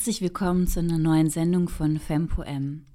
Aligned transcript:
Herzlich 0.00 0.22
willkommen 0.22 0.66
zu 0.66 0.80
einer 0.80 0.96
neuen 0.96 1.28
Sendung 1.28 1.68
von 1.68 1.98
FemPoem. 1.98 2.86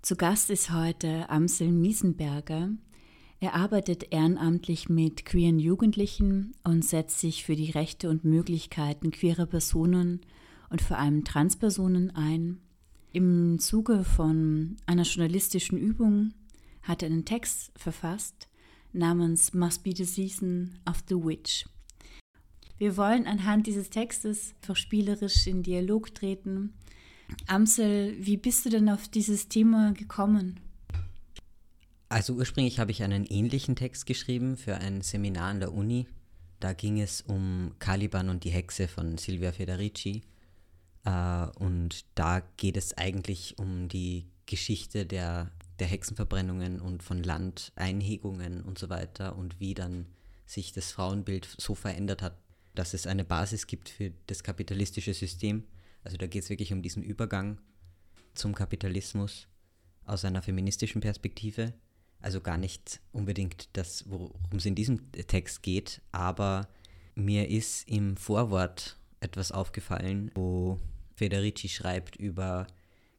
Zu 0.00 0.14
Gast 0.14 0.48
ist 0.48 0.70
heute 0.70 1.28
Amsel 1.28 1.72
Miesenberger. 1.72 2.70
Er 3.40 3.54
arbeitet 3.54 4.12
ehrenamtlich 4.12 4.88
mit 4.88 5.24
queeren 5.24 5.58
Jugendlichen 5.58 6.54
und 6.62 6.84
setzt 6.84 7.18
sich 7.18 7.44
für 7.44 7.56
die 7.56 7.72
Rechte 7.72 8.10
und 8.10 8.22
Möglichkeiten 8.22 9.10
queerer 9.10 9.46
Personen 9.46 10.20
und 10.70 10.82
vor 10.82 10.98
allem 10.98 11.24
Transpersonen 11.24 12.12
ein. 12.14 12.60
Im 13.12 13.58
Zuge 13.58 14.04
von 14.04 14.76
einer 14.86 15.02
journalistischen 15.02 15.76
Übung 15.76 16.32
hat 16.82 17.02
er 17.02 17.08
einen 17.08 17.24
Text 17.24 17.72
verfasst 17.74 18.46
namens 18.92 19.52
Must 19.52 19.82
Be 19.82 19.92
the 19.96 20.04
Season 20.04 20.78
of 20.88 21.02
the 21.08 21.16
Witch. 21.16 21.64
Wir 22.84 22.98
wollen 22.98 23.26
anhand 23.26 23.66
dieses 23.66 23.88
Textes 23.88 24.54
verspielerisch 24.60 25.46
in 25.46 25.62
Dialog 25.62 26.14
treten. 26.14 26.74
Amsel, 27.46 28.14
wie 28.18 28.36
bist 28.36 28.66
du 28.66 28.68
denn 28.68 28.90
auf 28.90 29.08
dieses 29.08 29.48
Thema 29.48 29.94
gekommen? 29.94 30.60
Also 32.10 32.34
ursprünglich 32.34 32.78
habe 32.78 32.90
ich 32.90 33.02
einen 33.02 33.24
ähnlichen 33.24 33.74
Text 33.74 34.04
geschrieben 34.04 34.58
für 34.58 34.74
ein 34.74 35.00
Seminar 35.00 35.48
an 35.48 35.60
der 35.60 35.72
Uni. 35.72 36.06
Da 36.60 36.74
ging 36.74 37.00
es 37.00 37.22
um 37.22 37.72
Caliban 37.78 38.28
und 38.28 38.44
die 38.44 38.50
Hexe 38.50 38.86
von 38.86 39.16
Silvia 39.16 39.52
Federici. 39.52 40.20
Äh, 41.06 41.46
und 41.58 42.04
da 42.14 42.42
geht 42.58 42.76
es 42.76 42.98
eigentlich 42.98 43.58
um 43.58 43.88
die 43.88 44.26
Geschichte 44.44 45.06
der, 45.06 45.50
der 45.78 45.86
Hexenverbrennungen 45.86 46.82
und 46.82 47.02
von 47.02 47.22
Landeinhegungen 47.22 48.60
und 48.60 48.78
so 48.78 48.90
weiter 48.90 49.38
und 49.38 49.58
wie 49.58 49.72
dann 49.72 50.04
sich 50.44 50.72
das 50.72 50.92
Frauenbild 50.92 51.48
so 51.58 51.74
verändert 51.74 52.20
hat, 52.20 52.43
dass 52.74 52.94
es 52.94 53.06
eine 53.06 53.24
Basis 53.24 53.66
gibt 53.66 53.88
für 53.88 54.12
das 54.26 54.42
kapitalistische 54.42 55.14
System. 55.14 55.64
Also 56.02 56.16
da 56.16 56.26
geht 56.26 56.42
es 56.42 56.50
wirklich 56.50 56.72
um 56.72 56.82
diesen 56.82 57.02
Übergang 57.02 57.60
zum 58.34 58.54
Kapitalismus 58.54 59.48
aus 60.04 60.24
einer 60.24 60.42
feministischen 60.42 61.00
Perspektive. 61.00 61.72
Also 62.20 62.40
gar 62.40 62.58
nicht 62.58 63.00
unbedingt 63.12 63.68
das, 63.74 64.08
worum 64.08 64.56
es 64.56 64.66
in 64.66 64.74
diesem 64.74 65.12
Text 65.12 65.62
geht, 65.62 66.00
aber 66.10 66.68
mir 67.14 67.48
ist 67.48 67.88
im 67.88 68.16
Vorwort 68.16 68.98
etwas 69.20 69.52
aufgefallen, 69.52 70.30
wo 70.34 70.78
Federici 71.14 71.68
schreibt 71.68 72.16
über 72.16 72.66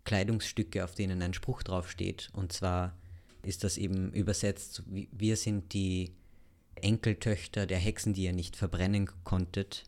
Kleidungsstücke, 0.03 0.83
auf 0.83 0.95
denen 0.95 1.22
ein 1.22 1.33
Spruch 1.33 1.64
draufsteht. 1.64 2.30
Und 2.33 2.52
zwar 2.52 2.98
ist 3.44 3.64
das 3.64 3.78
eben 3.78 4.11
übersetzt, 4.11 4.83
wir 4.88 5.38
sind 5.38 5.73
die 5.73 6.11
Enkeltöchter 6.75 7.65
der 7.65 7.77
Hexen, 7.77 8.13
die 8.13 8.23
ihr 8.23 8.33
nicht 8.33 8.55
verbrennen 8.55 9.09
konntet. 9.23 9.83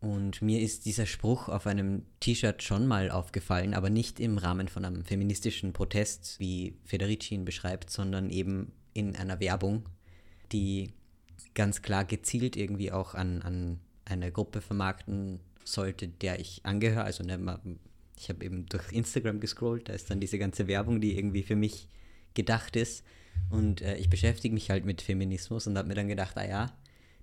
Und 0.00 0.42
mir 0.42 0.60
ist 0.60 0.86
dieser 0.86 1.06
Spruch 1.06 1.48
auf 1.48 1.66
einem 1.66 2.02
T-Shirt 2.20 2.62
schon 2.62 2.86
mal 2.86 3.10
aufgefallen, 3.10 3.74
aber 3.74 3.90
nicht 3.90 4.20
im 4.20 4.38
Rahmen 4.38 4.68
von 4.68 4.84
einem 4.84 5.04
feministischen 5.04 5.72
Protest, 5.72 6.38
wie 6.38 6.76
Federici 6.84 7.34
ihn 7.34 7.44
beschreibt, 7.44 7.90
sondern 7.90 8.30
eben 8.30 8.72
in 8.94 9.16
einer 9.16 9.40
Werbung, 9.40 9.88
die 10.52 10.92
ganz 11.54 11.82
klar 11.82 12.04
gezielt 12.04 12.56
irgendwie 12.56 12.92
auch 12.92 13.14
an, 13.14 13.42
an 13.42 13.80
eine 14.04 14.30
Gruppe 14.30 14.60
vermarkten 14.60 15.40
sollte, 15.64 16.08
der 16.08 16.38
ich 16.38 16.60
angehöre. 16.64 17.02
Also 17.02 17.24
ne, 17.24 17.38
ich 18.16 18.28
habe 18.28 18.44
eben 18.44 18.66
durch 18.66 18.92
Instagram 18.92 19.40
gescrollt, 19.40 19.88
da 19.88 19.92
ist 19.92 20.10
dann 20.10 20.20
diese 20.20 20.38
ganze 20.38 20.68
Werbung, 20.68 21.00
die 21.00 21.16
irgendwie 21.16 21.42
für 21.42 21.56
mich 21.56 21.88
gedacht 22.34 22.76
ist. 22.76 23.04
Und 23.50 23.82
äh, 23.82 23.96
ich 23.96 24.10
beschäftige 24.10 24.54
mich 24.54 24.70
halt 24.70 24.84
mit 24.84 25.02
Feminismus 25.02 25.66
und 25.66 25.76
habe 25.78 25.88
mir 25.88 25.94
dann 25.94 26.08
gedacht, 26.08 26.36
ah 26.36 26.46
ja, 26.46 26.72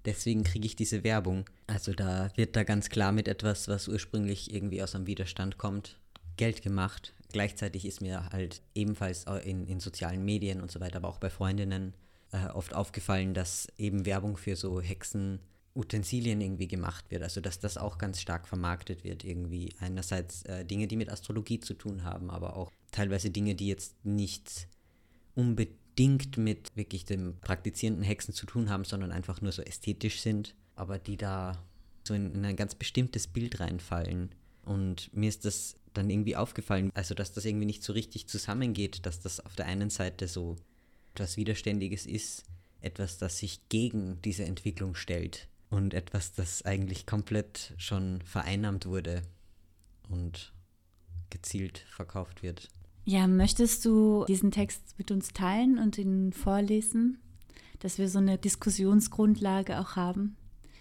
deswegen 0.06 0.44
kriege 0.44 0.66
ich 0.66 0.76
diese 0.76 1.04
Werbung. 1.04 1.46
Also 1.68 1.94
da 1.94 2.30
wird 2.36 2.56
da 2.56 2.64
ganz 2.64 2.90
klar 2.90 3.12
mit 3.12 3.28
etwas, 3.28 3.68
was 3.68 3.88
ursprünglich 3.88 4.54
irgendwie 4.54 4.82
aus 4.82 4.96
einem 4.96 5.08
Widerstand 5.08 5.58
kommt, 5.58 5.98
Geld 6.38 6.62
gemacht. 6.62 7.14
Gleichzeitig 7.32 7.86
ist 7.86 8.02
mir 8.02 8.30
halt 8.32 8.62
ebenfalls 8.74 9.26
in, 9.44 9.68
in 9.68 9.80
sozialen 9.80 10.24
Medien 10.24 10.62
und 10.62 10.72
so 10.72 10.80
weiter, 10.80 10.98
aber 10.98 11.10
auch 11.10 11.20
bei 11.20 11.30
Freundinnen 11.30 11.94
äh, 12.32 12.48
oft 12.48 12.74
aufgefallen, 12.74 13.34
dass 13.34 13.68
eben 13.78 14.06
Werbung 14.06 14.38
für 14.38 14.56
so 14.56 14.82
Hexen 14.82 15.40
Utensilien 15.76 16.40
irgendwie 16.40 16.70
gemacht 16.70 17.12
wird. 17.12 17.22
Also 17.22 17.42
dass 17.42 17.60
das 17.60 17.78
auch 17.78 17.98
ganz 17.98 18.22
stark 18.22 18.48
vermarktet 18.48 19.04
wird 19.04 19.24
irgendwie. 19.24 19.74
Einerseits 19.80 20.44
äh, 20.44 20.64
Dinge, 20.64 20.88
die 20.88 20.96
mit 20.96 21.10
Astrologie 21.10 21.60
zu 21.60 21.74
tun 21.74 22.04
haben, 22.04 22.30
aber 22.30 22.56
auch 22.56 22.72
teilweise 22.92 23.30
Dinge, 23.30 23.56
die 23.56 23.68
jetzt 23.68 24.06
nicht 24.06 24.68
unbedingt 25.36 25.78
mit 26.38 26.76
wirklich 26.76 27.06
dem 27.06 27.38
praktizierenden 27.40 28.04
Hexen 28.04 28.34
zu 28.34 28.46
tun 28.46 28.70
haben, 28.70 28.84
sondern 28.84 29.12
einfach 29.12 29.42
nur 29.42 29.52
so 29.52 29.62
ästhetisch 29.62 30.22
sind, 30.22 30.56
aber 30.76 31.00
die 31.00 31.18
da 31.18 31.64
so 32.04 32.14
in, 32.14 32.34
in 32.34 32.46
ein 32.46 32.56
ganz 32.56 32.76
bestimmtes 32.76 33.28
Bild 33.28 33.60
reinfallen. 33.60 34.30
Und 34.64 35.14
mir 35.14 35.30
ist 35.30 35.46
das 35.46 35.76
dann 35.94 36.10
irgendwie 36.10 36.36
aufgefallen, 36.36 36.92
also 36.94 37.16
dass 37.16 37.34
das 37.34 37.46
irgendwie 37.46 37.66
nicht 37.66 37.84
so 37.84 37.94
richtig 37.94 38.28
zusammengeht, 38.28 39.06
dass 39.06 39.22
das 39.22 39.40
auf 39.40 39.56
der 39.56 39.66
einen 39.66 39.90
Seite 39.90 40.28
so 40.28 40.58
etwas 41.14 41.38
Widerständiges 41.38 42.06
ist, 42.06 42.44
etwas, 42.82 43.18
das 43.18 43.38
sich 43.38 43.68
gegen 43.70 44.22
diese 44.22 44.44
Entwicklung 44.44 44.96
stellt 44.96 45.48
und 45.70 45.94
etwas, 45.94 46.34
das 46.34 46.64
eigentlich 46.64 47.06
komplett 47.06 47.74
schon 47.78 48.22
vereinnahmt 48.22 48.86
wurde 48.86 49.22
und 50.10 50.54
gezielt 51.30 51.86
verkauft 51.90 52.44
wird. 52.44 52.70
Ja, 53.06 53.28
möchtest 53.28 53.86
du 53.86 54.26
diesen 54.28 54.50
Text 54.50 54.96
mit 54.98 55.12
uns 55.12 55.30
teilen 55.30 55.78
und 55.78 55.98
ihn 56.00 56.34
vorlesen, 56.34 57.20
dass 57.80 58.00
wir 58.00 58.10
so 58.10 58.18
eine 58.18 58.40
Diskussionsgrundlage 58.40 59.80
auch 59.80 59.96
haben? 59.96 60.36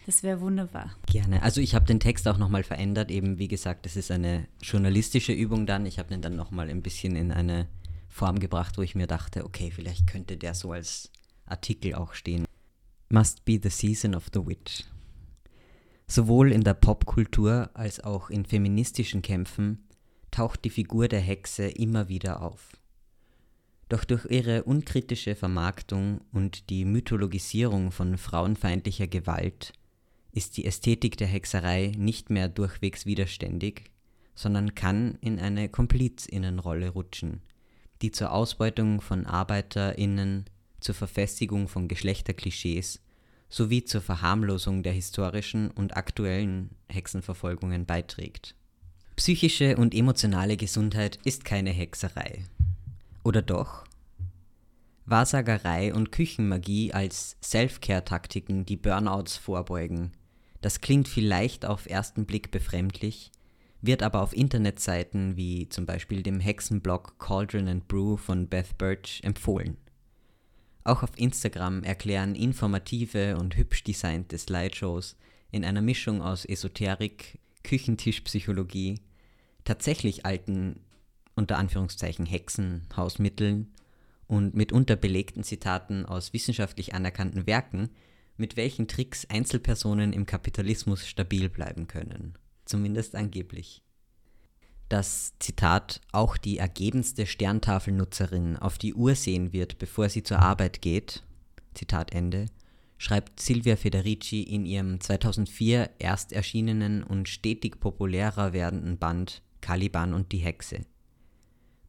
Das 0.07 0.23
wäre 0.23 0.41
wunderbar. 0.41 0.91
Gerne. 1.07 1.43
Also 1.43 1.61
ich 1.61 1.75
habe 1.75 1.85
den 1.85 2.01
Text 2.01 2.27
auch 2.27 2.39
nochmal 2.39 2.63
verändert. 2.63 3.11
Eben 3.11 3.39
wie 3.39 3.49
gesagt, 3.49 3.85
das 3.85 3.97
ist 3.97 4.11
eine 4.11 4.47
journalistische 4.63 5.33
Übung 5.33 5.67
dann. 5.67 5.85
Ich 5.85 5.99
habe 5.99 6.09
den 6.09 6.23
dann 6.23 6.35
nochmal 6.35 6.71
ein 6.71 6.83
bisschen 6.83 7.15
in 7.15 7.31
eine 7.31 7.69
Form 8.09 8.39
gebracht, 8.39 8.79
wo 8.79 8.83
ich 8.83 8.95
mir 8.95 9.07
dachte, 9.07 9.45
okay, 9.45 9.71
vielleicht 9.71 10.07
könnte 10.07 10.37
der 10.37 10.55
so 10.55 10.73
als 10.73 11.11
Artikel 11.47 11.95
auch 11.95 12.15
stehen. 12.15 12.47
Must 13.11 13.45
be 13.45 13.61
the 13.63 13.71
season 13.71 14.15
of 14.15 14.29
the 14.33 14.47
witch. 14.47 14.85
Sowohl 16.07 16.53
in 16.53 16.65
der 16.65 16.75
Popkultur 16.75 17.71
als 17.75 18.01
auch 18.01 18.31
in 18.31 18.45
feministischen 18.45 19.21
Kämpfen 19.21 19.84
taucht 20.35 20.65
die 20.65 20.71
Figur 20.71 21.07
der 21.07 21.21
Hexe 21.21 21.69
immer 21.69 22.09
wieder 22.09 22.43
auf. 22.43 22.77
Doch 23.89 24.03
durch 24.03 24.25
ihre 24.25 24.65
unkritische 24.65 25.37
Vermarktung 25.37 26.23
und 26.33 26.71
die 26.71 26.85
Mythologisierung 26.85 27.93
von 27.93 28.19
frauenfeindlicher 28.19 29.07
Gewalt 29.07 29.73
ist 30.33 30.57
die 30.57 30.65
Ästhetik 30.65 31.17
der 31.17 31.29
Hexerei 31.29 31.93
nicht 31.97 32.31
mehr 32.31 32.49
durchwegs 32.49 33.07
widerständig, 33.07 33.93
sondern 34.35 34.75
kann 34.75 35.19
in 35.21 35.39
eine 35.39 35.69
Komplizinnenrolle 35.69 36.89
rutschen, 36.89 37.41
die 38.03 38.11
zur 38.11 38.33
Ausbeutung 38.33 39.01
von 39.01 39.27
Arbeiterinnen, 39.27 40.47
zur 40.81 40.97
Verfestigung 40.97 41.69
von 41.69 41.87
Geschlechterklischees 41.87 43.01
sowie 43.49 43.85
zur 43.85 44.01
Verharmlosung 44.01 44.83
der 44.83 44.95
historischen 44.95 45.71
und 45.71 45.97
aktuellen 45.97 46.71
Hexenverfolgungen 46.89 47.87
beiträgt. 47.87 48.57
Psychische 49.17 49.77
und 49.77 49.95
emotionale 49.95 50.57
Gesundheit 50.57 51.21
ist 51.25 51.45
keine 51.45 51.71
Hexerei. 51.71 52.45
Oder 53.23 53.43
doch? 53.43 53.85
Wahrsagerei 55.07 55.95
und 55.95 56.11
Küchenmagie 56.11 56.93
als 56.93 57.37
Self-Care-Taktiken, 57.43 58.67
die 58.67 58.77
Burnouts 58.77 59.37
vorbeugen. 59.37 60.13
Das 60.63 60.81
klingt 60.81 61.07
vielleicht 61.07 61.65
auf 61.65 61.87
ersten 61.87 62.27
Blick 62.27 62.51
befremdlich, 62.51 63.31
wird 63.83 64.03
aber 64.03 64.21
auf 64.21 64.35
Internetseiten 64.35 65.37
wie 65.37 65.69
zum 65.69 65.87
Beispiel 65.87 66.23
dem 66.23 66.41
Hexenblog 66.41 67.19
Cauldron 67.19 67.69
and 67.69 67.87
Brew 67.87 68.17
von 68.17 68.49
Beth 68.49 68.77
Birch 68.79 69.21
empfohlen. 69.23 69.77
Auch 70.83 71.03
auf 71.03 71.17
Instagram 71.17 71.85
erklären 71.85 72.35
informative 72.35 73.37
und 73.37 73.57
hübsch 73.57 73.85
designte 73.85 74.39
Slideshows 74.39 75.17
in 75.53 75.65
einer 75.65 75.83
Mischung 75.83 76.21
aus 76.21 76.45
Esoterik, 76.45 77.39
Küchentischpsychologie, 77.65 79.01
tatsächlich 79.65 80.25
alten, 80.25 80.81
unter 81.35 81.59
Anführungszeichen, 81.59 82.27
Hexenhausmitteln 82.27 83.73
und 84.29 84.55
mitunter 84.55 84.97
belegten 84.97 85.43
Zitaten 85.43 86.07
aus 86.07 86.33
wissenschaftlich 86.33 86.95
anerkannten 86.95 87.47
Werken, 87.47 87.91
mit 88.37 88.57
welchen 88.57 88.89
Tricks 88.89 89.27
Einzelpersonen 89.29 90.13
im 90.13 90.27
Kapitalismus 90.27 91.07
stabil 91.07 91.49
bleiben 91.49 91.87
können. 91.89 92.35
Zumindest 92.65 93.15
angeblich. 93.15 93.83
Dass, 94.89 95.33
Zitat, 95.39 96.01
auch 96.13 96.37
die 96.37 96.59
ergebenste 96.59 97.27
Sterntafelnutzerin 97.27 98.57
auf 98.57 98.79
die 98.79 98.95
Uhr 98.95 99.15
sehen 99.15 99.53
wird, 99.53 99.79
bevor 99.79 100.09
sie 100.09 100.23
zur 100.23 100.41
Arbeit 100.41 100.83
geht, 100.83 101.25
Zitat 101.75 102.13
Ende, 102.13 102.47
schreibt 103.05 103.39
Silvia 103.39 103.77
Federici 103.77 104.43
in 104.43 104.65
ihrem 104.65 104.99
2004 104.99 105.91
erst 105.99 106.33
erschienenen 106.33 107.03
und 107.03 107.29
stetig 107.29 107.79
populärer 107.79 108.55
werdenden 108.55 108.97
Band 108.97 109.43
Caliban 109.61 110.15
und 110.15 110.33
die 110.33 110.39
Hexe. 110.39 110.87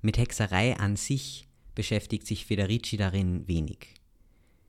Mit 0.01 0.17
Hexerei 0.17 0.77
an 0.77 0.97
sich 0.97 1.47
beschäftigt 1.73 2.27
sich 2.27 2.45
Federici 2.45 2.97
darin 2.97 3.47
wenig. 3.47 3.93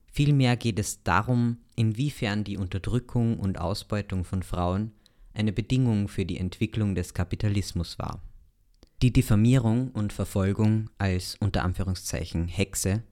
Vielmehr 0.07 0.57
geht 0.57 0.79
es 0.79 1.03
darum, 1.03 1.57
inwiefern 1.75 2.45
die 2.45 2.59
Unterdrückung 2.59 3.41
und 3.41 3.59
Ausbeutung 3.59 4.25
von 4.25 4.45
Frauen 4.45 4.93
eine 5.35 5.53
Bedingung 5.53 6.07
für 6.07 6.25
die 6.25 6.39
Entwicklung 6.39 6.95
des 6.95 7.13
Kapitalismus 7.13 7.99
war. 7.99 8.23
Die 9.03 9.13
Diffamierung 9.13 9.91
und 9.91 10.13
Verfolgung 10.13 10.91
als 10.97 11.35
unter 11.41 11.65
Anführungszeichen 11.65 12.47
Hexe 12.47 13.03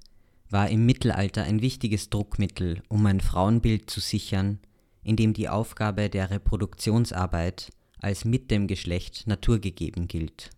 war 0.51 0.69
im 0.69 0.87
Mittelalter 0.87 1.45
ein 1.45 1.63
wichtiges 1.63 2.11
Druckmittel, 2.11 2.83
um 2.89 3.05
ein 3.07 3.21
Frauenbild 3.21 3.91
zu 3.91 4.01
sichern, 4.01 4.59
in 5.03 5.17
dem 5.17 5.33
die 5.33 5.49
Aufgabe 5.49 6.09
der 6.09 6.31
Reproduktionsarbeit 6.31 7.73
als 7.99 8.25
mit 8.25 8.51
dem 8.51 8.67
Geschlecht 8.67 9.27
naturgegeben 9.27 10.09
gilt. 10.09 10.51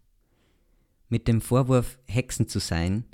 Mit 1.09 1.29
dem 1.29 1.41
Vorwurf, 1.41 1.99
Hexen 2.07 2.49
zu 2.49 2.59
sein, 2.59 3.05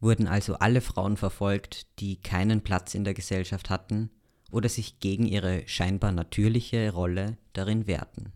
wurden 0.00 0.28
also 0.28 0.54
alle 0.54 0.80
Frauen 0.80 1.16
verfolgt, 1.16 1.86
die 1.98 2.16
keinen 2.16 2.62
Platz 2.62 2.94
in 2.94 3.04
der 3.04 3.14
Gesellschaft 3.14 3.70
hatten 3.70 4.10
oder 4.50 4.68
sich 4.68 5.00
gegen 5.00 5.26
ihre 5.26 5.66
scheinbar 5.66 6.12
natürliche 6.12 6.92
Rolle 6.92 7.36
darin 7.52 7.86
wehrten. 7.86 8.32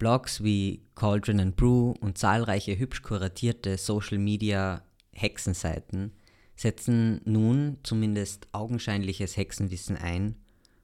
Blogs 0.00 0.42
wie 0.42 0.82
Cauldron 0.94 1.40
and 1.40 1.56
Brew 1.56 1.92
und 2.00 2.16
zahlreiche 2.16 2.76
hübsch 2.76 3.02
kuratierte 3.02 3.76
Social 3.76 4.16
Media 4.16 4.82
Hexenseiten 5.12 6.12
setzen 6.56 7.20
nun 7.26 7.76
zumindest 7.82 8.48
augenscheinliches 8.52 9.36
Hexenwissen 9.36 9.98
ein, 9.98 10.36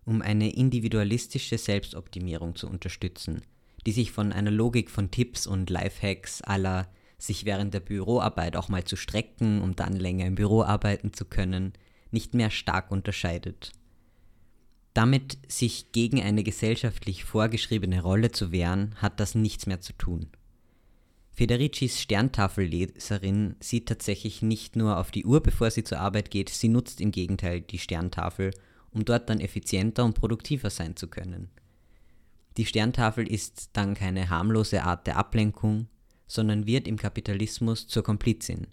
um 0.05 0.21
eine 0.21 0.55
individualistische 0.55 1.57
Selbstoptimierung 1.57 2.57
zu 2.57 2.69
unterstützen, 2.69 3.41
die 3.87 3.93
sich 3.93 4.13
von 4.13 4.35
einer 4.35 4.51
Logik 4.51 4.91
von 4.91 5.11
Tipps 5.11 5.47
und 5.47 5.71
Lifehacks 5.71 6.43
aller 6.43 6.87
sich 7.17 7.47
während 7.47 7.73
der 7.73 7.81
Büroarbeit 7.81 8.55
auch 8.55 8.69
mal 8.69 8.85
zu 8.85 8.97
strecken, 8.97 9.63
um 9.63 9.75
dann 9.75 9.95
länger 9.95 10.27
im 10.27 10.35
Büro 10.35 10.63
arbeiten 10.63 11.15
zu 11.15 11.25
können, 11.25 11.73
nicht 12.11 12.35
mehr 12.35 12.51
stark 12.51 12.91
unterscheidet. 12.91 13.73
Damit 14.97 15.37
sich 15.47 15.93
gegen 15.93 16.23
eine 16.23 16.43
gesellschaftlich 16.43 17.25
vorgeschriebene 17.25 18.01
Rolle 18.01 18.33
zu 18.33 18.51
wehren, 18.51 18.95
hat 18.97 19.21
das 19.21 19.35
nichts 19.35 19.67
mehr 19.67 19.83
zu 19.83 19.93
tun. 19.93 20.31
Federicis 21.33 22.01
Sterntafelleserin 22.01 23.57
sieht 23.61 23.89
tatsächlich 23.89 24.41
nicht 24.41 24.75
nur 24.75 24.97
auf 24.97 25.11
die 25.11 25.27
Uhr, 25.27 25.43
bevor 25.43 25.71
sie 25.71 25.85
zur 25.85 26.01
Arbeit 26.01 26.31
geht, 26.31 26.49
sie 26.49 26.69
nutzt 26.69 27.03
im 27.03 27.13
Gegenteil 27.13 27.61
die 27.61 27.79
Sterntafel, 27.79 28.53
um 28.91 29.05
dort 29.05 29.29
dann 29.29 29.41
effizienter 29.41 30.03
und 30.03 30.15
produktiver 30.15 30.71
sein 30.71 30.97
zu 30.97 31.09
können. 31.09 31.51
Die 32.57 32.65
Sterntafel 32.65 33.31
ist 33.31 33.69
dann 33.75 33.93
keine 33.93 34.31
harmlose 34.31 34.83
Art 34.83 35.07
der 35.07 35.19
Ablenkung, 35.19 35.89
sondern 36.27 36.67
wird 36.67 36.89
im 36.89 36.97
Kapitalismus 36.97 37.87
zur 37.87 38.03
Komplizin, 38.03 38.69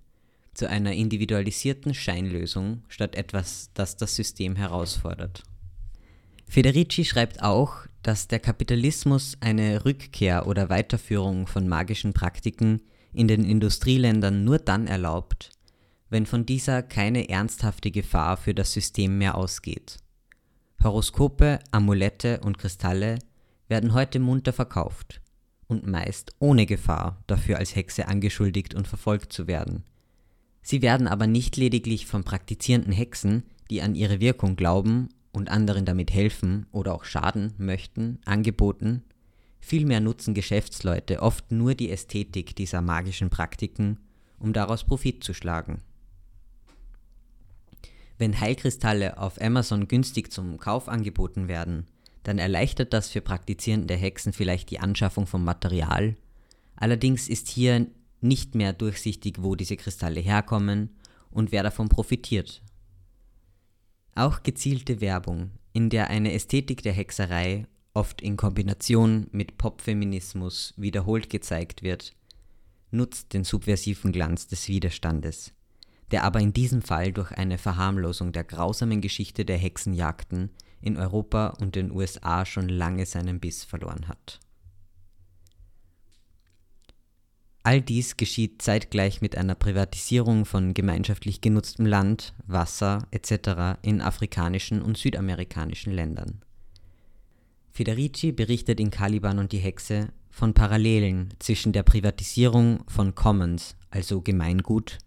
zu 0.54 0.70
einer 0.70 0.94
individualisierten 0.94 1.94
Scheinlösung 1.94 2.84
statt 2.88 3.16
etwas, 3.16 3.72
das 3.74 3.98
das 3.98 4.16
System 4.16 4.56
herausfordert. 4.56 5.44
Federici 6.54 7.04
schreibt 7.04 7.42
auch, 7.42 7.78
dass 8.04 8.28
der 8.28 8.38
Kapitalismus 8.38 9.38
eine 9.40 9.86
Rückkehr 9.86 10.46
oder 10.46 10.70
Weiterführung 10.70 11.48
von 11.48 11.68
magischen 11.68 12.14
Praktiken 12.14 12.84
in 13.12 13.28
den 13.28 13.44
Industrieländern 13.44 14.44
nur 14.44 14.60
dann 14.60 14.86
erlaubt, 14.86 15.50
wenn 16.12 16.28
von 16.28 16.46
dieser 16.46 16.84
keine 16.84 17.28
ernsthafte 17.28 17.90
Gefahr 17.90 18.38
für 18.38 18.54
das 18.54 18.72
System 18.72 19.18
mehr 19.18 19.34
ausgeht. 19.34 19.98
Horoskope, 20.84 21.58
Amulette 21.72 22.42
und 22.42 22.60
Kristalle 22.60 23.18
werden 23.68 23.96
heute 23.96 24.20
munter 24.20 24.54
verkauft 24.54 25.22
und 25.66 25.88
meist 25.88 26.36
ohne 26.38 26.68
Gefahr, 26.68 27.24
dafür 27.26 27.58
als 27.58 27.76
Hexe 27.76 28.08
angeschuldigt 28.08 28.76
und 28.76 28.88
verfolgt 28.88 29.34
zu 29.34 29.48
werden. 29.48 29.86
Sie 30.62 30.84
werden 30.84 31.08
aber 31.08 31.26
nicht 31.26 31.58
lediglich 31.58 32.06
von 32.06 32.24
praktizierenden 32.24 32.94
Hexen, 32.94 33.42
die 33.72 33.82
an 33.82 33.96
ihre 33.96 34.20
Wirkung 34.20 34.56
glauben 34.56 35.10
und 35.34 35.50
anderen 35.50 35.84
damit 35.84 36.14
helfen 36.14 36.68
oder 36.72 36.94
auch 36.94 37.04
schaden 37.04 37.54
möchten, 37.58 38.20
angeboten, 38.24 39.04
vielmehr 39.60 40.00
nutzen 40.00 40.34
Geschäftsleute 40.34 41.22
oft 41.22 41.52
nur 41.52 41.76
die 41.76 41.90
Ästhetik 41.90 42.56
dieser 42.56 42.82
magischen 42.82 43.30
Praktiken, 43.30 43.98
um 44.40 44.54
daraus 44.54 44.86
Profit 44.86 45.24
zu 45.24 45.34
schlagen. 45.34 45.82
Wenn 48.18 48.40
Heilkristalle 48.40 49.18
auf 49.18 49.42
Amazon 49.42 49.88
günstig 49.88 50.32
zum 50.32 50.60
Kauf 50.60 50.88
angeboten 50.88 51.48
werden, 51.48 51.88
dann 52.22 52.38
erleichtert 52.38 52.94
das 52.94 53.10
für 53.10 53.22
praktizierende 53.22 53.96
Hexen 53.96 54.34
vielleicht 54.34 54.70
die 54.70 54.80
Anschaffung 54.80 55.28
von 55.28 55.44
Material. 55.44 56.16
Allerdings 56.76 57.28
ist 57.28 57.50
hier 57.50 57.88
nicht 58.22 58.56
mehr 58.56 58.72
durchsichtig, 58.72 59.38
wo 59.40 59.56
diese 59.56 59.78
Kristalle 59.78 60.22
herkommen 60.22 60.90
und 61.32 61.52
wer 61.52 61.64
davon 61.64 61.90
profitiert. 61.90 62.62
Auch 64.16 64.44
gezielte 64.44 65.02
Werbung, 65.02 65.52
in 65.72 65.90
der 65.90 66.10
eine 66.10 66.34
Ästhetik 66.34 66.84
der 66.84 66.94
Hexerei 66.94 67.66
oft 67.96 68.22
in 68.22 68.38
Kombination 68.38 69.28
mit 69.32 69.58
Popfeminismus 69.58 70.74
wiederholt 70.78 71.30
gezeigt 71.30 71.82
wird, 71.82 72.14
nutzt 72.92 73.34
den 73.34 73.44
subversiven 73.44 74.12
Glanz 74.12 74.48
des 74.48 74.68
Widerstandes, 74.68 75.54
der 76.12 76.24
aber 76.24 76.40
in 76.40 76.54
diesem 76.54 76.82
Fall 76.82 77.12
durch 77.12 77.32
eine 77.32 77.58
Verharmlosung 77.58 78.32
der 78.32 78.44
grausamen 78.44 79.02
Geschichte 79.02 79.46
der 79.46 79.58
Hexenjagden 79.58 80.52
in 80.80 80.98
Europa 80.98 81.48
und 81.60 81.76
den 81.76 81.92
USA 81.92 82.46
schon 82.46 82.70
lange 82.70 83.06
seinen 83.06 83.40
Biss 83.40 83.64
verloren 83.64 84.08
hat. 84.08 84.40
All 87.66 87.82
dies 87.82 88.18
geschieht 88.18 88.62
zeitgleich 88.62 89.22
mit 89.22 89.38
einer 89.38 89.56
Privatisierung 89.56 90.44
von 90.44 90.74
gemeinschaftlich 90.74 91.40
genutztem 91.40 91.86
Land, 91.86 92.34
Wasser 92.46 93.08
etc. 93.12 93.80
in 93.82 94.02
afrikanischen 94.02 94.82
und 94.82 94.98
südamerikanischen 94.98 95.94
Ländern. 95.94 96.42
Federici 97.72 98.34
berichtet 98.34 98.82
in 98.82 98.92
Caliban 98.92 99.40
und 99.40 99.54
die 99.54 99.60
Hexe 99.60 100.10
von 100.30 100.54
Parallelen 100.54 101.34
zwischen 101.40 101.72
der 101.72 101.84
Privatisierung 101.84 102.84
von 102.88 103.16
Commons, 103.16 103.78
also 103.90 104.22
Gemeingut, 104.22 104.98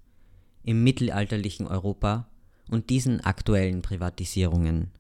im 0.62 0.82
mittelalterlichen 0.82 1.66
Europa 1.66 2.26
und 2.70 2.88
diesen 2.88 3.20
aktuellen 3.20 3.82
Privatisierungen. 3.82 4.92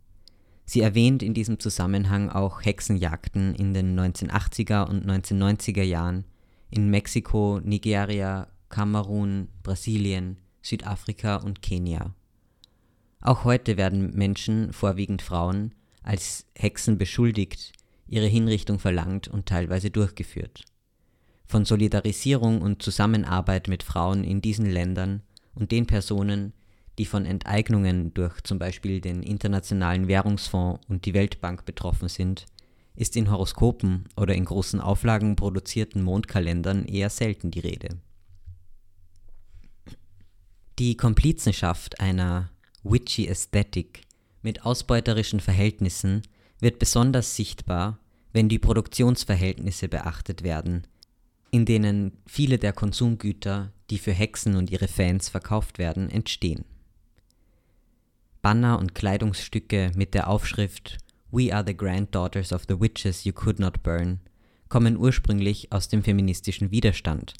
Sie 0.66 0.82
erwähnt 0.82 1.22
in 1.22 1.32
diesem 1.32 1.58
Zusammenhang 1.58 2.28
auch 2.28 2.64
Hexenjagden 2.64 3.54
in 3.54 3.72
den 3.72 3.98
1980er 3.98 4.86
und 4.86 5.06
1990er 5.06 5.82
Jahren 5.82 6.24
in 6.70 6.90
Mexiko, 6.90 7.60
Nigeria, 7.62 8.48
Kamerun, 8.68 9.48
Brasilien, 9.62 10.38
Südafrika 10.62 11.36
und 11.36 11.62
Kenia. 11.62 12.14
Auch 13.20 13.44
heute 13.44 13.76
werden 13.76 14.14
Menschen, 14.14 14.72
vorwiegend 14.72 15.22
Frauen, 15.22 15.74
als 16.02 16.46
Hexen 16.54 16.98
beschuldigt, 16.98 17.72
ihre 18.06 18.26
Hinrichtung 18.26 18.78
verlangt 18.78 19.28
und 19.28 19.46
teilweise 19.46 19.90
durchgeführt. 19.90 20.64
Von 21.46 21.64
Solidarisierung 21.64 22.60
und 22.60 22.82
Zusammenarbeit 22.82 23.68
mit 23.68 23.82
Frauen 23.82 24.24
in 24.24 24.40
diesen 24.40 24.66
Ländern 24.66 25.22
und 25.54 25.72
den 25.72 25.86
Personen, 25.86 26.52
die 26.98 27.04
von 27.04 27.24
Enteignungen 27.24 28.14
durch 28.14 28.40
zum 28.42 28.58
Beispiel 28.58 29.00
den 29.00 29.22
Internationalen 29.22 30.08
Währungsfonds 30.08 30.80
und 30.88 31.04
die 31.04 31.14
Weltbank 31.14 31.64
betroffen 31.64 32.08
sind, 32.08 32.46
ist 32.96 33.14
in 33.16 33.30
Horoskopen 33.30 34.04
oder 34.16 34.34
in 34.34 34.44
großen 34.44 34.80
Auflagen 34.80 35.36
produzierten 35.36 36.02
Mondkalendern 36.02 36.86
eher 36.86 37.10
selten 37.10 37.50
die 37.50 37.60
Rede. 37.60 37.98
Die 40.78 40.96
Komplizenschaft 40.96 42.00
einer 42.00 42.50
witchy 42.82 43.28
Aesthetic 43.28 44.02
mit 44.42 44.64
ausbeuterischen 44.64 45.40
Verhältnissen 45.40 46.22
wird 46.60 46.78
besonders 46.78 47.36
sichtbar, 47.36 47.98
wenn 48.32 48.48
die 48.48 48.58
Produktionsverhältnisse 48.58 49.88
beachtet 49.88 50.42
werden, 50.42 50.86
in 51.50 51.64
denen 51.64 52.18
viele 52.26 52.58
der 52.58 52.72
Konsumgüter, 52.72 53.72
die 53.90 53.98
für 53.98 54.12
Hexen 54.12 54.56
und 54.56 54.70
ihre 54.70 54.88
Fans 54.88 55.28
verkauft 55.28 55.78
werden, 55.78 56.10
entstehen. 56.10 56.64
Banner 58.42 58.78
und 58.78 58.94
Kleidungsstücke 58.94 59.92
mit 59.96 60.14
der 60.14 60.28
Aufschrift 60.28 60.98
We 61.32 61.52
Are 61.52 61.64
the 61.66 61.76
Granddaughters 61.76 62.52
of 62.52 62.66
the 62.68 62.80
Witches 62.80 63.24
You 63.24 63.32
Could 63.32 63.58
Not 63.58 63.82
Burn 63.82 64.20
kommen 64.68 64.96
ursprünglich 64.96 65.72
aus 65.72 65.88
dem 65.88 66.04
feministischen 66.04 66.70
Widerstand, 66.70 67.34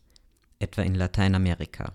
etwa 0.59 0.83
in 0.83 0.97
Lateinamerika. 0.97 1.93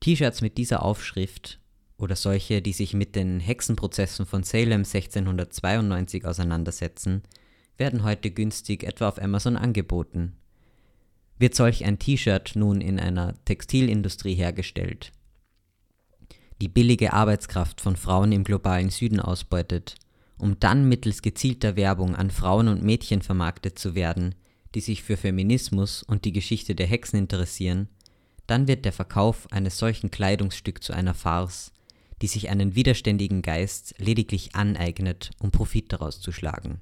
T-Shirts 0.00 0.40
mit 0.40 0.58
dieser 0.58 0.82
Aufschrift 0.82 1.60
oder 1.96 2.16
solche, 2.16 2.60
die 2.60 2.72
sich 2.72 2.92
mit 2.92 3.14
den 3.14 3.38
Hexenprozessen 3.38 4.26
von 4.26 4.42
Salem 4.42 4.80
1692 4.80 6.24
auseinandersetzen, 6.24 7.22
werden 7.76 8.02
heute 8.02 8.32
günstig 8.32 8.82
etwa 8.82 9.08
auf 9.08 9.22
Amazon 9.22 9.56
angeboten. 9.56 10.36
Wird 11.38 11.54
solch 11.54 11.84
ein 11.84 12.00
T-Shirt 12.00 12.52
nun 12.56 12.80
in 12.80 12.98
einer 12.98 13.34
Textilindustrie 13.44 14.34
hergestellt, 14.34 15.12
die 16.60 16.68
billige 16.68 17.12
Arbeitskraft 17.12 17.80
von 17.80 17.96
Frauen 17.96 18.32
im 18.32 18.42
globalen 18.42 18.90
Süden 18.90 19.20
ausbeutet, 19.20 19.94
um 20.40 20.58
dann 20.58 20.88
mittels 20.88 21.22
gezielter 21.22 21.76
Werbung 21.76 22.16
an 22.16 22.30
Frauen 22.30 22.68
und 22.68 22.82
Mädchen 22.82 23.22
vermarktet 23.22 23.78
zu 23.78 23.94
werden, 23.94 24.34
die 24.74 24.80
sich 24.80 25.02
für 25.02 25.16
Feminismus 25.16 26.02
und 26.02 26.24
die 26.24 26.32
Geschichte 26.32 26.74
der 26.74 26.86
Hexen 26.86 27.18
interessieren, 27.18 27.88
dann 28.46 28.66
wird 28.66 28.84
der 28.84 28.92
Verkauf 28.92 29.50
eines 29.52 29.78
solchen 29.78 30.10
Kleidungsstück 30.10 30.82
zu 30.82 30.92
einer 30.92 31.14
Farce, 31.14 31.72
die 32.22 32.26
sich 32.26 32.50
einen 32.50 32.74
widerständigen 32.74 33.42
Geist 33.42 33.94
lediglich 33.98 34.54
aneignet, 34.54 35.30
um 35.38 35.50
Profit 35.50 35.92
daraus 35.92 36.20
zu 36.20 36.32
schlagen. 36.32 36.80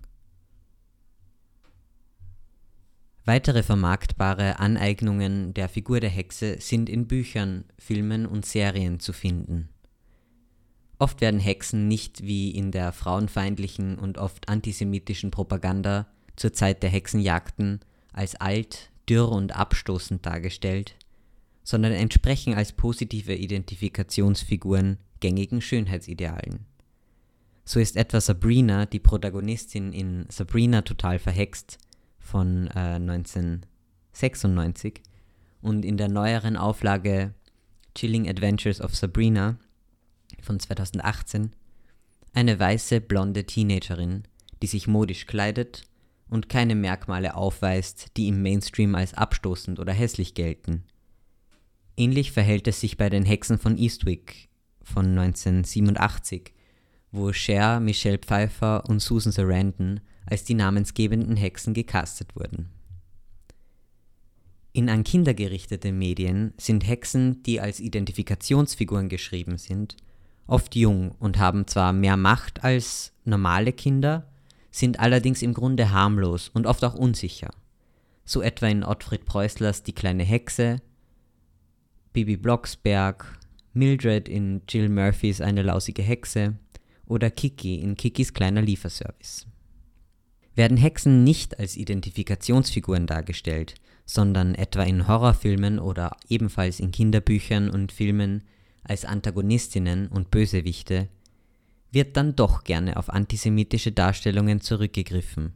Weitere 3.24 3.62
vermarktbare 3.62 4.58
Aneignungen 4.58 5.52
der 5.52 5.68
Figur 5.68 6.00
der 6.00 6.08
Hexe 6.08 6.56
sind 6.60 6.88
in 6.88 7.06
Büchern, 7.06 7.64
Filmen 7.78 8.24
und 8.24 8.46
Serien 8.46 9.00
zu 9.00 9.12
finden. 9.12 9.68
Oft 10.98 11.20
werden 11.20 11.38
Hexen 11.38 11.86
nicht 11.86 12.22
wie 12.22 12.50
in 12.50 12.72
der 12.72 12.92
frauenfeindlichen 12.92 13.98
und 13.98 14.18
oft 14.18 14.48
antisemitischen 14.48 15.30
Propaganda 15.30 16.08
zur 16.34 16.52
Zeit 16.52 16.82
der 16.82 16.90
Hexenjagden 16.90 17.78
als 18.12 18.34
alt, 18.34 18.90
dürr 19.08 19.30
und 19.30 19.54
abstoßend 19.54 20.26
dargestellt, 20.26 20.96
sondern 21.62 21.92
entsprechen 21.92 22.54
als 22.54 22.72
positive 22.72 23.34
Identifikationsfiguren 23.34 24.98
gängigen 25.20 25.60
Schönheitsidealen. 25.60 26.66
So 27.64 27.78
ist 27.80 27.96
etwa 27.96 28.20
Sabrina, 28.20 28.86
die 28.86 28.98
Protagonistin 28.98 29.92
in 29.92 30.26
Sabrina 30.30 30.82
total 30.82 31.18
verhext 31.18 31.78
von 32.18 32.66
äh, 32.68 32.96
1996 32.96 35.02
und 35.60 35.84
in 35.84 35.96
der 35.96 36.08
neueren 36.08 36.56
Auflage 36.56 37.34
Chilling 37.94 38.28
Adventures 38.28 38.80
of 38.80 38.96
Sabrina 38.96 39.58
von 40.42 40.60
2018 40.60 41.52
eine 42.34 42.58
weiße 42.58 43.00
blonde 43.00 43.44
Teenagerin, 43.44 44.24
die 44.62 44.66
sich 44.66 44.86
modisch 44.86 45.26
kleidet 45.26 45.82
und 46.28 46.48
keine 46.48 46.74
Merkmale 46.74 47.34
aufweist, 47.34 48.16
die 48.16 48.28
im 48.28 48.42
Mainstream 48.42 48.94
als 48.94 49.14
abstoßend 49.14 49.78
oder 49.78 49.92
hässlich 49.92 50.34
gelten. 50.34 50.84
Ähnlich 51.96 52.32
verhält 52.32 52.68
es 52.68 52.80
sich 52.80 52.96
bei 52.96 53.08
den 53.08 53.24
Hexen 53.24 53.58
von 53.58 53.76
Eastwick 53.76 54.48
von 54.82 55.06
1987, 55.18 56.52
wo 57.10 57.32
Cher, 57.32 57.80
Michelle 57.80 58.18
Pfeiffer 58.18 58.84
und 58.88 59.00
Susan 59.00 59.32
Sarandon 59.32 60.00
als 60.26 60.44
die 60.44 60.54
namensgebenden 60.54 61.36
Hexen 61.36 61.74
gecastet 61.74 62.36
wurden. 62.36 62.68
In 64.72 64.90
an 64.90 65.02
Kinder 65.02 65.34
gerichtete 65.34 65.90
Medien 65.90 66.52
sind 66.58 66.86
Hexen, 66.86 67.42
die 67.42 67.60
als 67.60 67.80
Identifikationsfiguren 67.80 69.08
geschrieben 69.08 69.58
sind, 69.58 69.96
oft 70.48 70.74
jung 70.74 71.12
und 71.20 71.38
haben 71.38 71.68
zwar 71.68 71.92
mehr 71.92 72.16
Macht 72.16 72.64
als 72.64 73.12
normale 73.24 73.72
Kinder, 73.72 74.26
sind 74.72 74.98
allerdings 74.98 75.42
im 75.42 75.54
Grunde 75.54 75.92
harmlos 75.92 76.48
und 76.48 76.66
oft 76.66 76.84
auch 76.84 76.94
unsicher. 76.94 77.50
So 78.24 78.42
etwa 78.42 78.66
in 78.66 78.82
Ottfried 78.82 79.24
Preußlers 79.24 79.84
Die 79.84 79.94
kleine 79.94 80.24
Hexe, 80.24 80.82
Bibi 82.12 82.36
Blocksberg, 82.36 83.38
Mildred 83.74 84.28
in 84.28 84.62
Jill 84.68 84.88
Murphys 84.88 85.40
Eine 85.40 85.62
lausige 85.62 86.02
Hexe 86.02 86.54
oder 87.06 87.30
Kiki 87.30 87.76
in 87.76 87.96
Kikis 87.96 88.34
kleiner 88.34 88.62
Lieferservice. 88.62 89.46
Werden 90.54 90.76
Hexen 90.76 91.22
nicht 91.22 91.58
als 91.60 91.76
Identifikationsfiguren 91.76 93.06
dargestellt, 93.06 93.74
sondern 94.04 94.54
etwa 94.54 94.82
in 94.82 95.06
Horrorfilmen 95.06 95.78
oder 95.78 96.16
ebenfalls 96.28 96.80
in 96.80 96.90
Kinderbüchern 96.90 97.70
und 97.70 97.92
Filmen 97.92 98.42
als 98.88 99.04
Antagonistinnen 99.04 100.08
und 100.08 100.30
Bösewichte, 100.30 101.08
wird 101.90 102.16
dann 102.16 102.36
doch 102.36 102.64
gerne 102.64 102.96
auf 102.96 103.10
antisemitische 103.10 103.92
Darstellungen 103.92 104.60
zurückgegriffen. 104.60 105.52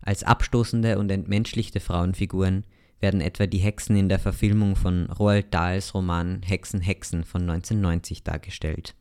Als 0.00 0.22
abstoßende 0.22 0.98
und 0.98 1.10
entmenschlichte 1.10 1.80
Frauenfiguren 1.80 2.64
werden 3.00 3.20
etwa 3.20 3.46
die 3.46 3.58
Hexen 3.58 3.96
in 3.96 4.08
der 4.08 4.18
Verfilmung 4.18 4.76
von 4.76 5.10
Roald 5.10 5.52
Dahls 5.52 5.94
Roman 5.94 6.42
Hexen 6.42 6.80
Hexen 6.80 7.24
von 7.24 7.42
1990 7.42 8.22
dargestellt. 8.22 8.94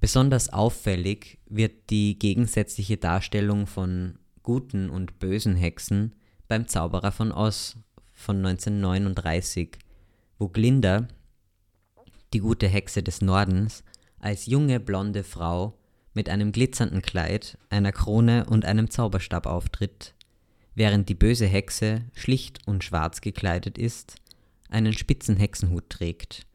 Besonders 0.00 0.50
auffällig 0.52 1.38
wird 1.46 1.90
die 1.90 2.18
gegensätzliche 2.18 2.96
Darstellung 2.96 3.66
von 3.66 4.18
guten 4.42 4.88
und 4.88 5.18
bösen 5.18 5.56
Hexen 5.56 6.14
beim 6.48 6.66
Zauberer 6.66 7.12
von 7.12 7.32
Oz 7.32 7.76
von 8.12 8.38
1939, 8.38 9.78
wo 10.40 10.48
Glinda, 10.48 11.06
die 12.32 12.40
gute 12.40 12.66
Hexe 12.66 13.02
des 13.02 13.20
Nordens, 13.20 13.84
als 14.18 14.46
junge 14.46 14.80
blonde 14.80 15.22
Frau 15.22 15.78
mit 16.14 16.30
einem 16.30 16.50
glitzernden 16.50 17.02
Kleid, 17.02 17.58
einer 17.68 17.92
Krone 17.92 18.46
und 18.46 18.64
einem 18.64 18.90
Zauberstab 18.90 19.46
auftritt, 19.46 20.14
während 20.74 21.10
die 21.10 21.14
böse 21.14 21.46
Hexe 21.46 22.06
schlicht 22.14 22.66
und 22.66 22.82
schwarz 22.82 23.20
gekleidet 23.20 23.76
ist, 23.76 24.16
einen 24.70 24.94
spitzen 24.94 25.36
Hexenhut 25.36 25.90
trägt 25.90 26.46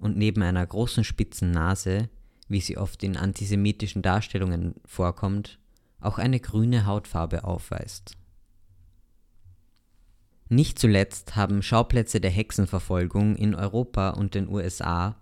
und 0.00 0.16
neben 0.16 0.42
einer 0.42 0.66
großen 0.66 1.04
spitzen 1.04 1.52
Nase, 1.52 2.10
wie 2.48 2.60
sie 2.60 2.76
oft 2.76 3.04
in 3.04 3.16
antisemitischen 3.16 4.02
Darstellungen 4.02 4.74
vorkommt, 4.84 5.60
auch 6.00 6.18
eine 6.18 6.40
grüne 6.40 6.86
Hautfarbe 6.86 7.44
aufweist. 7.44 8.17
Nicht 10.48 10.78
zuletzt 10.78 11.36
haben 11.36 11.62
Schauplätze 11.62 12.20
der 12.20 12.30
Hexenverfolgung 12.30 13.36
in 13.36 13.54
Europa 13.54 14.10
und 14.10 14.34
den 14.34 14.48
USA 14.48 15.16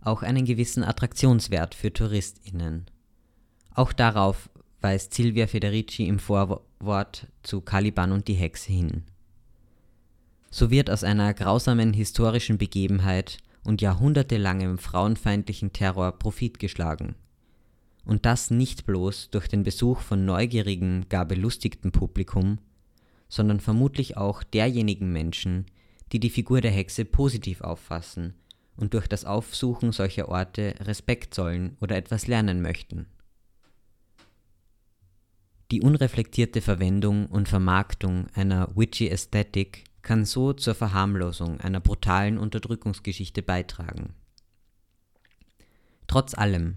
auch 0.00 0.22
einen 0.22 0.44
gewissen 0.44 0.82
Attraktionswert 0.82 1.74
für 1.74 1.92
Touristinnen. 1.92 2.86
Auch 3.74 3.92
darauf 3.92 4.50
weist 4.80 5.14
Silvia 5.14 5.46
Federici 5.46 6.06
im 6.06 6.18
Vorwort 6.18 7.28
zu 7.42 7.60
Caliban 7.60 8.10
und 8.10 8.26
die 8.26 8.34
Hexe 8.34 8.72
hin. 8.72 9.04
So 10.50 10.70
wird 10.70 10.90
aus 10.90 11.04
einer 11.04 11.32
grausamen 11.32 11.94
historischen 11.94 12.58
Begebenheit 12.58 13.38
und 13.62 13.80
jahrhundertelangem 13.80 14.78
frauenfeindlichen 14.78 15.72
Terror 15.72 16.12
Profit 16.18 16.58
geschlagen. 16.58 17.14
Und 18.04 18.26
das 18.26 18.50
nicht 18.50 18.84
bloß 18.84 19.30
durch 19.30 19.46
den 19.46 19.62
Besuch 19.62 20.00
von 20.00 20.24
neugierigem, 20.24 21.08
gar 21.08 21.24
belustigtem 21.24 21.92
Publikum, 21.92 22.58
sondern 23.32 23.60
vermutlich 23.60 24.18
auch 24.18 24.42
derjenigen 24.42 25.10
Menschen, 25.10 25.64
die 26.12 26.20
die 26.20 26.28
Figur 26.28 26.60
der 26.60 26.70
Hexe 26.70 27.06
positiv 27.06 27.62
auffassen 27.62 28.34
und 28.76 28.92
durch 28.92 29.06
das 29.06 29.24
Aufsuchen 29.24 29.90
solcher 29.90 30.28
Orte 30.28 30.74
Respekt 30.80 31.32
zollen 31.32 31.78
oder 31.80 31.96
etwas 31.96 32.26
lernen 32.26 32.60
möchten. 32.60 33.06
Die 35.70 35.80
unreflektierte 35.80 36.60
Verwendung 36.60 37.24
und 37.24 37.48
Vermarktung 37.48 38.26
einer 38.34 38.68
witchy 38.76 39.08
Ästhetik 39.08 39.84
kann 40.02 40.26
so 40.26 40.52
zur 40.52 40.74
Verharmlosung 40.74 41.58
einer 41.58 41.80
brutalen 41.80 42.36
Unterdrückungsgeschichte 42.36 43.40
beitragen. 43.40 44.12
Trotz 46.06 46.34
allem, 46.34 46.76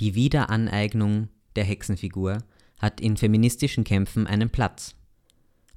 die 0.00 0.14
Wiederaneignung 0.14 1.28
der 1.56 1.64
Hexenfigur 1.64 2.44
hat 2.78 3.00
in 3.00 3.16
feministischen 3.16 3.84
Kämpfen 3.84 4.26
einen 4.26 4.50
Platz 4.50 4.94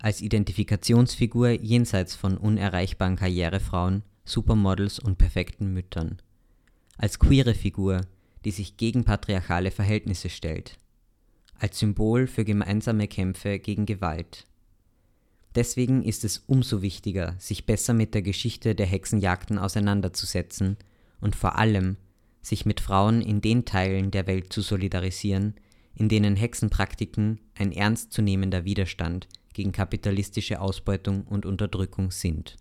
als 0.02 0.22
Identifikationsfigur 0.22 1.50
jenseits 1.50 2.16
von 2.16 2.38
unerreichbaren 2.38 3.16
Karrierefrauen, 3.16 4.04
Supermodels 4.26 5.00
und 5.00 5.18
perfekten 5.18 5.74
Müttern. 5.74 6.22
Als 6.98 7.20
queere 7.20 7.54
Figur, 7.54 8.02
die 8.44 8.52
sich 8.52 8.78
gegen 8.78 9.04
patriarchale 9.04 9.70
Verhältnisse 9.70 10.30
stellt. 10.30 10.80
Als 11.60 11.78
Symbol 11.78 12.26
für 12.26 12.44
gemeinsame 12.44 13.08
Kämpfe 13.08 13.60
gegen 13.60 13.86
Gewalt. 13.86 14.48
Deswegen 15.54 16.04
ist 16.04 16.24
es 16.24 16.40
umso 16.48 16.82
wichtiger, 16.82 17.36
sich 17.38 17.66
besser 17.66 17.94
mit 17.94 18.16
der 18.16 18.22
Geschichte 18.24 18.74
der 18.74 18.88
Hexenjagden 18.88 19.60
auseinanderzusetzen 19.60 20.78
und 21.20 21.36
vor 21.36 21.60
allem 21.60 21.98
sich 22.42 22.66
mit 22.66 22.80
Frauen 22.80 23.22
in 23.22 23.42
den 23.42 23.66
Teilen 23.66 24.10
der 24.10 24.26
Welt 24.26 24.52
zu 24.52 24.62
solidarisieren, 24.62 25.54
in 25.94 26.10
denen 26.10 26.36
Hexenpraktiken 26.36 27.40
ein 27.54 27.72
ernstzunehmender 27.72 28.66
Widerstand 28.66 29.28
gegen 29.54 29.72
kapitalistische 29.72 30.62
Ausbeutung 30.62 31.24
und 31.24 31.46
Unterdrückung 31.46 32.12
sind. 32.12 32.58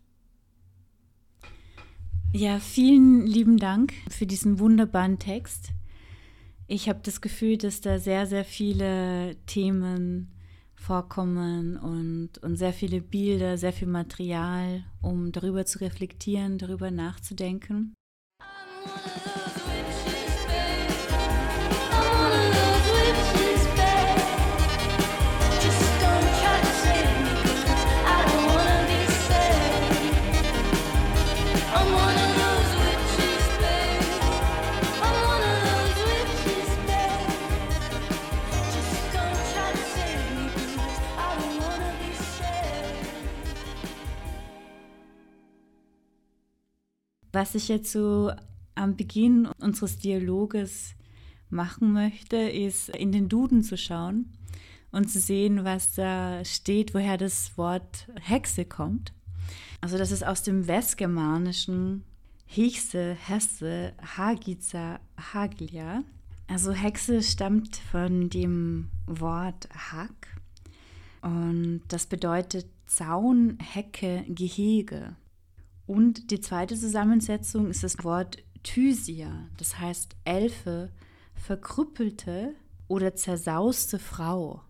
Ja, 2.33 2.61
vielen 2.61 3.27
lieben 3.27 3.57
Dank 3.57 3.93
für 4.09 4.27
diesen 4.27 4.61
wunderbaren 4.61 5.19
Text. 5.19 5.71
Ich 6.69 6.89
habe 6.89 7.01
das 7.03 7.21
Gefühl, 7.21 7.59
dass 7.59 7.81
da 7.81 7.99
sehr, 7.99 8.27
sehr 8.27 8.45
viele 8.45 9.37
Themen 9.47 10.31
vorkommen 10.77 11.77
und, 11.77 12.39
und 12.39 12.57
sehr 12.57 12.73
viele 12.73 13.01
Bilder, 13.01 13.59
sehr 13.59 13.73
viel 13.73 13.89
Material, 13.89 14.85
um 15.03 15.33
darüber 15.33 15.67
zu 15.67 15.81
reflektieren, 15.81 16.59
darüber 16.59 16.91
nachzudenken. 16.91 17.95
Was 47.33 47.55
ich 47.55 47.69
jetzt 47.69 47.93
so 47.93 48.33
am 48.75 48.97
Beginn 48.97 49.47
unseres 49.61 49.99
Dialoges 49.99 50.95
machen 51.49 51.93
möchte, 51.93 52.37
ist 52.37 52.89
in 52.89 53.13
den 53.13 53.29
Duden 53.29 53.63
zu 53.63 53.77
schauen 53.77 54.33
und 54.93 55.11
zu 55.11 55.21
sehen, 55.21 55.65
was 55.65 55.95
da 55.95 56.45
steht, 56.45 56.95
woher 56.95 57.19
das 57.19 57.57
Wort 57.57 58.09
Hexe 58.21 58.65
kommt. 58.65 59.13
Also 59.81 59.99
das 59.99 60.11
ist 60.11 60.25
aus 60.27 60.43
dem 60.43 60.67
Westgermanischen 60.67 62.05
Hichse, 62.47 63.15
Hesse, 63.15 63.93
Hagiza, 64.17 65.01
Haglia. 65.17 66.03
Also 66.49 66.73
Hexe 66.73 67.23
stammt 67.23 67.77
von 67.77 68.29
dem 68.29 68.89
Wort 69.07 69.69
Hag 69.73 70.11
und 71.23 71.83
das 71.89 72.07
bedeutet 72.07 72.67
Zaun, 72.87 73.59
Hecke, 73.61 74.25
Gehege. 74.29 75.15
Und 75.91 76.31
die 76.31 76.39
zweite 76.39 76.77
Zusammensetzung 76.77 77.69
ist 77.69 77.83
das 77.83 78.05
Wort 78.05 78.39
Thysia, 78.63 79.49
das 79.57 79.81
heißt 79.81 80.15
Elfe, 80.23 80.93
verkrüppelte 81.35 82.55
oder 82.87 83.17
zersauste 83.17 83.99
Frau. 83.99 84.63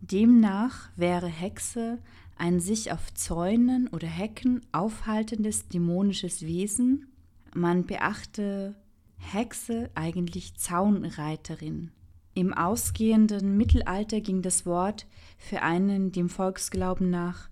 Demnach 0.00 0.90
wäre 0.94 1.26
Hexe 1.26 2.00
ein 2.36 2.60
sich 2.60 2.92
auf 2.92 3.14
Zäunen 3.14 3.88
oder 3.88 4.08
Hecken 4.08 4.60
aufhaltendes 4.70 5.68
dämonisches 5.68 6.42
Wesen. 6.42 7.06
Man 7.54 7.86
beachte 7.86 8.74
Hexe 9.16 9.88
eigentlich 9.94 10.54
Zaunreiterin. 10.58 11.92
Im 12.34 12.52
ausgehenden 12.52 13.56
Mittelalter 13.56 14.20
ging 14.20 14.42
das 14.42 14.66
Wort 14.66 15.06
für 15.38 15.62
einen 15.62 16.12
dem 16.12 16.28
Volksglauben 16.28 17.08
nach 17.08 17.48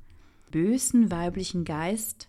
bösen 0.51 1.11
weiblichen 1.11 1.65
Geist 1.65 2.29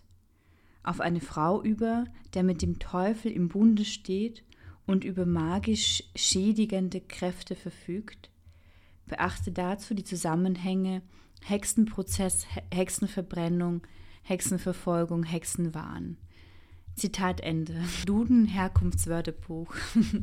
auf 0.88 1.00
eine 1.00 1.20
Frau 1.20 1.62
über, 1.62 2.04
der 2.34 2.42
mit 2.42 2.62
dem 2.62 2.78
Teufel 2.78 3.30
im 3.30 3.48
Bunde 3.48 3.84
steht 3.84 4.42
und 4.86 5.04
über 5.04 5.26
magisch 5.26 6.02
schädigende 6.16 7.00
Kräfte 7.00 7.54
verfügt. 7.54 8.30
Beachte 9.06 9.52
dazu 9.52 9.94
die 9.94 10.04
Zusammenhänge 10.04 11.02
Hexenprozess, 11.44 12.46
Hexenverbrennung, 12.72 13.82
Hexenverfolgung, 14.22 15.24
Hexenwahn. 15.24 16.16
Zitat 16.94 17.40
Ende. 17.40 17.80
Duden 18.06 18.46
Herkunftswörterbuch. 18.46 19.74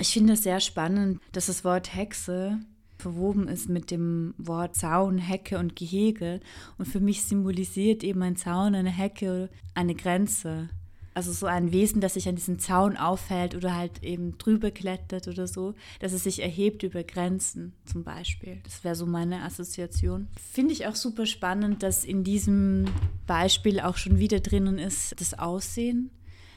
Ich 0.00 0.12
finde 0.12 0.32
es 0.32 0.42
sehr 0.42 0.58
spannend, 0.58 1.20
dass 1.30 1.46
das 1.46 1.62
Wort 1.62 1.94
Hexe 1.94 2.58
verwoben 2.98 3.48
ist 3.48 3.68
mit 3.68 3.90
dem 3.90 4.34
Wort 4.38 4.76
Zaun, 4.76 5.18
Hecke 5.18 5.58
und 5.58 5.76
Gehege. 5.76 6.40
Und 6.78 6.86
für 6.86 7.00
mich 7.00 7.24
symbolisiert 7.24 8.04
eben 8.04 8.22
ein 8.22 8.36
Zaun, 8.36 8.74
eine 8.74 8.90
Hecke, 8.90 9.50
eine 9.74 9.94
Grenze. 9.94 10.68
Also 11.14 11.32
so 11.32 11.46
ein 11.46 11.70
Wesen, 11.70 12.00
das 12.00 12.14
sich 12.14 12.28
an 12.28 12.34
diesen 12.34 12.58
Zaun 12.58 12.96
aufhält 12.96 13.54
oder 13.54 13.76
halt 13.76 14.02
eben 14.02 14.36
drüber 14.36 14.72
klettert 14.72 15.28
oder 15.28 15.46
so, 15.46 15.74
dass 16.00 16.12
es 16.12 16.24
sich 16.24 16.42
erhebt 16.42 16.82
über 16.82 17.04
Grenzen 17.04 17.72
zum 17.84 18.02
Beispiel. 18.02 18.58
Das 18.64 18.82
wäre 18.82 18.96
so 18.96 19.06
meine 19.06 19.42
Assoziation. 19.42 20.26
Finde 20.52 20.72
ich 20.72 20.88
auch 20.88 20.96
super 20.96 21.26
spannend, 21.26 21.84
dass 21.84 22.04
in 22.04 22.24
diesem 22.24 22.86
Beispiel 23.28 23.78
auch 23.78 23.96
schon 23.96 24.18
wieder 24.18 24.40
drinnen 24.40 24.78
ist 24.78 25.14
das 25.20 25.38
Aussehen, 25.38 26.10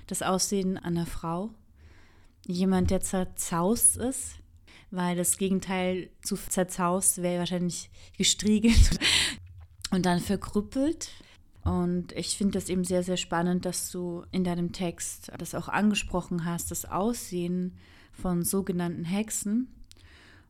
das 0.07 0.23
Aussehen 0.23 0.77
einer 0.77 1.05
Frau. 1.05 1.51
Jemand, 2.47 2.89
der 2.89 3.01
zerzaust 3.01 3.97
ist, 3.97 4.37
weil 4.91 5.15
das 5.15 5.37
Gegenteil 5.37 6.09
zu 6.21 6.35
zerzaust 6.35 7.21
wäre 7.21 7.39
wahrscheinlich 7.39 7.89
gestriegelt 8.17 8.99
und 9.91 10.05
dann 10.05 10.19
verkrüppelt. 10.19 11.09
Und 11.63 12.13
ich 12.13 12.37
finde 12.37 12.53
das 12.59 12.69
eben 12.69 12.85
sehr, 12.85 13.03
sehr 13.03 13.17
spannend, 13.17 13.65
dass 13.65 13.91
du 13.91 14.23
in 14.31 14.45
deinem 14.45 14.71
Text 14.71 15.31
das 15.37 15.53
auch 15.53 15.67
angesprochen 15.67 16.45
hast, 16.45 16.71
das 16.71 16.85
Aussehen 16.85 17.77
von 18.13 18.43
sogenannten 18.43 19.03
Hexen. 19.03 19.67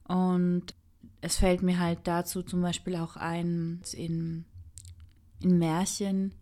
Und 0.07 0.75
es 1.21 1.37
fällt 1.37 1.63
mir 1.63 1.79
halt 1.79 1.99
dazu 2.03 2.43
zum 2.43 2.61
Beispiel 2.61 2.95
auch 2.95 3.15
ein, 3.15 3.81
in, 3.93 4.45
in 5.41 5.57
Märchen 5.57 6.35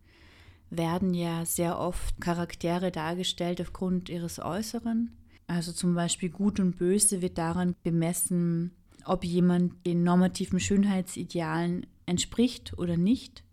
werden 0.69 1.13
ja 1.13 1.45
sehr 1.45 1.79
oft 1.79 2.19
Charaktere 2.19 2.91
dargestellt 2.91 3.61
aufgrund 3.61 4.09
ihres 4.09 4.39
Äußeren. 4.39 5.15
Also 5.47 5.71
zum 5.71 5.93
Beispiel 5.93 6.29
Gut 6.29 6.59
und 6.59 6.77
Böse 6.77 7.21
wird 7.21 7.37
daran 7.37 7.75
bemessen, 7.83 8.71
ob 9.05 9.23
jemand 9.23 9.85
den 9.85 10.03
normativen 10.03 10.59
Schönheitsidealen 10.59 11.85
entspricht 12.05 12.77
oder 12.77 12.97
nicht. 12.97 13.43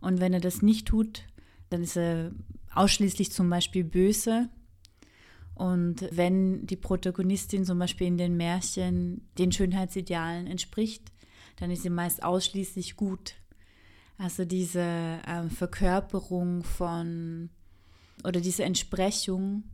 Und 0.00 0.20
wenn 0.20 0.32
er 0.32 0.40
das 0.40 0.62
nicht 0.62 0.88
tut, 0.88 1.22
dann 1.68 1.82
ist 1.82 1.96
er 1.96 2.32
ausschließlich 2.74 3.30
zum 3.32 3.48
Beispiel 3.48 3.84
böse. 3.84 4.48
Und 5.54 6.08
wenn 6.10 6.66
die 6.66 6.76
Protagonistin 6.76 7.64
zum 7.64 7.78
Beispiel 7.78 8.06
in 8.06 8.18
den 8.18 8.36
Märchen 8.36 9.28
den 9.38 9.52
Schönheitsidealen 9.52 10.46
entspricht, 10.46 11.12
dann 11.56 11.70
ist 11.70 11.82
sie 11.82 11.90
meist 11.90 12.22
ausschließlich 12.22 12.96
gut. 12.96 13.34
Also 14.16 14.44
diese 14.44 15.20
ähm, 15.26 15.50
Verkörperung 15.50 16.64
von 16.64 17.50
oder 18.24 18.40
diese 18.40 18.64
Entsprechung 18.64 19.64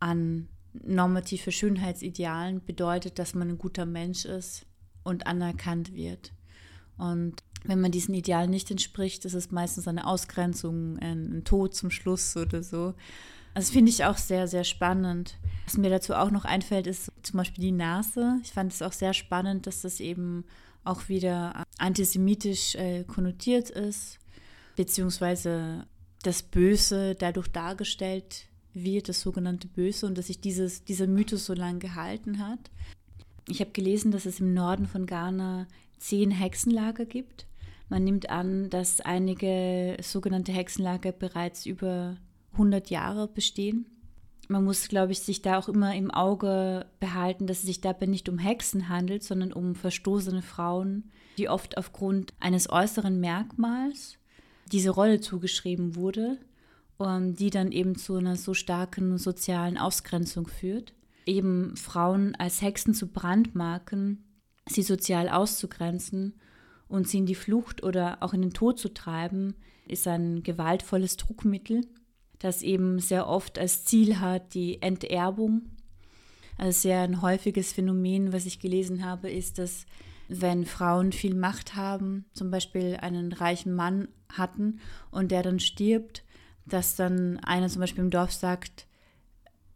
an 0.00 0.48
normative 0.72 1.52
Schönheitsidealen 1.52 2.64
bedeutet, 2.64 3.18
dass 3.18 3.34
man 3.34 3.50
ein 3.50 3.58
guter 3.58 3.86
Mensch 3.86 4.24
ist 4.24 4.66
und 5.02 5.26
anerkannt 5.26 5.94
wird. 5.94 6.32
Und 6.96 7.42
wenn 7.64 7.80
man 7.80 7.92
diesen 7.92 8.14
Idealen 8.14 8.50
nicht 8.50 8.70
entspricht, 8.70 9.24
ist 9.24 9.34
es 9.34 9.50
meistens 9.50 9.86
eine 9.86 10.06
Ausgrenzung, 10.06 10.98
ein, 10.98 11.42
Tod 11.44 11.74
zum 11.74 11.90
Schluss 11.90 12.36
oder 12.36 12.62
so. 12.62 12.94
Also 13.54 13.72
finde 13.72 13.90
ich 13.90 14.04
auch 14.04 14.16
sehr, 14.16 14.48
sehr 14.48 14.64
spannend. 14.64 15.38
Was 15.66 15.76
mir 15.76 15.90
dazu 15.90 16.14
auch 16.14 16.30
noch 16.30 16.44
einfällt, 16.44 16.86
ist 16.86 17.12
zum 17.22 17.38
Beispiel 17.38 17.62
die 17.62 17.72
Nase. 17.72 18.38
Ich 18.42 18.52
fand 18.52 18.72
es 18.72 18.82
auch 18.82 18.92
sehr 18.92 19.12
spannend, 19.12 19.66
dass 19.66 19.82
das 19.82 20.00
eben 20.00 20.44
auch 20.84 21.08
wieder 21.08 21.64
antisemitisch 21.78 22.74
äh, 22.74 23.04
konnotiert 23.04 23.70
ist, 23.70 24.18
beziehungsweise 24.74 25.86
das 26.22 26.42
Böse 26.42 27.14
dadurch 27.14 27.48
dargestellt 27.48 28.46
wird, 28.74 29.08
das 29.08 29.20
sogenannte 29.20 29.68
Böse, 29.68 30.06
und 30.06 30.16
dass 30.16 30.26
sich 30.26 30.40
dieses, 30.40 30.84
dieser 30.84 31.06
Mythos 31.06 31.44
so 31.44 31.54
lange 31.54 31.78
gehalten 31.78 32.38
hat. 32.38 32.70
Ich 33.48 33.60
habe 33.60 33.72
gelesen, 33.72 34.12
dass 34.12 34.26
es 34.26 34.40
im 34.40 34.54
Norden 34.54 34.86
von 34.86 35.06
Ghana 35.06 35.66
zehn 35.98 36.30
Hexenlager 36.30 37.04
gibt. 37.04 37.46
Man 37.88 38.04
nimmt 38.04 38.30
an, 38.30 38.70
dass 38.70 39.00
einige 39.00 39.96
sogenannte 40.02 40.52
Hexenlager 40.52 41.12
bereits 41.12 41.66
über 41.66 42.16
100 42.52 42.90
Jahre 42.90 43.28
bestehen. 43.28 43.86
Man 44.48 44.64
muss, 44.64 44.88
glaube 44.88 45.12
ich, 45.12 45.20
sich 45.20 45.42
da 45.42 45.58
auch 45.58 45.68
immer 45.68 45.94
im 45.94 46.10
Auge 46.10 46.86
behalten, 47.00 47.46
dass 47.46 47.58
es 47.58 47.64
sich 47.64 47.80
dabei 47.80 48.06
nicht 48.06 48.28
um 48.28 48.38
Hexen 48.38 48.88
handelt, 48.88 49.22
sondern 49.22 49.52
um 49.52 49.74
verstoßene 49.74 50.42
Frauen, 50.42 51.10
die 51.38 51.48
oft 51.48 51.76
aufgrund 51.78 52.34
eines 52.40 52.68
äußeren 52.68 53.20
Merkmals 53.20 54.18
diese 54.70 54.90
Rolle 54.90 55.20
zugeschrieben 55.20 55.96
wurde 55.96 56.38
die 57.34 57.50
dann 57.50 57.72
eben 57.72 57.96
zu 57.96 58.16
einer 58.16 58.36
so 58.36 58.54
starken 58.54 59.18
sozialen 59.18 59.78
Ausgrenzung 59.78 60.46
führt. 60.46 60.94
Eben 61.26 61.76
Frauen 61.76 62.34
als 62.36 62.62
Hexen 62.62 62.94
zu 62.94 63.08
brandmarken, 63.08 64.24
sie 64.68 64.82
sozial 64.82 65.28
auszugrenzen 65.28 66.34
und 66.88 67.08
sie 67.08 67.18
in 67.18 67.26
die 67.26 67.34
Flucht 67.34 67.82
oder 67.82 68.18
auch 68.20 68.34
in 68.34 68.42
den 68.42 68.52
Tod 68.52 68.78
zu 68.78 68.92
treiben, 68.92 69.54
ist 69.86 70.06
ein 70.06 70.42
gewaltvolles 70.42 71.16
Druckmittel, 71.16 71.86
das 72.38 72.62
eben 72.62 72.98
sehr 72.98 73.28
oft 73.28 73.58
als 73.58 73.84
Ziel 73.84 74.20
hat 74.20 74.54
die 74.54 74.82
Enterbung. 74.82 75.62
Also 76.58 76.80
sehr 76.80 77.00
ein 77.00 77.22
häufiges 77.22 77.72
Phänomen, 77.72 78.32
was 78.32 78.46
ich 78.46 78.60
gelesen 78.60 79.04
habe, 79.04 79.30
ist, 79.30 79.58
dass 79.58 79.86
wenn 80.28 80.64
Frauen 80.64 81.12
viel 81.12 81.34
Macht 81.34 81.74
haben, 81.74 82.24
zum 82.32 82.50
Beispiel 82.50 82.96
einen 83.00 83.32
reichen 83.32 83.74
Mann 83.74 84.08
hatten 84.28 84.80
und 85.10 85.30
der 85.30 85.42
dann 85.42 85.60
stirbt, 85.60 86.21
dass 86.66 86.96
dann 86.96 87.38
einer 87.40 87.68
zum 87.68 87.80
Beispiel 87.80 88.04
im 88.04 88.10
Dorf 88.10 88.32
sagt, 88.32 88.86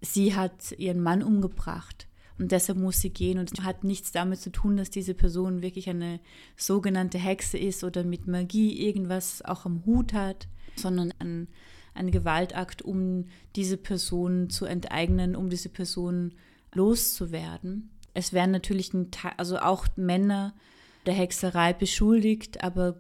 sie 0.01 0.35
hat 0.35 0.73
ihren 0.73 1.03
Mann 1.03 1.23
umgebracht 1.23 2.07
und 2.39 2.53
deshalb 2.53 2.79
muss 2.79 3.01
sie 3.01 3.11
gehen 3.11 3.39
und 3.39 3.65
hat 3.65 3.85
nichts 3.85 4.13
damit 4.13 4.41
zu 4.41 4.51
tun, 4.51 4.77
dass 4.77 4.91
diese 4.91 5.15
Person 5.15 5.63
wirklich 5.63 5.89
eine 5.89 6.21
sogenannte 6.57 7.19
Hexe 7.19 7.59
ist 7.59 7.83
oder 7.83 8.05
mit 8.05 8.27
Magie 8.27 8.87
irgendwas 8.87 9.43
auch 9.43 9.65
am 9.65 9.85
Hut 9.87 10.13
hat, 10.13 10.49
sondern 10.77 11.15
ein, 11.19 11.49
ein 11.95 12.11
Gewaltakt, 12.11 12.83
um 12.83 13.27
diese 13.57 13.79
Person 13.79 14.51
zu 14.51 14.67
enteignen, 14.67 15.35
um 15.35 15.49
diese 15.49 15.71
Person 15.71 16.35
loszuwerden. 16.75 17.91
Es 18.13 18.33
werden 18.33 18.51
natürlich 18.51 18.93
also 19.37 19.59
auch 19.59 19.87
Männer 19.97 20.55
der 21.07 21.15
Hexerei 21.15 21.73
beschuldigt, 21.73 22.63
aber 22.63 22.97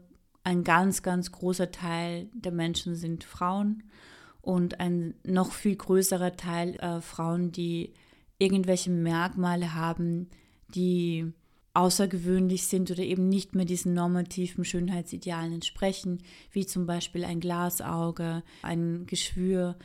ein 0.47 0.63
ganz, 0.63 1.03
ganz 1.03 1.33
großer 1.33 1.73
Teil 1.73 2.29
der 2.33 2.53
Menschen 2.53 2.95
sind 2.95 3.25
Frauen 3.25 3.83
und 4.41 4.79
ein 4.79 5.15
noch 5.25 5.51
viel 5.51 5.75
größerer 5.75 6.37
Teil 6.37 6.77
äh, 6.77 7.01
Frauen, 7.01 7.51
die 7.51 7.95
irgendwelche 8.39 8.91
Merkmale 8.91 9.75
haben, 9.75 10.29
die 10.69 11.33
außergewöhnlich 11.75 12.69
sind 12.69 12.93
oder 12.93 13.03
eben 13.03 13.29
nicht 13.29 13.57
mehr 13.57 13.65
diesen 13.65 13.93
normativen 13.93 14.65
Schönheitsidealen 14.65 15.53
entsprechen, 15.53 16.23
wie 16.53 16.65
zum 16.65 16.87
Beispiel 16.87 17.25
ein 17.25 17.41
Glasauge, 17.41 18.45
ein 18.63 19.05
Geschwür, 19.07 19.77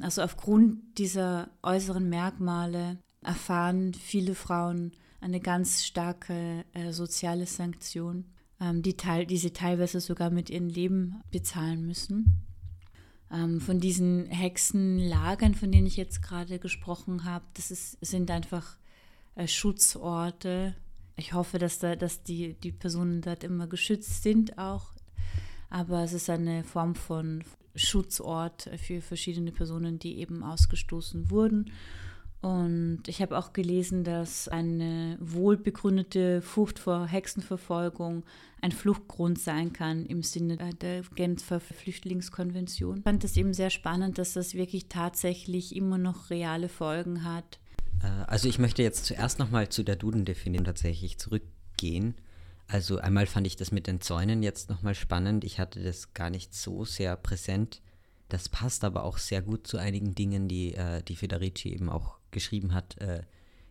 Also 0.00 0.22
aufgrund 0.22 0.98
dieser 0.98 1.50
äußeren 1.62 2.08
Merkmale 2.08 2.98
erfahren 3.22 3.94
viele 3.94 4.34
Frauen 4.34 4.90
eine 5.20 5.38
ganz 5.38 5.84
starke 5.84 6.64
äh, 6.72 6.90
soziale 6.90 7.46
Sanktion, 7.46 8.24
ähm, 8.60 8.82
die, 8.82 8.96
teil, 8.96 9.26
die 9.26 9.38
sie 9.38 9.52
teilweise 9.52 10.00
sogar 10.00 10.30
mit 10.30 10.50
ihrem 10.50 10.68
Leben 10.68 11.22
bezahlen 11.30 11.86
müssen. 11.86 12.46
Ähm, 13.32 13.60
von 13.60 13.80
diesen 13.80 14.26
Hexenlagern, 14.26 15.54
von 15.54 15.70
denen 15.70 15.86
ich 15.86 15.96
jetzt 15.96 16.22
gerade 16.22 16.58
gesprochen 16.58 17.24
habe, 17.24 17.44
das 17.54 17.70
ist, 17.70 17.98
sind 18.04 18.30
einfach 18.30 18.76
äh, 19.36 19.46
Schutzorte. 19.46 20.74
Ich 21.16 21.32
hoffe, 21.32 21.58
dass, 21.58 21.78
da, 21.78 21.96
dass 21.96 22.22
die, 22.22 22.54
die 22.54 22.72
Personen 22.72 23.20
dort 23.22 23.44
immer 23.44 23.66
geschützt 23.66 24.22
sind 24.22 24.58
auch. 24.58 24.92
Aber 25.68 26.02
es 26.02 26.12
ist 26.12 26.28
eine 26.28 26.64
Form 26.64 26.94
von 26.96 27.44
Schutzort 27.76 28.68
für 28.78 29.00
verschiedene 29.00 29.52
Personen, 29.52 29.98
die 29.98 30.18
eben 30.18 30.42
ausgestoßen 30.42 31.30
wurden. 31.30 31.70
Und 32.42 33.02
ich 33.06 33.20
habe 33.20 33.36
auch 33.36 33.52
gelesen, 33.52 34.02
dass 34.02 34.48
eine 34.48 35.18
wohlbegründete 35.20 36.40
Furcht 36.40 36.78
vor 36.78 37.06
Hexenverfolgung 37.06 38.24
ein 38.62 38.72
Fluchtgrund 38.72 39.38
sein 39.38 39.72
kann 39.72 40.06
im 40.06 40.22
Sinne 40.22 40.56
der 40.56 41.02
Genfer 41.14 41.60
Flüchtlingskonvention. 41.60 42.98
Ich 42.98 43.02
fand 43.02 43.24
es 43.24 43.36
eben 43.36 43.52
sehr 43.52 43.70
spannend, 43.70 44.16
dass 44.16 44.32
das 44.32 44.54
wirklich 44.54 44.88
tatsächlich 44.88 45.76
immer 45.76 45.98
noch 45.98 46.30
reale 46.30 46.70
Folgen 46.70 47.24
hat. 47.24 47.58
Äh, 48.02 48.06
also 48.26 48.48
ich 48.48 48.58
möchte 48.58 48.82
jetzt 48.82 49.04
zuerst 49.04 49.38
nochmal 49.38 49.68
zu 49.68 49.82
der 49.82 49.96
Duden-Definition 49.96 50.64
tatsächlich 50.64 51.18
zurückgehen. 51.18 52.14
Also 52.68 52.98
einmal 52.98 53.26
fand 53.26 53.46
ich 53.46 53.56
das 53.56 53.70
mit 53.72 53.86
den 53.86 54.00
Zäunen 54.00 54.42
jetzt 54.42 54.70
nochmal 54.70 54.94
spannend. 54.94 55.44
Ich 55.44 55.58
hatte 55.58 55.82
das 55.82 56.14
gar 56.14 56.30
nicht 56.30 56.54
so 56.54 56.86
sehr 56.86 57.16
präsent. 57.16 57.82
Das 58.28 58.48
passt 58.48 58.84
aber 58.84 59.04
auch 59.04 59.18
sehr 59.18 59.42
gut 59.42 59.66
zu 59.66 59.76
einigen 59.76 60.14
Dingen, 60.14 60.48
die, 60.48 60.74
äh, 60.74 61.02
die 61.02 61.16
Federici 61.16 61.70
eben 61.70 61.90
auch 61.90 62.19
geschrieben 62.32 62.74
hat, 62.74 62.98
äh, 62.98 63.22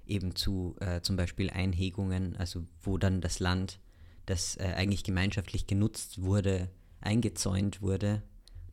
eben 0.05 0.35
zu 0.35 0.75
äh, 0.79 1.01
zum 1.01 1.15
Beispiel 1.15 1.49
Einhegungen, 1.49 2.35
also 2.37 2.63
wo 2.81 2.97
dann 2.97 3.21
das 3.21 3.39
Land, 3.39 3.79
das 4.25 4.57
äh, 4.57 4.73
eigentlich 4.75 5.03
gemeinschaftlich 5.03 5.67
genutzt 5.67 6.21
wurde, 6.21 6.69
eingezäunt 7.01 7.81
wurde, 7.81 8.23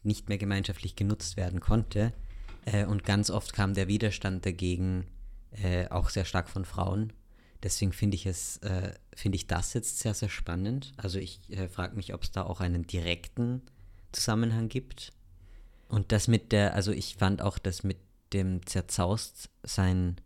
nicht 0.02 0.28
mehr 0.28 0.38
gemeinschaftlich 0.38 0.96
genutzt 0.96 1.36
werden 1.36 1.60
konnte. 1.60 2.12
Äh, 2.64 2.86
und 2.86 3.04
ganz 3.04 3.30
oft 3.30 3.52
kam 3.52 3.74
der 3.74 3.88
Widerstand 3.88 4.46
dagegen 4.46 5.06
äh, 5.62 5.88
auch 5.88 6.08
sehr 6.08 6.24
stark 6.24 6.48
von 6.48 6.64
Frauen. 6.64 7.12
Deswegen 7.62 7.92
finde 7.92 8.16
ich 8.16 8.26
es, 8.26 8.58
äh, 8.58 8.92
finde 9.14 9.36
ich 9.36 9.46
das 9.46 9.74
jetzt 9.74 9.98
sehr, 9.98 10.14
sehr 10.14 10.28
spannend. 10.28 10.92
Also 10.96 11.18
ich 11.18 11.40
frage 11.72 11.96
mich, 11.96 12.14
ob 12.14 12.22
es 12.22 12.30
da 12.30 12.42
auch 12.42 12.60
einen 12.60 12.86
direkten 12.86 13.62
Zusammenhang 14.12 14.68
gibt. 14.68 15.12
Und 15.88 16.12
das 16.12 16.28
mit 16.28 16.52
der, 16.52 16.74
also 16.74 16.92
ich 16.92 17.16
fand 17.16 17.40
auch 17.42 17.58
das 17.58 17.82
mit 17.82 17.96
dem 18.32 18.66
Zerzaustsein 18.66 20.16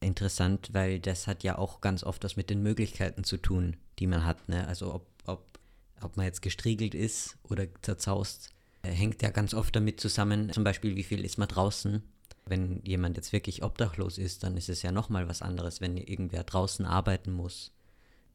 interessant, 0.00 0.70
weil 0.72 0.98
das 0.98 1.26
hat 1.26 1.42
ja 1.42 1.58
auch 1.58 1.80
ganz 1.80 2.04
oft 2.04 2.24
was 2.24 2.36
mit 2.36 2.50
den 2.50 2.62
Möglichkeiten 2.62 3.24
zu 3.24 3.36
tun, 3.36 3.76
die 3.98 4.06
man 4.06 4.24
hat. 4.24 4.48
Ne? 4.48 4.66
Also 4.66 4.94
ob, 4.94 5.06
ob, 5.26 5.58
ob 6.00 6.16
man 6.16 6.26
jetzt 6.26 6.42
gestriegelt 6.42 6.94
ist 6.94 7.36
oder 7.48 7.66
zerzaust, 7.82 8.50
äh, 8.82 8.90
hängt 8.90 9.22
ja 9.22 9.30
ganz 9.30 9.54
oft 9.54 9.74
damit 9.76 10.00
zusammen, 10.00 10.52
zum 10.52 10.64
Beispiel 10.64 10.96
wie 10.96 11.02
viel 11.02 11.24
ist 11.24 11.38
man 11.38 11.48
draußen. 11.48 12.02
Wenn 12.46 12.82
jemand 12.84 13.16
jetzt 13.16 13.32
wirklich 13.32 13.62
obdachlos 13.62 14.18
ist, 14.18 14.42
dann 14.42 14.56
ist 14.56 14.68
es 14.68 14.82
ja 14.82 14.90
nochmal 14.90 15.28
was 15.28 15.42
anderes, 15.42 15.80
wenn 15.80 15.96
irgendwer 15.96 16.42
draußen 16.42 16.84
arbeiten 16.86 17.32
muss. 17.32 17.72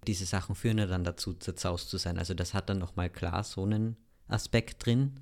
Diese 0.07 0.25
Sachen 0.25 0.55
führen 0.55 0.77
ja 0.77 0.85
dann 0.85 1.03
dazu, 1.03 1.33
zerzaust 1.33 1.89
zu 1.89 1.97
sein. 1.97 2.19
Also 2.19 2.35
das 2.35 2.53
hat 2.53 2.69
dann 2.69 2.77
nochmal 2.77 3.09
klar 3.09 3.43
so 3.43 3.63
einen 3.63 3.97
Aspekt 4.27 4.85
drin. 4.85 5.19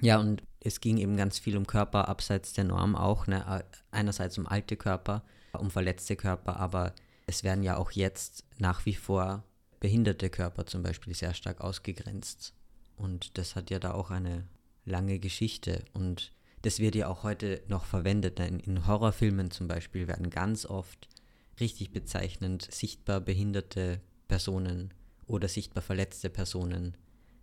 Ja, 0.00 0.18
und 0.18 0.42
es 0.60 0.80
ging 0.80 0.96
eben 0.96 1.16
ganz 1.16 1.38
viel 1.38 1.56
um 1.56 1.66
Körper 1.66 2.08
abseits 2.08 2.52
der 2.52 2.64
Norm 2.64 2.96
auch. 2.96 3.26
Ne? 3.26 3.64
Einerseits 3.90 4.38
um 4.38 4.46
alte 4.46 4.76
Körper, 4.76 5.22
um 5.52 5.70
verletzte 5.70 6.16
Körper, 6.16 6.56
aber 6.56 6.94
es 7.26 7.44
werden 7.44 7.62
ja 7.62 7.76
auch 7.76 7.90
jetzt 7.90 8.44
nach 8.58 8.84
wie 8.86 8.94
vor 8.94 9.44
behinderte 9.80 10.30
Körper 10.30 10.66
zum 10.66 10.82
Beispiel 10.82 11.14
sehr 11.14 11.34
stark 11.34 11.60
ausgegrenzt. 11.60 12.54
Und 12.96 13.36
das 13.38 13.56
hat 13.56 13.70
ja 13.70 13.78
da 13.78 13.92
auch 13.92 14.10
eine 14.10 14.46
lange 14.84 15.18
Geschichte. 15.18 15.84
Und 15.92 16.32
das 16.62 16.78
wird 16.78 16.94
ja 16.94 17.08
auch 17.08 17.22
heute 17.22 17.62
noch 17.68 17.84
verwendet. 17.84 18.38
Ne? 18.38 18.48
In, 18.64 18.86
Horrorfilmen 18.86 19.50
zum 19.50 19.68
Beispiel 19.68 20.08
werden 20.08 20.30
ganz 20.30 20.64
oft 20.64 21.08
richtig 21.60 21.92
bezeichnend 21.92 22.66
sichtbar 22.70 23.20
behinderte 23.20 24.00
Personen 24.28 24.92
oder 25.26 25.48
sichtbar 25.48 25.82
verletzte 25.82 26.30
Personen 26.30 26.96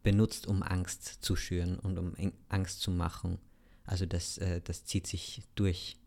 benutzt, 0.04 0.48
um 0.48 0.64
Angst 0.64 1.20
zu 1.22 1.36
schüren 1.36 1.78
und 1.80 1.98
um 1.98 2.14
Angst 2.50 2.82
zu 2.82 2.92
machen. 2.92 3.38
Also 3.86 4.06
das, 4.06 4.38
äh, 4.38 4.62
das 4.64 4.86
zieht 4.86 5.08
sich 5.08 5.42
durch. 5.56 5.98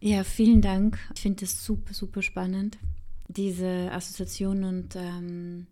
Ja, 0.00 0.22
vielen 0.22 0.60
Dank. 0.60 0.98
Ich 1.14 1.22
finde 1.22 1.40
das 1.40 1.64
super, 1.64 1.92
super 1.92 2.22
spannend, 2.22 2.78
diese 3.26 3.90
Assoziation. 3.90 4.64
Und 4.64 4.94
ähm, 4.94 5.66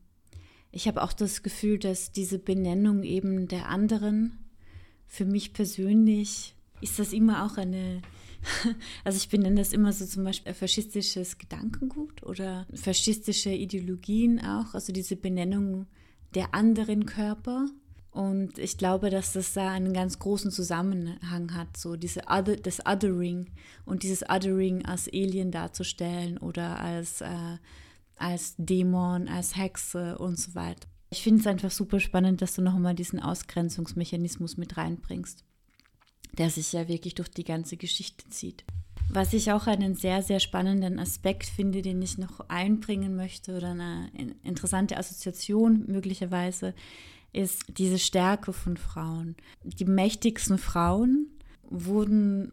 ich 0.73 0.89
habe 0.89 1.03
auch 1.03 1.13
das 1.13 1.43
Gefühl, 1.43 1.79
dass 1.79 2.13
diese 2.13 2.39
Benennung 2.39 3.05
eben 3.05 3.47
der 3.49 3.69
anderen, 3.69 4.39
für 5.07 5.25
mich 5.25 5.53
persönlich, 5.53 6.57
ist 6.81 6.99
das 6.99 7.13
immer 7.13 7.47
auch 7.47 7.57
eine, 7.57 8.03
also 9.05 9.17
ich 9.17 9.29
benenne 9.29 9.57
das 9.57 9.73
immer 9.73 9.93
so 9.93 10.05
zum 10.07 10.25
Beispiel 10.25 10.53
faschistisches 10.55 11.39
Gedankengut 11.39 12.23
oder 12.25 12.67
faschistische 12.75 13.51
Ideologien 13.51 14.41
auch, 14.41 14.75
also 14.75 14.93
diese 14.93 15.17
Benennung 15.17 15.87
der 16.37 16.55
anderen 16.55 17.07
Körper. 17.07 17.67
Und 18.11 18.59
ich 18.59 18.79
glaube, 18.79 19.11
dass 19.11 19.33
das 19.33 19.53
da 19.55 19.71
einen 19.71 19.93
ganz 19.93 20.19
großen 20.19 20.51
Zusammenhang 20.51 21.55
hat, 21.55 21.77
so 21.77 21.97
diese 21.97 22.23
Other, 22.29 22.57
das 22.57 22.81
Othering 22.87 23.51
und 23.85 24.05
dieses 24.05 24.23
Othering 24.23 24.87
als 24.87 25.09
Alien 25.09 25.51
darzustellen 25.51 26.39
oder 26.39 26.81
als, 26.81 27.21
äh, 27.21 27.59
als 28.17 28.55
Dämon, 28.57 29.29
als 29.29 29.57
Hexe 29.57 30.17
und 30.17 30.39
so 30.39 30.55
weiter. 30.55 30.89
Ich 31.11 31.23
finde 31.23 31.41
es 31.41 31.47
einfach 31.47 31.71
super 31.71 32.01
spannend, 32.01 32.41
dass 32.41 32.55
du 32.55 32.63
nochmal 32.63 32.95
diesen 32.95 33.21
Ausgrenzungsmechanismus 33.21 34.57
mit 34.57 34.77
reinbringst, 34.77 35.45
der 36.39 36.51
sich 36.51 36.73
ja 36.73 36.89
wirklich 36.89 37.15
durch 37.15 37.29
die 37.29 37.45
ganze 37.45 37.77
Geschichte 37.77 38.29
zieht. 38.31 38.65
Was 39.09 39.33
ich 39.33 39.53
auch 39.53 39.67
einen 39.67 39.95
sehr, 39.95 40.23
sehr 40.23 40.41
spannenden 40.41 40.99
Aspekt 40.99 41.47
finde, 41.47 41.81
den 41.81 42.03
ich 42.03 42.19
noch 42.19 42.41
einbringen 42.49 43.17
möchte 43.17 43.57
oder 43.57 43.71
eine 43.71 44.11
interessante 44.43 44.97
Assoziation 44.97 45.85
möglicherweise, 45.87 46.75
ist 47.33 47.65
diese 47.79 47.99
Stärke 47.99 48.53
von 48.53 48.77
Frauen. 48.77 49.37
Die 49.63 49.85
mächtigsten 49.85 50.59
Frauen 50.59 51.29
wurden 51.63 52.53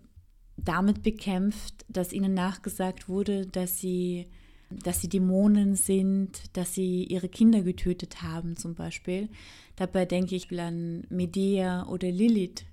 damit 0.58 1.04
bekämpft, 1.04 1.86
dass 1.88 2.14
ihnen 2.14 2.34
nachgesagt 2.34 3.10
wurde, 3.10 3.48
dass 3.48 3.80
sie, 3.80 4.28
dass 4.70 5.02
sie 5.02 5.10
Dämonen 5.10 5.76
sind, 5.76 6.56
dass 6.56 6.74
sie 6.74 7.04
ihre 7.06 7.30
Kinder 7.30 7.62
getötet 7.62 8.22
haben 8.22 8.56
zum 8.56 8.76
Beispiel. 8.76 9.30
Dabei 9.76 10.06
denke 10.06 10.36
ich 10.36 10.52
an 10.60 11.06
Medea 11.10 11.88
oder 11.88 12.12
Lilith. 12.12 12.66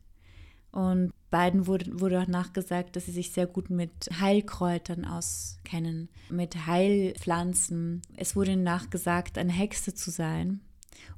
Und 0.73 1.13
beiden 1.31 1.67
wurde, 1.67 2.01
wurde 2.01 2.21
auch 2.21 2.27
nachgesagt, 2.27 2.97
dass 2.97 3.07
sie 3.07 3.13
sich 3.13 3.33
sehr 3.33 3.47
gut 3.47 3.71
mit 3.71 3.91
Heilkräutern 4.21 5.05
auskennen, 5.05 6.09
mit 6.29 6.67
Heilpflanzen. 6.67 8.03
Es 8.17 8.37
wurde 8.37 8.57
nachgesagt, 8.57 9.39
eine 9.39 9.53
Hexe 9.53 9.95
zu 9.95 10.11
sein. 10.11 10.61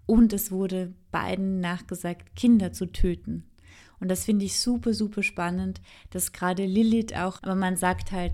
Und 0.07 0.33
es 0.33 0.51
wurde 0.51 0.93
beiden 1.11 1.61
nachgesagt, 1.61 2.37
Kinder 2.37 2.73
zu 2.73 2.87
töten. 2.87 3.45
Und 4.01 4.09
das 4.09 4.25
finde 4.25 4.45
ich 4.45 4.61
super, 4.61 4.95
super 4.95 5.23
spannend, 5.23 5.81
dass 6.11 6.33
gerade 6.33 6.67
Lilith 6.67 7.15
auch, 7.15 7.39
aber 7.43 7.55
man 7.55 7.77
sagt 7.77 8.11
halt, 8.11 8.33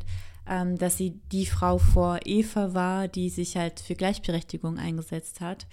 ähm, 0.49 0.79
dass 0.79 0.97
sie 0.97 1.21
die 1.31 1.45
Frau 1.45 1.79
vor 1.79 2.21
Eva 2.25 2.73
war, 2.73 3.07
die 3.07 3.29
sich 3.29 3.57
halt 3.57 3.81
für 3.81 3.95
Gleichberechtigung 3.95 4.79
eingesetzt 4.79 5.41
hat. 5.41 5.67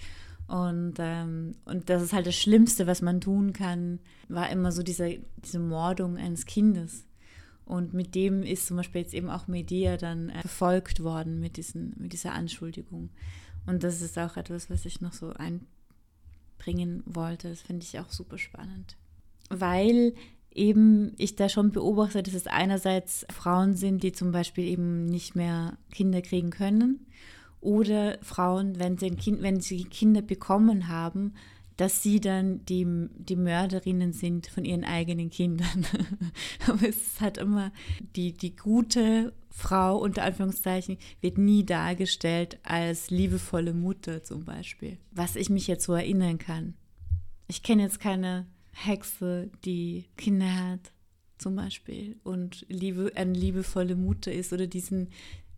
Und, 0.48 0.94
ähm, 0.98 1.56
und 1.64 1.90
das 1.90 2.02
ist 2.02 2.12
halt 2.12 2.26
das 2.26 2.36
Schlimmste, 2.36 2.86
was 2.86 3.02
man 3.02 3.20
tun 3.20 3.52
kann, 3.52 3.98
war 4.28 4.48
immer 4.50 4.70
so 4.70 4.82
diese, 4.82 5.18
diese 5.38 5.58
Mordung 5.58 6.16
eines 6.16 6.46
Kindes. 6.46 7.04
Und 7.64 7.94
mit 7.94 8.14
dem 8.14 8.44
ist 8.44 8.68
zum 8.68 8.76
Beispiel 8.76 9.00
jetzt 9.00 9.14
eben 9.14 9.28
auch 9.28 9.48
Medea 9.48 9.96
dann 9.96 10.28
äh, 10.28 10.40
verfolgt 10.40 11.02
worden 11.02 11.40
mit, 11.40 11.56
diesen, 11.56 11.94
mit 11.98 12.12
dieser 12.12 12.32
Anschuldigung. 12.32 13.10
Und 13.66 13.82
das 13.82 14.00
ist 14.00 14.16
auch 14.18 14.36
etwas, 14.36 14.70
was 14.70 14.84
ich 14.86 15.00
noch 15.00 15.12
so 15.12 15.32
einbringen 15.32 17.02
wollte. 17.06 17.48
Das 17.48 17.62
finde 17.62 17.84
ich 17.84 17.98
auch 17.98 18.10
super 18.10 18.38
spannend. 18.38 18.96
Weil 19.50 20.14
eben 20.52 21.12
ich 21.18 21.34
da 21.34 21.48
schon 21.48 21.72
beobachte, 21.72 22.22
dass 22.22 22.34
es 22.34 22.46
einerseits 22.46 23.26
Frauen 23.30 23.74
sind, 23.74 24.04
die 24.04 24.12
zum 24.12 24.30
Beispiel 24.30 24.64
eben 24.64 25.06
nicht 25.06 25.34
mehr 25.34 25.76
Kinder 25.90 26.22
kriegen 26.22 26.50
können 26.50 27.06
oder 27.66 28.18
Frauen, 28.22 28.78
wenn 28.78 28.96
sie, 28.96 29.10
kind, 29.10 29.42
wenn 29.42 29.60
sie 29.60 29.82
Kinder 29.84 30.22
bekommen 30.22 30.86
haben, 30.86 31.34
dass 31.76 32.00
sie 32.00 32.20
dann 32.20 32.64
die, 32.64 32.86
die 33.16 33.34
Mörderinnen 33.34 34.12
sind 34.12 34.46
von 34.46 34.64
ihren 34.64 34.84
eigenen 34.84 35.30
Kindern. 35.30 35.84
Aber 36.68 36.88
es 36.88 37.20
halt 37.20 37.38
immer, 37.38 37.72
die, 38.14 38.32
die 38.32 38.54
gute 38.54 39.32
Frau, 39.50 39.98
unter 39.98 40.22
Anführungszeichen, 40.22 40.96
wird 41.20 41.38
nie 41.38 41.66
dargestellt 41.66 42.60
als 42.62 43.10
liebevolle 43.10 43.74
Mutter 43.74 44.22
zum 44.22 44.44
Beispiel. 44.44 44.98
Was 45.10 45.34
ich 45.34 45.50
mich 45.50 45.66
jetzt 45.66 45.84
so 45.84 45.92
erinnern 45.92 46.38
kann. 46.38 46.74
Ich 47.48 47.64
kenne 47.64 47.82
jetzt 47.82 47.98
keine 47.98 48.46
Hexe, 48.72 49.50
die 49.64 50.04
Kinder 50.16 50.54
hat. 50.54 50.92
zum 51.36 51.56
Beispiel 51.56 52.16
und 52.22 52.64
Liebe, 52.68 53.12
eine 53.16 53.32
liebevolle 53.32 53.96
Mutter 53.96 54.32
ist 54.32 54.52
oder 54.52 54.66
diesen, 54.66 55.08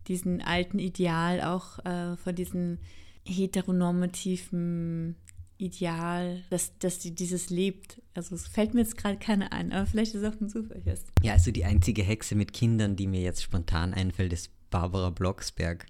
diesen 0.09 0.41
alten 0.41 0.79
Ideal 0.79 1.41
auch 1.41 1.79
äh, 1.85 2.17
von 2.17 2.35
diesen 2.35 2.79
heteronormativen 3.25 5.15
Ideal, 5.57 6.41
dass, 6.49 6.77
dass 6.79 7.01
sie 7.01 7.13
dieses 7.13 7.49
lebt. 7.49 8.01
Also 8.13 8.35
es 8.35 8.47
fällt 8.47 8.73
mir 8.73 8.81
jetzt 8.81 8.97
gerade 8.97 9.17
keine 9.17 9.51
ein, 9.51 9.71
aber 9.71 9.85
vielleicht 9.85 10.15
ist 10.15 10.23
es 10.23 10.33
auch 10.33 10.39
ein 10.39 10.49
Zufall. 10.49 10.81
Ja, 11.21 11.33
also 11.33 11.51
die 11.51 11.65
einzige 11.65 12.01
Hexe 12.01 12.35
mit 12.35 12.53
Kindern, 12.53 12.95
die 12.95 13.07
mir 13.07 13.21
jetzt 13.21 13.43
spontan 13.43 13.93
einfällt, 13.93 14.33
ist 14.33 14.51
Barbara 14.69 15.09
Blocksberg. 15.09 15.85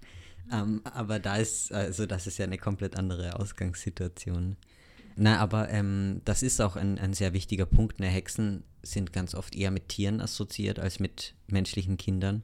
Ähm, 0.52 0.80
aber 0.84 1.18
da 1.20 1.36
ist, 1.36 1.72
also 1.72 2.06
das 2.06 2.26
ist 2.26 2.38
ja 2.38 2.44
eine 2.44 2.58
komplett 2.58 2.96
andere 2.96 3.38
Ausgangssituation. 3.38 4.56
Na, 5.16 5.38
aber 5.38 5.70
ähm, 5.70 6.20
das 6.24 6.42
ist 6.42 6.60
auch 6.60 6.76
ein, 6.76 6.98
ein 6.98 7.14
sehr 7.14 7.32
wichtiger 7.32 7.66
Punkt. 7.66 8.00
Ne? 8.00 8.06
Hexen 8.06 8.64
sind 8.82 9.12
ganz 9.12 9.34
oft 9.34 9.54
eher 9.54 9.70
mit 9.70 9.88
Tieren 9.88 10.20
assoziiert 10.20 10.78
als 10.78 10.98
mit 10.98 11.34
menschlichen 11.46 11.96
Kindern. 11.96 12.42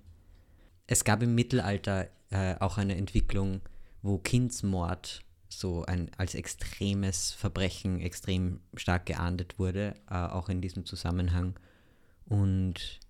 Es 0.86 1.04
gab 1.04 1.22
im 1.22 1.34
Mittelalter 1.34 2.08
äh, 2.30 2.56
auch 2.60 2.78
eine 2.78 2.96
Entwicklung, 2.96 3.60
wo 4.02 4.18
Kindsmord 4.18 5.22
so 5.48 5.84
ein, 5.84 6.10
als 6.16 6.34
extremes 6.34 7.32
Verbrechen 7.32 8.00
extrem 8.00 8.60
stark 8.74 9.06
geahndet 9.06 9.58
wurde, 9.58 9.94
äh, 10.10 10.14
auch 10.14 10.48
in 10.48 10.60
diesem 10.60 10.84
Zusammenhang. 10.84 11.58
Und 12.26 13.00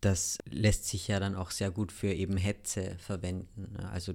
das 0.00 0.38
lässt 0.48 0.86
sich 0.86 1.08
ja 1.08 1.20
dann 1.20 1.34
auch 1.34 1.50
sehr 1.50 1.70
gut 1.70 1.92
für 1.92 2.12
eben 2.12 2.36
Hetze 2.36 2.96
verwenden. 2.98 3.72
Ne? 3.72 3.90
Also 3.90 4.14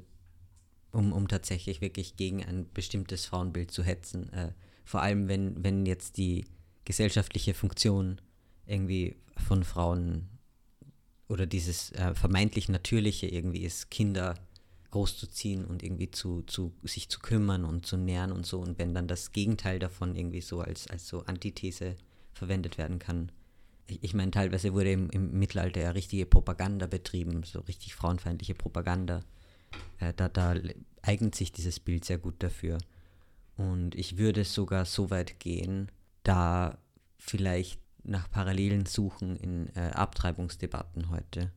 um, 0.92 1.12
um 1.12 1.28
tatsächlich 1.28 1.82
wirklich 1.82 2.16
gegen 2.16 2.44
ein 2.44 2.68
bestimmtes 2.74 3.26
Frauenbild 3.26 3.70
zu 3.70 3.84
hetzen. 3.84 4.32
Äh, 4.32 4.54
vor 4.86 5.02
allem, 5.02 5.28
wenn, 5.28 5.64
wenn 5.64 5.86
jetzt 5.86 6.18
die 6.18 6.46
gesellschaftliche 6.86 7.54
Funktion 7.54 8.22
irgendwie 8.66 9.18
von 9.38 9.64
Frauen 9.64 10.30
oder 11.28 11.46
dieses 11.46 11.92
äh, 11.94 12.14
vermeintlich 12.14 12.70
Natürliche 12.70 13.28
irgendwie 13.28 13.64
ist, 13.64 13.90
Kinder 13.90 14.36
großzuziehen 14.92 15.66
und 15.66 15.84
irgendwie 15.84 16.10
zu, 16.10 16.44
zu 16.44 16.74
sich 16.84 17.10
zu 17.10 17.20
kümmern 17.20 17.66
und 17.66 17.86
zu 17.86 17.98
nähren 17.98 18.32
und 18.32 18.46
so. 18.46 18.60
Und 18.62 18.80
wenn 18.80 18.94
dann 18.94 19.08
das 19.08 19.32
Gegenteil 19.32 19.80
davon 19.80 20.16
irgendwie 20.16 20.42
so 20.42 20.62
als, 20.62 20.88
als 20.88 21.08
so 21.08 21.24
Antithese 21.26 21.96
verwendet 22.32 22.78
werden 22.78 23.00
kann. 23.00 23.32
Ich, 23.88 24.04
ich 24.04 24.14
meine, 24.14 24.32
teilweise 24.32 24.74
wurde 24.74 24.92
im, 24.92 25.10
im 25.10 25.38
Mittelalter 25.38 25.82
ja 25.82 25.92
richtige 25.92 26.26
Propaganda 26.26 26.88
betrieben, 26.88 27.44
so 27.44 27.60
richtig 27.62 27.96
frauenfeindliche 27.96 28.56
Propaganda. 28.56 29.24
Äh, 30.00 30.14
da, 30.16 30.30
da 30.30 30.56
eignet 31.02 31.36
sich 31.36 31.52
dieses 31.52 31.80
Bild 31.80 32.06
sehr 32.06 32.18
gut 32.18 32.36
dafür. 32.40 32.78
Und 33.58 33.96
ich 33.96 34.18
würde 34.18 34.44
sogar 34.44 34.86
so 34.86 35.10
weit 35.10 35.40
gehen, 35.40 35.92
da 36.24 36.78
vielleicht 37.18 37.80
nach 38.06 38.30
Parallelen 38.30 38.86
suchen 38.86 39.36
in 39.36 39.70
äh, 39.76 39.92
Abtreibungsdebatten 39.92 41.10
heute, 41.10 41.52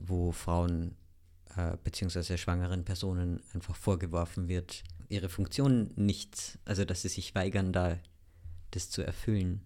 wo 0.00 0.32
Frauen 0.32 0.94
äh, 1.56 1.76
beziehungsweise 1.82 2.38
schwangeren 2.38 2.84
Personen 2.84 3.40
einfach 3.54 3.76
vorgeworfen 3.76 4.48
wird, 4.48 4.82
ihre 5.08 5.28
Funktion 5.28 5.90
nicht, 5.96 6.58
also 6.64 6.84
dass 6.84 7.02
sie 7.02 7.08
sich 7.08 7.34
weigern, 7.34 7.72
da 7.72 7.98
das 8.70 8.90
zu 8.90 9.02
erfüllen. 9.02 9.60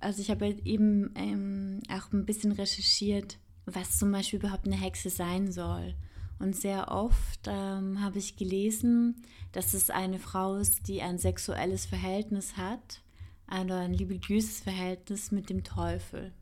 Also 0.00 0.20
ich 0.20 0.30
habe 0.30 0.44
halt 0.44 0.66
eben 0.66 1.12
ähm, 1.14 1.80
auch 1.88 2.12
ein 2.12 2.26
bisschen 2.26 2.52
recherchiert, 2.52 3.38
was 3.64 3.98
zum 3.98 4.10
Beispiel 4.12 4.38
überhaupt 4.38 4.66
eine 4.66 4.78
Hexe 4.78 5.08
sein 5.08 5.50
soll. 5.52 5.94
Und 6.38 6.56
sehr 6.56 6.90
oft 6.90 7.46
ähm, 7.46 8.02
habe 8.02 8.18
ich 8.18 8.36
gelesen, 8.36 9.22
dass 9.52 9.72
es 9.72 9.88
eine 9.88 10.18
Frau 10.18 10.56
ist, 10.56 10.88
die 10.88 11.00
ein 11.00 11.18
sexuelles 11.18 11.86
Verhältnis 11.86 12.56
hat, 12.56 13.03
oder 13.48 13.80
ein 13.80 13.94
religiöses 13.94 14.60
Verhältnis 14.60 15.30
mit 15.30 15.50
dem 15.50 15.64
Teufel. 15.64 16.32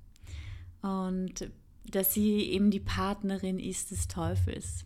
Und 0.82 1.50
dass 1.84 2.14
sie 2.14 2.42
eben 2.50 2.70
die 2.70 2.80
Partnerin 2.80 3.58
ist 3.58 3.90
des 3.90 4.08
Teufels. 4.08 4.84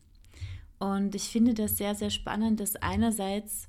Und 0.79 1.15
ich 1.15 1.25
finde 1.25 1.55
das 1.55 1.77
sehr, 1.77 1.95
sehr 1.95 2.11
spannend, 2.11 2.61
dass 2.61 2.77
einerseits 2.77 3.69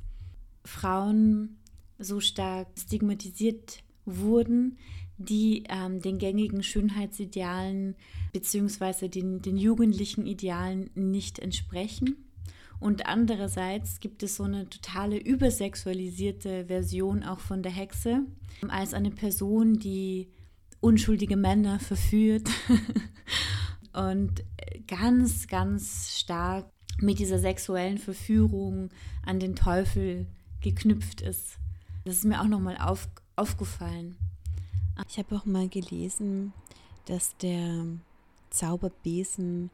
Frauen 0.66 1.58
so 2.00 2.20
stark 2.20 2.68
stigmatisiert 2.78 3.84
wurden, 4.06 4.78
die 5.18 5.64
ähm, 5.70 6.02
den 6.02 6.20
gängigen 6.20 6.64
Schönheitsidealen 6.64 7.96
bzw. 8.34 9.08
Den, 9.08 9.42
den 9.42 9.58
jugendlichen 9.58 10.26
Idealen 10.26 10.90
nicht 10.96 11.40
entsprechen. 11.40 12.27
Und 12.80 13.08
andererseits 13.08 14.00
gibt 14.00 14.22
es 14.24 14.36
so 14.36 14.44
eine 14.44 14.70
totale 14.70 15.18
übersexualisierte 15.18 16.66
Version 16.66 17.24
auch 17.24 17.40
von 17.40 17.64
der 17.64 17.72
Hexe 17.72 18.24
als 18.68 18.94
eine 18.94 19.12
Person, 19.12 19.80
die 19.80 20.28
unschuldige 20.80 21.38
Männer 21.38 21.80
verführt 21.80 22.50
und 23.94 24.44
ganz, 24.88 25.48
ganz 25.48 26.18
stark 26.20 26.70
mit 27.00 27.20
dieser 27.20 27.40
sexuellen 27.40 27.98
Verführung 27.98 28.90
an 29.26 29.40
den 29.40 29.56
Teufel 29.56 30.28
geknüpft 30.62 31.22
ist. 31.22 31.58
Das 32.06 32.18
ist 32.18 32.26
mir 32.26 32.42
auch 32.42 32.48
nochmal 32.48 32.78
auf, 32.78 33.08
aufgefallen. 33.36 34.18
Ich 35.10 35.18
habe 35.18 35.36
auch 35.36 35.46
mal 35.46 35.68
gelesen, 35.68 36.54
dass 37.06 37.38
der 37.38 37.86
Zauberbesen 38.50 39.70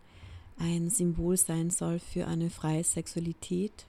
ein 0.57 0.89
Symbol 0.89 1.37
sein 1.37 1.69
soll 1.69 1.99
für 1.99 2.27
eine 2.27 2.49
freie 2.49 2.83
Sexualität, 2.83 3.85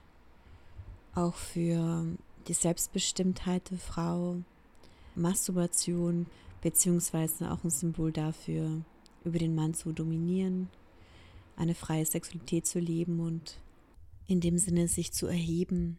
auch 1.13 1.35
für 1.35 2.05
die 2.47 2.53
Selbstbestimmtheit 2.53 3.71
der 3.71 3.77
Frau, 3.77 4.37
Masturbation, 5.15 6.27
beziehungsweise 6.61 7.51
auch 7.51 7.63
ein 7.63 7.69
Symbol 7.69 8.11
dafür, 8.11 8.83
über 9.23 9.39
den 9.39 9.55
Mann 9.55 9.73
zu 9.73 9.91
dominieren, 9.91 10.69
eine 11.55 11.75
freie 11.75 12.05
Sexualität 12.05 12.67
zu 12.67 12.79
leben 12.79 13.19
und 13.19 13.59
in 14.27 14.41
dem 14.41 14.57
Sinne 14.57 14.87
sich 14.87 15.13
zu 15.13 15.27
erheben 15.27 15.97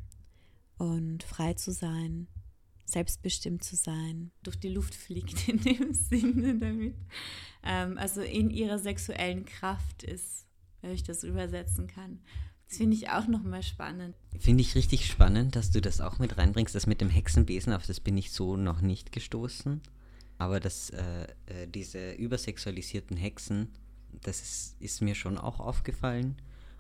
und 0.78 1.22
frei 1.22 1.54
zu 1.54 1.72
sein, 1.72 2.28
selbstbestimmt 2.84 3.64
zu 3.64 3.76
sein. 3.76 4.30
Durch 4.42 4.58
die 4.58 4.68
Luft 4.68 4.94
fliegt 4.94 5.48
in 5.48 5.60
dem 5.60 5.92
Sinne 5.94 6.58
damit. 6.58 6.94
Ähm, 7.62 7.98
also 7.98 8.20
in 8.20 8.50
ihrer 8.50 8.78
sexuellen 8.78 9.44
Kraft 9.44 10.02
ist, 10.02 10.45
wenn 10.86 10.94
ich 10.94 11.02
das 11.02 11.24
übersetzen 11.24 11.86
kann. 11.86 12.20
Das 12.68 12.78
finde 12.78 12.96
ich 12.96 13.10
auch 13.10 13.26
nochmal 13.26 13.62
spannend. 13.62 14.16
Finde 14.38 14.62
ich 14.62 14.74
richtig 14.74 15.06
spannend, 15.06 15.54
dass 15.54 15.70
du 15.70 15.80
das 15.80 16.00
auch 16.00 16.18
mit 16.18 16.36
reinbringst, 16.36 16.74
das 16.74 16.86
mit 16.86 17.00
dem 17.00 17.10
Hexenbesen, 17.10 17.72
auf 17.72 17.86
das 17.86 18.00
bin 18.00 18.16
ich 18.16 18.32
so 18.32 18.56
noch 18.56 18.80
nicht 18.80 19.12
gestoßen. 19.12 19.80
Aber 20.38 20.60
das, 20.60 20.90
äh, 20.90 21.26
äh, 21.46 21.68
diese 21.68 22.12
übersexualisierten 22.12 23.16
Hexen, 23.16 23.68
das 24.22 24.42
ist, 24.42 24.76
ist 24.80 25.00
mir 25.00 25.14
schon 25.14 25.38
auch 25.38 25.60
aufgefallen. 25.60 26.36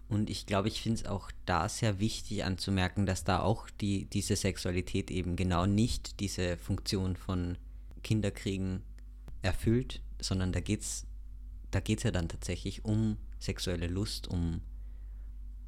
Und 0.08 0.30
ich 0.30 0.46
glaube, 0.46 0.68
ich 0.68 0.82
finde 0.82 1.00
es 1.00 1.06
auch 1.06 1.30
da 1.46 1.68
sehr 1.68 1.98
wichtig 1.98 2.44
anzumerken, 2.44 3.06
dass 3.06 3.24
da 3.24 3.40
auch 3.40 3.70
die, 3.70 4.04
diese 4.06 4.36
Sexualität 4.36 5.10
eben 5.10 5.36
genau 5.36 5.66
nicht 5.66 6.20
diese 6.20 6.56
Funktion 6.58 7.16
von 7.16 7.58
Kinderkriegen 8.02 8.82
erfüllt, 9.42 10.02
sondern 10.20 10.52
da 10.52 10.60
geht 10.60 10.82
es 10.82 11.06
da 11.70 11.80
geht's 11.80 12.04
ja 12.04 12.10
dann 12.10 12.28
tatsächlich 12.28 12.84
um 12.84 13.18
sexuelle 13.38 13.86
Lust, 13.86 14.28
um 14.28 14.60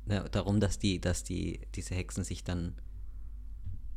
ne, 0.07 0.25
darum, 0.31 0.61
dass 0.61 0.79
die, 0.79 1.01
dass 1.01 1.25
die, 1.25 1.61
diese 1.75 1.95
Hexen 1.95 2.25
sich 2.25 2.45
dann 2.45 2.75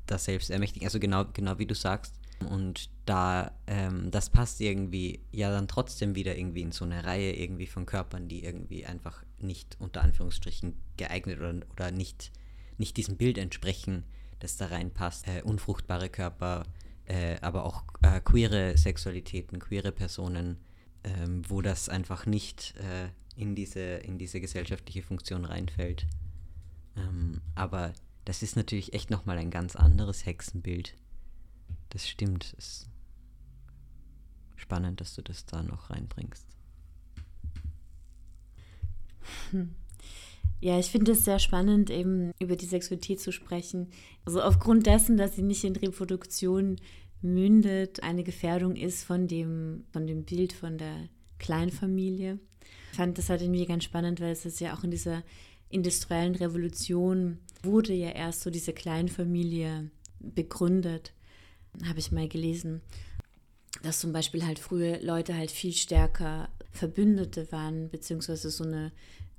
da 0.05 0.17
selbst 0.17 0.49
ermächtigen. 0.49 0.87
Also 0.87 0.99
genau, 0.99 1.25
genau 1.25 1.57
wie 1.59 1.65
du 1.65 1.75
sagst, 1.75 2.21
und 2.49 2.89
da, 3.05 3.51
ähm, 3.67 4.11
das 4.11 4.29
passt 4.29 4.61
irgendwie 4.61 5.21
ja 5.31 5.51
dann 5.51 5.67
trotzdem 5.67 6.15
wieder 6.15 6.37
irgendwie 6.37 6.61
in 6.61 6.71
so 6.71 6.85
eine 6.85 7.05
Reihe 7.05 7.33
irgendwie 7.33 7.67
von 7.67 7.85
Körpern, 7.85 8.27
die 8.27 8.43
irgendwie 8.43 8.85
einfach 8.85 9.23
nicht 9.39 9.77
unter 9.79 10.01
Anführungsstrichen 10.01 10.75
geeignet 10.97 11.39
oder, 11.39 11.53
oder 11.71 11.91
nicht, 11.91 12.31
nicht 12.77 12.97
diesem 12.97 13.17
Bild 13.17 13.37
entsprechen, 13.37 14.05
das 14.39 14.57
da 14.57 14.67
reinpasst. 14.67 15.27
Äh, 15.27 15.43
unfruchtbare 15.43 16.09
Körper, 16.09 16.63
äh, 17.05 17.37
aber 17.41 17.65
auch 17.65 17.83
äh, 18.01 18.19
queere 18.21 18.77
Sexualitäten, 18.77 19.59
queere 19.59 19.91
Personen, 19.91 20.57
ähm, 21.03 21.43
wo 21.47 21.61
das 21.61 21.89
einfach 21.89 22.25
nicht 22.25 22.75
äh, 22.77 23.09
in, 23.35 23.55
diese, 23.55 23.79
in 23.79 24.17
diese 24.17 24.41
gesellschaftliche 24.41 25.03
Funktion 25.03 25.45
reinfällt. 25.45 26.05
Ähm, 26.95 27.41
aber 27.55 27.93
das 28.25 28.43
ist 28.43 28.55
natürlich 28.55 28.93
echt 28.93 29.09
nochmal 29.09 29.37
ein 29.37 29.51
ganz 29.51 29.75
anderes 29.75 30.25
Hexenbild 30.25 30.95
das 31.91 32.07
stimmt. 32.07 32.55
Es 32.57 32.65
ist 32.65 32.89
spannend, 34.55 35.01
dass 35.01 35.15
du 35.15 35.21
das 35.21 35.45
da 35.45 35.61
noch 35.61 35.89
reinbringst. 35.89 36.47
Ja, 40.63 40.77
ich 40.77 40.91
finde 40.91 41.13
es 41.13 41.25
sehr 41.25 41.39
spannend, 41.39 41.89
eben 41.89 42.31
über 42.39 42.55
die 42.55 42.67
Sexualität 42.67 43.19
zu 43.19 43.31
sprechen. 43.31 43.87
Also 44.25 44.43
aufgrund 44.43 44.85
dessen, 44.85 45.17
dass 45.17 45.35
sie 45.35 45.41
nicht 45.41 45.63
in 45.63 45.75
Reproduktion 45.75 46.75
mündet, 47.21 48.03
eine 48.03 48.23
Gefährdung 48.23 48.75
ist 48.75 49.03
von 49.03 49.27
dem, 49.27 49.85
von 49.91 50.05
dem 50.05 50.23
Bild 50.23 50.53
von 50.53 50.77
der 50.77 51.09
Kleinfamilie. 51.39 52.39
Fand 52.91 53.17
das 53.17 53.29
halt 53.29 53.41
irgendwie 53.41 53.65
ganz 53.65 53.83
spannend, 53.83 54.19
weil 54.19 54.31
es 54.31 54.45
ist 54.45 54.59
ja 54.59 54.75
auch 54.75 54.83
in 54.83 54.91
dieser 54.91 55.23
industriellen 55.69 56.35
Revolution 56.35 57.39
wurde 57.63 57.93
ja 57.93 58.09
erst 58.09 58.41
so 58.41 58.49
diese 58.49 58.73
Kleinfamilie 58.73 59.89
begründet 60.19 61.13
habe 61.85 61.99
ich 61.99 62.11
mal 62.11 62.27
gelesen. 62.27 62.81
dass 63.83 63.99
zum 63.99 64.11
Beispiel 64.11 64.45
halt 64.45 64.59
früher 64.59 64.99
Leute 65.01 65.35
halt 65.35 65.49
viel 65.49 65.71
stärker 65.71 66.49
Verbündete 66.71 67.51
waren, 67.53 67.89
beziehungsweise 67.89 68.51
so 68.51 68.65
eine, 68.65 68.91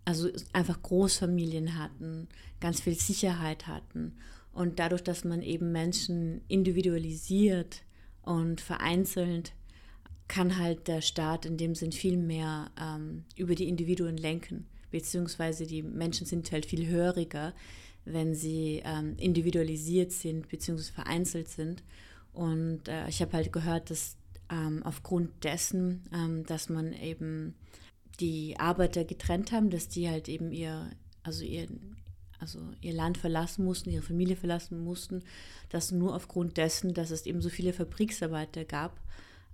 also 0.06 0.30
einfach 0.54 0.82
Großfamilien 0.82 1.78
hatten, 1.78 2.28
ganz 2.58 2.80
viel 2.80 2.94
Sicherheit 2.94 3.66
hatten. 3.66 4.16
Und 4.52 4.78
dadurch, 4.78 5.02
dass 5.02 5.24
man 5.24 5.42
eben 5.42 5.70
Menschen 5.70 6.40
individualisiert 6.48 7.82
und 8.22 8.60
vereinzelt, 8.60 9.52
kann 10.32 10.56
halt 10.56 10.88
der 10.88 11.02
Staat 11.02 11.44
in 11.44 11.58
dem 11.58 11.74
Sinn 11.74 11.92
viel 11.92 12.16
mehr 12.16 12.70
ähm, 12.80 13.24
über 13.36 13.54
die 13.54 13.68
Individuen 13.68 14.16
lenken, 14.16 14.64
beziehungsweise 14.90 15.66
die 15.66 15.82
Menschen 15.82 16.26
sind 16.26 16.50
halt 16.52 16.64
viel 16.64 16.86
höriger, 16.86 17.52
wenn 18.06 18.34
sie 18.34 18.80
ähm, 18.82 19.14
individualisiert 19.18 20.10
sind, 20.10 20.48
beziehungsweise 20.48 20.94
vereinzelt 20.94 21.48
sind. 21.48 21.82
Und 22.32 22.88
äh, 22.88 23.06
ich 23.10 23.20
habe 23.20 23.34
halt 23.34 23.52
gehört, 23.52 23.90
dass 23.90 24.16
ähm, 24.50 24.82
aufgrund 24.84 25.44
dessen, 25.44 26.00
ähm, 26.14 26.46
dass 26.46 26.70
man 26.70 26.94
eben 26.94 27.54
die 28.18 28.58
Arbeiter 28.58 29.04
getrennt 29.04 29.52
haben, 29.52 29.68
dass 29.68 29.88
die 29.88 30.08
halt 30.08 30.30
eben 30.30 30.50
ihr, 30.50 30.88
also 31.22 31.44
ihr, 31.44 31.68
also 32.38 32.58
ihr 32.80 32.94
Land 32.94 33.18
verlassen 33.18 33.66
mussten, 33.66 33.90
ihre 33.90 34.02
Familie 34.02 34.36
verlassen 34.36 34.82
mussten, 34.82 35.24
dass 35.68 35.92
nur 35.92 36.16
aufgrund 36.16 36.56
dessen, 36.56 36.94
dass 36.94 37.10
es 37.10 37.26
eben 37.26 37.42
so 37.42 37.50
viele 37.50 37.74
Fabriksarbeiter 37.74 38.64
gab, 38.64 38.98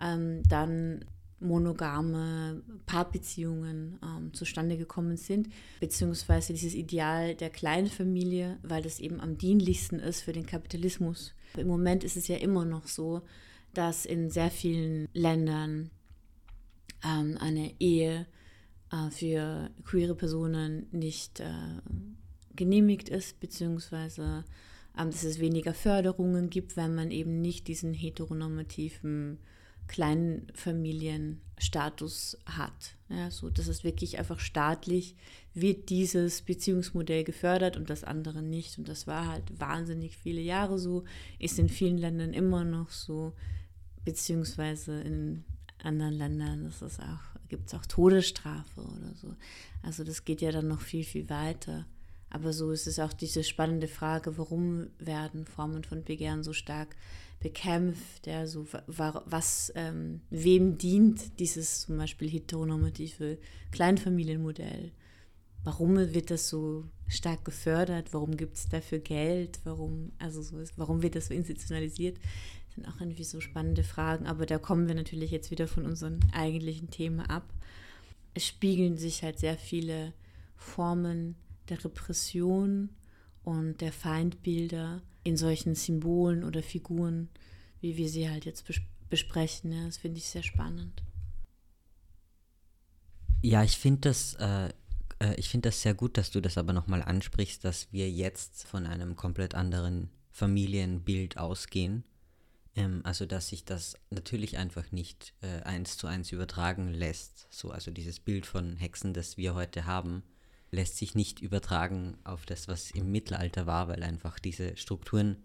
ähm, 0.00 0.42
dann 0.48 1.04
monogame 1.40 2.62
Paarbeziehungen 2.86 3.98
ähm, 4.02 4.34
zustande 4.34 4.76
gekommen 4.76 5.16
sind, 5.16 5.48
beziehungsweise 5.80 6.52
dieses 6.52 6.74
Ideal 6.74 7.34
der 7.34 7.50
kleinen 7.50 7.86
Familie, 7.86 8.58
weil 8.62 8.82
das 8.82 8.98
eben 8.98 9.20
am 9.20 9.38
dienlichsten 9.38 10.00
ist 10.00 10.22
für 10.22 10.32
den 10.32 10.46
Kapitalismus. 10.46 11.34
Im 11.56 11.68
Moment 11.68 12.02
ist 12.04 12.16
es 12.16 12.28
ja 12.28 12.36
immer 12.36 12.64
noch 12.64 12.88
so, 12.88 13.22
dass 13.72 14.04
in 14.04 14.30
sehr 14.30 14.50
vielen 14.50 15.08
Ländern 15.12 15.90
ähm, 17.04 17.36
eine 17.38 17.72
Ehe 17.78 18.26
äh, 18.90 19.10
für 19.10 19.70
queere 19.84 20.14
Personen 20.14 20.86
nicht 20.90 21.40
äh, 21.40 21.46
genehmigt 22.56 23.08
ist, 23.08 23.38
beziehungsweise 23.38 24.44
ähm, 24.98 25.10
dass 25.10 25.22
es 25.22 25.38
weniger 25.38 25.74
Förderungen 25.74 26.50
gibt, 26.50 26.76
wenn 26.76 26.94
man 26.94 27.10
eben 27.10 27.40
nicht 27.40 27.68
diesen 27.68 27.94
heteronormativen 27.94 29.38
Kleinfamilienstatus 29.88 32.38
hat. 32.46 32.94
Ja, 33.08 33.30
so, 33.30 33.50
das 33.50 33.68
ist 33.68 33.84
wirklich 33.84 34.18
einfach 34.18 34.38
staatlich, 34.38 35.16
wird 35.54 35.88
dieses 35.88 36.42
Beziehungsmodell 36.42 37.24
gefördert 37.24 37.76
und 37.76 37.90
das 37.90 38.04
andere 38.04 38.42
nicht. 38.42 38.78
Und 38.78 38.88
das 38.88 39.06
war 39.06 39.26
halt 39.26 39.58
wahnsinnig 39.58 40.16
viele 40.16 40.40
Jahre 40.40 40.78
so, 40.78 41.04
ist 41.38 41.58
in 41.58 41.68
vielen 41.68 41.98
Ländern 41.98 42.32
immer 42.32 42.64
noch 42.64 42.90
so 42.90 43.32
beziehungsweise 44.04 45.00
in 45.00 45.44
anderen 45.82 46.14
Ländern 46.14 46.66
auch, 46.66 47.20
gibt 47.48 47.68
es 47.68 47.74
auch 47.74 47.86
Todesstrafe 47.86 48.80
oder 48.80 49.14
so. 49.14 49.34
Also 49.82 50.04
das 50.04 50.24
geht 50.24 50.40
ja 50.40 50.52
dann 50.52 50.68
noch 50.68 50.80
viel, 50.80 51.04
viel 51.04 51.28
weiter. 51.28 51.86
Aber 52.30 52.52
so 52.52 52.72
ist 52.72 52.86
es 52.86 52.98
auch 52.98 53.12
diese 53.12 53.42
spannende 53.42 53.88
Frage, 53.88 54.36
warum 54.36 54.88
werden 54.98 55.46
Formen 55.46 55.84
von 55.84 56.04
Begehren 56.04 56.42
so 56.42 56.52
stark 56.52 56.94
bekämpft? 57.40 58.26
Ja, 58.26 58.46
so, 58.46 58.66
was, 58.86 59.72
ähm, 59.74 60.20
wem 60.30 60.78
dient 60.78 61.38
dieses 61.38 61.82
zum 61.82 61.98
Beispiel 61.98 62.28
heteronormative 62.28 63.38
Kleinfamilienmodell? 63.70 64.92
Warum 65.64 65.96
wird 65.96 66.30
das 66.30 66.48
so 66.48 66.84
stark 67.08 67.44
gefördert? 67.44 68.12
Warum 68.12 68.36
gibt 68.36 68.56
es 68.56 68.68
dafür 68.68 69.00
Geld? 69.00 69.60
Warum, 69.64 70.12
also 70.18 70.40
so 70.40 70.58
ist, 70.58 70.78
warum 70.78 71.02
wird 71.02 71.16
das 71.16 71.26
so 71.26 71.34
institutionalisiert? 71.34 72.18
sind 72.78 72.88
auch 72.88 73.00
irgendwie 73.00 73.24
so 73.24 73.40
spannende 73.40 73.82
Fragen, 73.82 74.26
aber 74.26 74.46
da 74.46 74.58
kommen 74.58 74.86
wir 74.86 74.94
natürlich 74.94 75.30
jetzt 75.30 75.50
wieder 75.50 75.66
von 75.66 75.84
unserem 75.84 76.20
eigentlichen 76.32 76.90
Thema 76.90 77.28
ab. 77.28 77.52
Es 78.34 78.46
spiegeln 78.46 78.96
sich 78.96 79.22
halt 79.22 79.38
sehr 79.38 79.56
viele 79.56 80.12
Formen 80.56 81.34
der 81.68 81.84
Repression 81.84 82.90
und 83.42 83.80
der 83.80 83.92
Feindbilder 83.92 85.02
in 85.28 85.36
solchen 85.36 85.74
Symbolen 85.74 86.44
oder 86.44 86.62
Figuren, 86.62 87.28
wie 87.80 87.96
wir 87.96 88.08
sie 88.08 88.28
halt 88.28 88.44
jetzt 88.44 88.64
besprechen. 89.08 89.72
Ja, 89.72 89.84
das 89.84 89.98
finde 89.98 90.18
ich 90.18 90.28
sehr 90.28 90.42
spannend. 90.42 91.02
Ja, 93.42 93.62
ich 93.62 93.78
finde 93.78 94.00
das, 94.00 94.34
äh, 94.34 94.68
äh, 95.20 95.34
ich 95.36 95.56
das 95.62 95.82
sehr 95.82 95.94
gut, 95.94 96.16
dass 96.16 96.30
du 96.30 96.40
das 96.40 96.58
aber 96.58 96.72
nochmal 96.72 97.02
ansprichst, 97.02 97.64
dass 97.64 97.92
wir 97.92 98.10
jetzt 98.10 98.66
von 98.66 98.86
einem 98.86 99.14
komplett 99.14 99.54
anderen 99.54 100.10
Familienbild 100.32 101.38
ausgehen 101.38 102.04
ähm, 102.78 103.00
also 103.02 103.26
dass 103.26 103.48
sich 103.48 103.64
das 103.64 103.96
natürlich 104.10 104.56
einfach 104.56 104.92
nicht 104.92 105.34
äh, 105.42 105.62
eins 105.62 105.96
zu 105.96 106.06
eins 106.06 106.30
übertragen 106.30 106.94
lässt. 106.94 107.48
So, 107.50 107.70
also 107.72 107.90
dieses 107.90 108.20
Bild 108.20 108.46
von 108.46 108.76
Hexen, 108.76 109.12
das 109.12 109.36
wir 109.36 109.54
heute 109.54 109.84
haben, 109.84 110.22
lässt 110.70 110.96
sich 110.96 111.14
nicht 111.14 111.40
übertragen 111.40 112.18
auf 112.24 112.44
das, 112.46 112.68
was 112.68 112.90
im 112.90 113.10
Mittelalter 113.10 113.66
war, 113.66 113.88
weil 113.88 114.02
einfach 114.02 114.38
diese 114.38 114.76
Strukturen, 114.76 115.36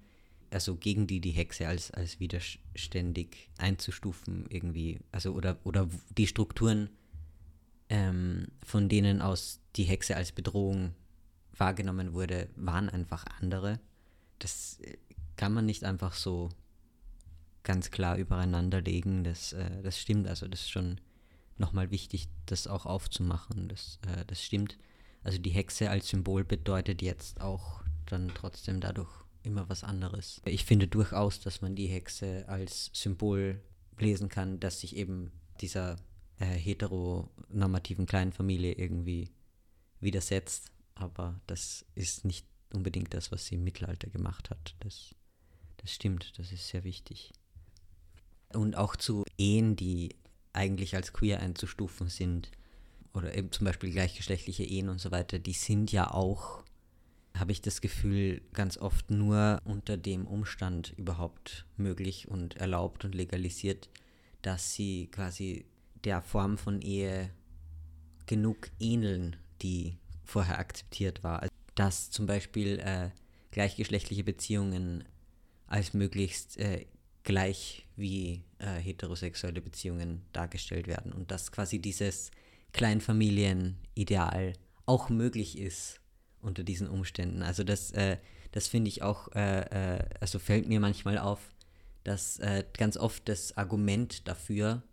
also 0.51 0.75
gegen 0.75 1.07
die 1.07 1.21
die 1.21 1.31
Hexe 1.31 1.67
als, 1.67 1.91
als 1.91 2.19
widerständig 2.19 3.49
einzustufen 3.57 4.45
irgendwie, 4.49 4.99
also 5.11 5.33
oder, 5.33 5.57
oder 5.63 5.87
die 6.17 6.27
Strukturen, 6.27 6.89
ähm, 7.89 8.47
von 8.63 8.89
denen 8.89 9.21
aus 9.21 9.59
die 9.75 9.83
Hexe 9.83 10.15
als 10.15 10.31
Bedrohung 10.31 10.93
wahrgenommen 11.55 12.13
wurde, 12.13 12.49
waren 12.55 12.89
einfach 12.89 13.25
andere. 13.39 13.79
Das 14.39 14.79
äh, 14.81 14.97
kann 15.35 15.53
man 15.53 15.65
nicht 15.65 15.83
einfach 15.83 16.13
so 16.13 16.49
ganz 17.63 17.91
klar 17.91 18.17
übereinander 18.17 18.81
legen. 18.81 19.23
Das, 19.23 19.53
äh, 19.53 19.81
das 19.81 19.97
stimmt, 19.97 20.27
also 20.27 20.47
das 20.47 20.61
ist 20.61 20.71
schon 20.71 20.99
nochmal 21.57 21.91
wichtig, 21.91 22.27
das 22.45 22.67
auch 22.67 22.85
aufzumachen. 22.85 23.69
Das, 23.69 23.99
äh, 24.07 24.25
das 24.25 24.43
stimmt. 24.43 24.77
Also 25.23 25.37
die 25.37 25.51
Hexe 25.51 25.89
als 25.89 26.09
Symbol 26.09 26.43
bedeutet 26.43 27.01
jetzt 27.01 27.41
auch 27.41 27.81
dann 28.05 28.31
trotzdem 28.35 28.79
dadurch 28.79 29.09
immer 29.43 29.69
was 29.69 29.83
anderes. 29.83 30.41
Ich 30.45 30.65
finde 30.65 30.87
durchaus, 30.87 31.39
dass 31.39 31.61
man 31.61 31.75
die 31.75 31.87
Hexe 31.87 32.45
als 32.47 32.91
Symbol 32.93 33.61
lesen 33.99 34.29
kann, 34.29 34.59
dass 34.59 34.81
sich 34.81 34.95
eben 34.95 35.31
dieser 35.61 35.97
äh, 36.39 36.45
heteronormativen 36.45 38.05
kleinen 38.05 38.31
Familie 38.31 38.73
irgendwie 38.73 39.29
widersetzt. 39.99 40.71
Aber 40.95 41.39
das 41.47 41.85
ist 41.95 42.25
nicht 42.25 42.45
unbedingt 42.73 43.13
das, 43.13 43.31
was 43.31 43.45
sie 43.45 43.55
im 43.55 43.63
Mittelalter 43.63 44.09
gemacht 44.09 44.49
hat. 44.49 44.75
Das, 44.79 45.15
das 45.77 45.91
stimmt, 45.91 46.37
das 46.37 46.51
ist 46.51 46.67
sehr 46.67 46.83
wichtig 46.83 47.33
und 48.55 48.77
auch 48.77 48.95
zu 48.95 49.25
Ehen, 49.37 49.75
die 49.75 50.15
eigentlich 50.53 50.95
als 50.95 51.13
queer 51.13 51.39
einzustufen 51.39 52.09
sind, 52.09 52.51
oder 53.13 53.35
eben 53.35 53.51
zum 53.51 53.65
Beispiel 53.65 53.91
gleichgeschlechtliche 53.91 54.63
Ehen 54.63 54.89
und 54.89 54.99
so 54.99 55.11
weiter, 55.11 55.39
die 55.39 55.53
sind 55.53 55.91
ja 55.91 56.11
auch, 56.11 56.63
habe 57.37 57.51
ich 57.51 57.61
das 57.61 57.81
Gefühl, 57.81 58.41
ganz 58.53 58.77
oft 58.77 59.11
nur 59.11 59.61
unter 59.65 59.97
dem 59.97 60.25
Umstand 60.25 60.93
überhaupt 60.97 61.65
möglich 61.77 62.27
und 62.27 62.57
erlaubt 62.57 63.05
und 63.05 63.15
legalisiert, 63.15 63.89
dass 64.41 64.73
sie 64.73 65.07
quasi 65.11 65.65
der 66.03 66.21
Form 66.21 66.57
von 66.57 66.81
Ehe 66.81 67.29
genug 68.25 68.69
ähneln, 68.79 69.35
die 69.61 69.97
vorher 70.25 70.59
akzeptiert 70.59 71.23
war. 71.23 71.41
Also, 71.41 71.53
dass 71.75 72.09
zum 72.09 72.25
Beispiel 72.25 72.79
äh, 72.79 73.09
gleichgeschlechtliche 73.51 74.23
Beziehungen 74.23 75.03
als 75.67 75.93
möglichst 75.93 76.57
äh, 76.57 76.85
gleich 77.23 77.87
wie 77.95 78.43
äh, 78.59 78.79
heterosexuelle 78.79 79.61
Beziehungen 79.61 80.23
dargestellt 80.33 80.87
werden 80.87 81.13
und 81.13 81.31
dass 81.31 81.51
quasi 81.51 81.79
dieses 81.79 82.31
Kleinfamilienideal 82.73 84.53
auch 84.85 85.09
möglich 85.09 85.57
ist 85.57 86.01
unter 86.41 86.63
diesen 86.63 86.89
Umständen. 86.89 87.41
Also 87.41 87.63
das, 87.63 87.91
äh, 87.91 88.17
das 88.51 88.67
finde 88.67 88.89
ich 88.89 89.01
auch, 89.01 89.29
äh, 89.33 89.61
äh 89.97 90.05
also 90.19 90.39
fällt 90.39 90.67
mir 90.67 90.79
manchmal 90.79 91.17
auf, 91.17 91.39
dass 92.03 92.39
äh, 92.39 92.65
ganz 92.77 92.97
oft 92.97 93.29
das 93.29 93.55
Argument 93.57 94.27
dafür, 94.27 94.83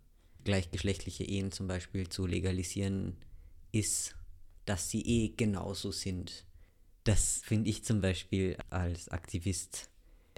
gleichgeschlechtliche 0.43 1.23
Ehen 1.23 1.51
zum 1.51 1.67
Beispiel 1.67 2.09
zu 2.09 2.25
legalisieren, 2.25 3.17
ist, 3.71 4.15
dass 4.65 4.89
sie 4.89 5.01
eh 5.01 5.29
genauso 5.29 5.91
sind. 5.91 6.45
Das 7.03 7.41
finde 7.43 7.69
ich 7.69 7.83
zum 7.83 8.01
Beispiel 8.01 8.57
als 8.69 9.09
Aktivist 9.09 9.89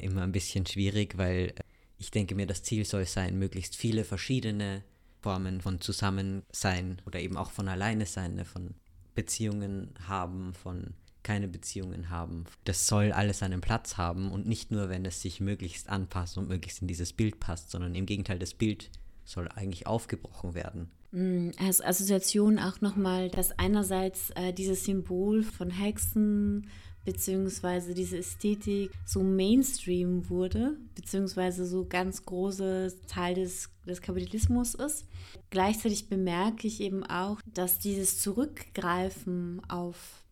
immer 0.02 0.24
ein 0.24 0.32
bisschen 0.32 0.66
schwierig, 0.66 1.18
weil 1.18 1.50
äh, 1.50 1.64
ich 1.98 2.12
denke 2.12 2.36
mir, 2.36 2.48
das 2.48 2.64
Ziel 2.64 2.86
soll 2.86 3.06
sein, 3.06 3.38
möglichst 3.38 3.76
viele 3.76 4.04
verschiedene 4.04 4.84
Formen 5.24 5.62
von 5.62 5.82
Zusammensein 5.82 7.02
oder 7.06 7.20
eben 7.20 7.38
auch 7.38 7.50
von 7.50 7.68
alleine 7.68 8.06
sein, 8.06 8.36
ne, 8.36 8.46
von 8.46 8.76
Beziehungen 9.16 9.94
haben, 10.08 10.54
von 10.54 10.94
keine 11.24 11.48
Beziehungen 11.48 12.10
haben. 12.10 12.44
Das 12.66 12.86
soll 12.86 13.14
alles 13.14 13.40
seinen 13.40 13.62
Platz 13.62 13.96
haben 13.96 14.30
und 14.32 14.46
nicht 14.46 14.72
nur, 14.72 14.90
wenn 14.90 15.06
es 15.06 15.22
sich 15.22 15.40
möglichst 15.40 15.88
anpasst 15.90 16.38
und 16.38 16.50
möglichst 16.50 16.82
in 16.82 16.88
dieses 16.90 17.14
Bild 17.14 17.40
passt, 17.40 17.72
sondern 17.72 17.96
im 17.96 18.06
Gegenteil, 18.06 18.38
das 18.38 18.54
Bild 18.54 18.92
soll 19.26 19.48
eigentlich 19.50 19.88
aufgebrochen 19.88 20.54
werden. 20.54 20.90
Mm, 21.12 21.52
als 21.60 21.80
Assoziation 21.80 22.60
auch 22.60 22.82
nochmal, 22.82 23.30
dass 23.30 23.58
einerseits 23.60 24.32
äh, 24.32 24.52
dieses 24.52 24.84
Symbol 24.84 25.44
von 25.44 25.70
Hexen, 25.70 26.68
beziehungsweise 27.06 27.94
diese 27.94 28.18
Ästhetik 28.18 28.92
so 29.06 29.22
Mainstream 29.22 30.30
wurde, 30.30 30.78
beziehungsweise 30.96 31.66
so 31.66 31.86
ganz 31.86 32.26
großer 32.26 32.92
Teil 33.08 33.36
des, 33.36 33.70
des 33.86 34.02
Kapitalismus 34.02 34.74
ist. 34.74 35.06
Gleichzeitig 35.50 36.08
bemerke 36.10 36.66
ich 36.66 36.82
eben 36.82 37.04
auch, 37.04 37.40
dass 37.46 37.78
dieses 37.78 38.20
Zurückgreifen 38.20 39.62
auf 39.70 40.24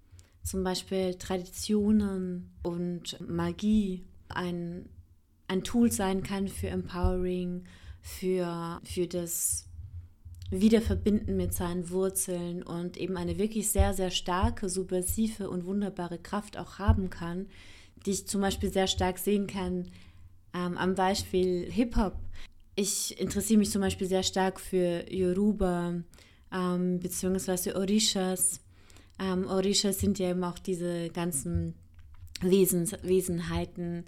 zum 0.43 0.63
Beispiel 0.63 1.15
Traditionen 1.15 2.51
und 2.63 3.19
Magie 3.29 4.03
ein, 4.29 4.89
ein 5.47 5.63
Tool 5.63 5.91
sein 5.91 6.23
kann 6.23 6.47
für 6.47 6.69
Empowering, 6.69 7.65
für, 8.01 8.81
für 8.83 9.07
das 9.07 9.65
Wiederverbinden 10.49 11.37
mit 11.37 11.53
seinen 11.53 11.89
Wurzeln 11.89 12.61
und 12.61 12.97
eben 12.97 13.15
eine 13.15 13.37
wirklich 13.37 13.69
sehr, 13.69 13.93
sehr 13.93 14.11
starke, 14.11 14.67
subversive 14.67 15.49
und 15.49 15.65
wunderbare 15.65 16.17
Kraft 16.17 16.57
auch 16.57 16.77
haben 16.77 17.09
kann, 17.09 17.47
die 18.05 18.11
ich 18.11 18.27
zum 18.27 18.41
Beispiel 18.41 18.71
sehr 18.71 18.87
stark 18.87 19.17
sehen 19.17 19.47
kann 19.47 19.91
ähm, 20.53 20.77
am 20.77 20.95
Beispiel 20.95 21.71
Hip-Hop. 21.71 22.17
Ich 22.75 23.19
interessiere 23.19 23.59
mich 23.59 23.71
zum 23.71 23.81
Beispiel 23.81 24.07
sehr 24.07 24.23
stark 24.23 24.59
für 24.59 25.05
Yoruba 25.09 26.01
ähm, 26.51 26.99
bzw. 26.99 27.73
Orishas. 27.73 28.59
Ähm, 29.19 29.47
Orishas 29.47 29.99
sind 29.99 30.19
ja 30.19 30.31
eben 30.31 30.43
auch 30.43 30.59
diese 30.59 31.09
ganzen 31.09 31.75
Wesens, 32.41 32.93
Wesenheiten, 33.03 34.05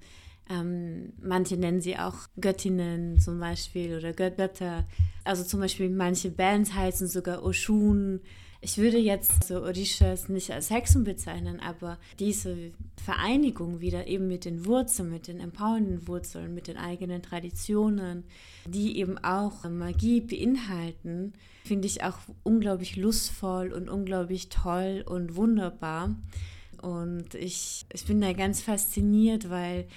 ähm, 0.50 1.14
manche 1.22 1.58
nennen 1.58 1.82
sie 1.82 1.98
auch 1.98 2.16
Göttinnen 2.39 3.20
zum 3.20 3.39
Beispiel 3.39 3.98
oder 3.98 4.14
Götter. 4.14 4.86
Also 5.24 5.44
zum 5.44 5.62
Beispiel 5.62 5.89
manche 5.89 6.30
Bands 6.30 6.74
heißen 6.74 7.08
sogar 7.08 7.44
Oshun. 7.44 8.22
Ich 8.60 8.78
würde 8.78 8.98
jetzt 8.98 9.46
so 9.46 9.62
Orishas 9.62 10.30
nicht 10.30 10.52
als 10.52 10.70
Hexen 10.70 11.04
bezeichnen, 11.04 11.60
aber 11.60 11.98
diese 12.20 12.72
Vereinigung 13.04 13.82
wieder 13.82 14.08
eben 14.08 14.28
mit 14.28 14.46
den 14.46 14.66
Wurzeln, 14.66 15.10
mit 15.10 15.28
den 15.28 15.41
empowernden 15.41 16.08
Wurzeln, 16.08 16.54
mit 16.54 16.68
den 16.68 16.78
eigenen 16.78 17.22
Traditionen, 17.22 18.24
die 18.66 18.98
eben 18.98 19.18
auch 19.18 19.70
Magie 19.70 20.22
beinhalten, 20.22 21.34
finde 21.66 21.88
ich 21.88 22.04
auch 22.04 22.18
unglaublich 22.44 22.96
lustvoll 22.96 23.74
und 23.74 23.89
unglaublich 23.89 24.48
toll 24.48 25.04
und 25.06 25.36
wunderbar. 25.36 26.16
Und 26.82 27.34
ich, 27.36 27.86
ich 27.94 28.06
bin 28.06 28.20
da 28.20 28.34
ganz 28.34 28.62
fasziniert, 28.62 29.50
weil 29.50 29.88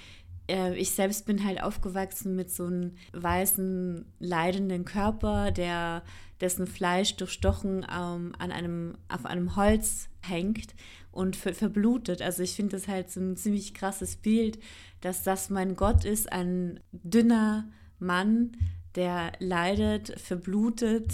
ich 0.47 0.91
selbst 0.91 1.25
bin 1.25 1.43
halt 1.43 1.61
aufgewachsen 1.61 2.35
mit 2.35 2.49
so 2.49 2.65
einem 2.65 2.93
weißen, 3.13 4.05
leidenden 4.19 4.85
Körper, 4.85 5.51
der 5.51 6.03
dessen 6.39 6.67
Fleisch 6.67 7.15
durchstochen 7.15 7.85
ähm, 7.91 8.33
an 8.37 8.51
einem, 8.51 8.97
auf 9.09 9.25
einem 9.25 9.55
Holz 9.55 10.09
hängt 10.21 10.75
und 11.11 11.35
ver 11.35 11.53
verblutet. 11.53 12.21
Also 12.21 12.43
ich 12.43 12.55
finde 12.55 12.77
das 12.77 12.87
halt 12.87 13.09
so 13.09 13.19
ein 13.19 13.35
ziemlich 13.37 13.73
krasses 13.73 14.15
Bild, 14.15 14.59
dass 15.01 15.23
das 15.23 15.49
mein 15.49 15.75
Gott 15.75 16.05
ist, 16.05 16.31
ein 16.31 16.79
dünner 16.91 17.67
Mann, 17.99 18.51
der 18.95 19.31
leidet, 19.39 20.19
verblutet, 20.19 21.13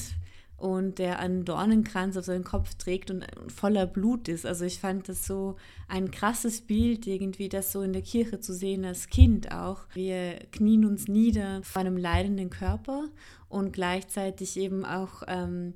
und 0.64 0.98
der 0.98 1.20
einen 1.20 1.44
Dornenkranz 1.44 2.16
auf 2.16 2.24
seinem 2.24 2.46
Kopf 2.46 2.76
trägt 2.76 3.12
und 3.12 3.26
voller 3.54 3.86
Blut 3.86 4.30
ist. 4.30 4.46
Also 4.46 4.64
ich 4.64 4.80
fand 4.80 5.10
das 5.10 5.28
so 5.28 5.58
ein 5.90 6.10
krasses 6.10 6.62
Bild, 6.62 7.06
irgendwie 7.06 7.50
das 7.50 7.74
so 7.74 7.82
in 7.82 7.92
der 7.92 8.02
Kirche 8.02 8.40
zu 8.40 8.54
sehen 8.54 8.86
als 8.86 9.08
Kind 9.08 9.52
auch. 9.52 9.82
Wir 9.94 10.36
knien 10.54 10.86
uns 10.86 11.10
nieder 11.10 11.62
vor 11.64 11.82
einem 11.82 11.98
leidenden 11.98 12.50
Körper 12.50 13.10
und 13.50 13.74
gleichzeitig 13.74 14.56
eben 14.56 14.86
auch 14.86 15.24
ähm, 15.28 15.74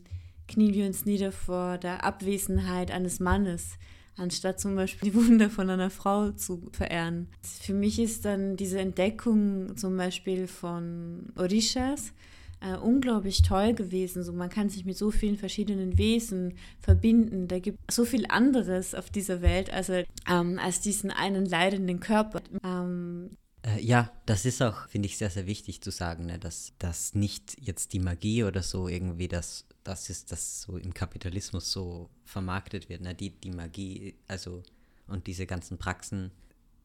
knien 0.48 0.74
wir 0.74 0.86
uns 0.86 1.06
nieder 1.06 1.34
vor 1.34 1.78
der 1.78 2.06
Abwesenheit 2.06 2.90
eines 2.90 3.20
Mannes, 3.20 3.74
anstatt 4.16 4.62
zum 4.62 4.78
Beispiel 4.78 5.12
die 5.12 5.16
Wunder 5.16 5.50
von 5.50 5.70
einer 5.70 5.90
Frau 5.90 6.32
zu 6.32 6.70
verehren. 6.72 7.28
Für 7.42 7.74
mich 7.74 8.00
ist 8.00 8.24
dann 8.24 8.56
diese 8.56 8.80
Entdeckung 8.80 9.76
zum 9.76 9.98
Beispiel 9.98 10.48
von 10.48 11.34
Orishas, 11.36 12.14
äh, 12.60 12.76
unglaublich 12.76 13.42
toll 13.42 13.74
gewesen. 13.74 14.24
So, 14.24 14.34
man 14.34 14.50
kann 14.50 14.70
sich 14.70 14.86
mit 14.86 14.98
so 14.98 15.12
vielen 15.12 15.38
verschiedenen 15.38 15.98
Wesen 15.98 16.56
verbinden. 16.80 17.48
Da 17.48 17.60
gibt 17.60 17.80
so 17.92 18.06
viel 18.06 18.26
anderes 18.28 18.96
auf 18.96 19.10
dieser 19.10 19.42
Welt, 19.42 19.72
also 19.72 20.04
ähm, 20.30 20.60
als 20.60 20.82
diesen 20.82 21.12
einen 21.12 21.46
leidenden 21.46 22.00
Körper. 22.00 22.42
Ähm, 22.64 23.38
äh, 23.64 23.82
ja, 23.82 24.12
das 24.26 24.46
ist 24.46 24.62
auch, 24.62 24.88
finde 24.88 25.08
ich, 25.08 25.18
sehr, 25.18 25.30
sehr 25.30 25.46
wichtig 25.46 25.82
zu 25.82 25.92
sagen, 25.92 26.26
ne, 26.26 26.40
dass, 26.40 26.74
dass 26.80 27.16
nicht 27.16 27.58
jetzt 27.60 27.94
die 27.94 28.00
Magie 28.00 28.44
oder 28.44 28.64
so 28.64 28.88
irgendwie 28.88 29.28
das, 29.28 29.66
das 29.84 30.10
ist, 30.10 30.32
das 30.32 30.62
so 30.62 30.78
im 30.78 30.94
Kapitalismus 30.94 31.72
so 31.72 32.10
vermarktet 32.24 32.90
wird. 32.90 33.02
Ne? 33.02 33.14
Die, 33.14 33.32
die 33.32 33.52
Magie, 33.52 34.16
also 34.28 34.64
und 35.08 35.28
diese 35.28 35.46
ganzen 35.46 35.78
Praxen 35.78 36.32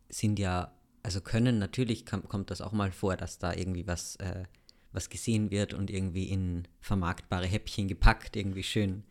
sind 0.09 0.39
ja, 0.39 0.73
also 1.03 1.21
können 1.21 1.59
natürlich, 1.59 2.07
kommt 2.07 2.51
das 2.51 2.61
auch 2.61 2.73
mal 2.73 2.93
vor, 2.93 3.17
dass 3.17 3.39
da 3.39 3.53
irgendwie 3.53 3.87
was 3.87 4.17
äh, 4.17 4.45
was 4.93 5.09
gesehen 5.09 5.51
wird 5.51 5.75
und 5.75 5.91
irgendwie 5.91 6.25
in 6.25 6.69
vermarktbare 6.81 7.47
Häppchen 7.47 7.89
gepackt, 7.89 8.37
irgendwie 8.37 8.63
schön. 8.63 9.05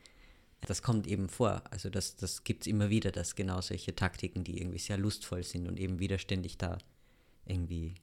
Das 0.61 0.83
kommt 0.83 1.07
eben 1.07 1.27
vor. 1.27 1.63
Also 1.71 1.89
das, 1.89 2.15
das 2.15 2.43
gibt 2.43 2.63
es 2.63 2.67
immer 2.67 2.89
wieder, 2.89 3.11
dass 3.11 3.35
genau 3.35 3.61
solche 3.61 3.95
Taktiken, 3.95 4.43
die 4.43 4.59
irgendwie 4.59 4.77
sehr 4.77 4.97
lustvoll 4.97 5.43
sind 5.43 5.67
und 5.67 5.79
eben 5.79 5.99
widerständig 5.99 6.57
da 6.57 6.77
irgendwie 7.45 7.95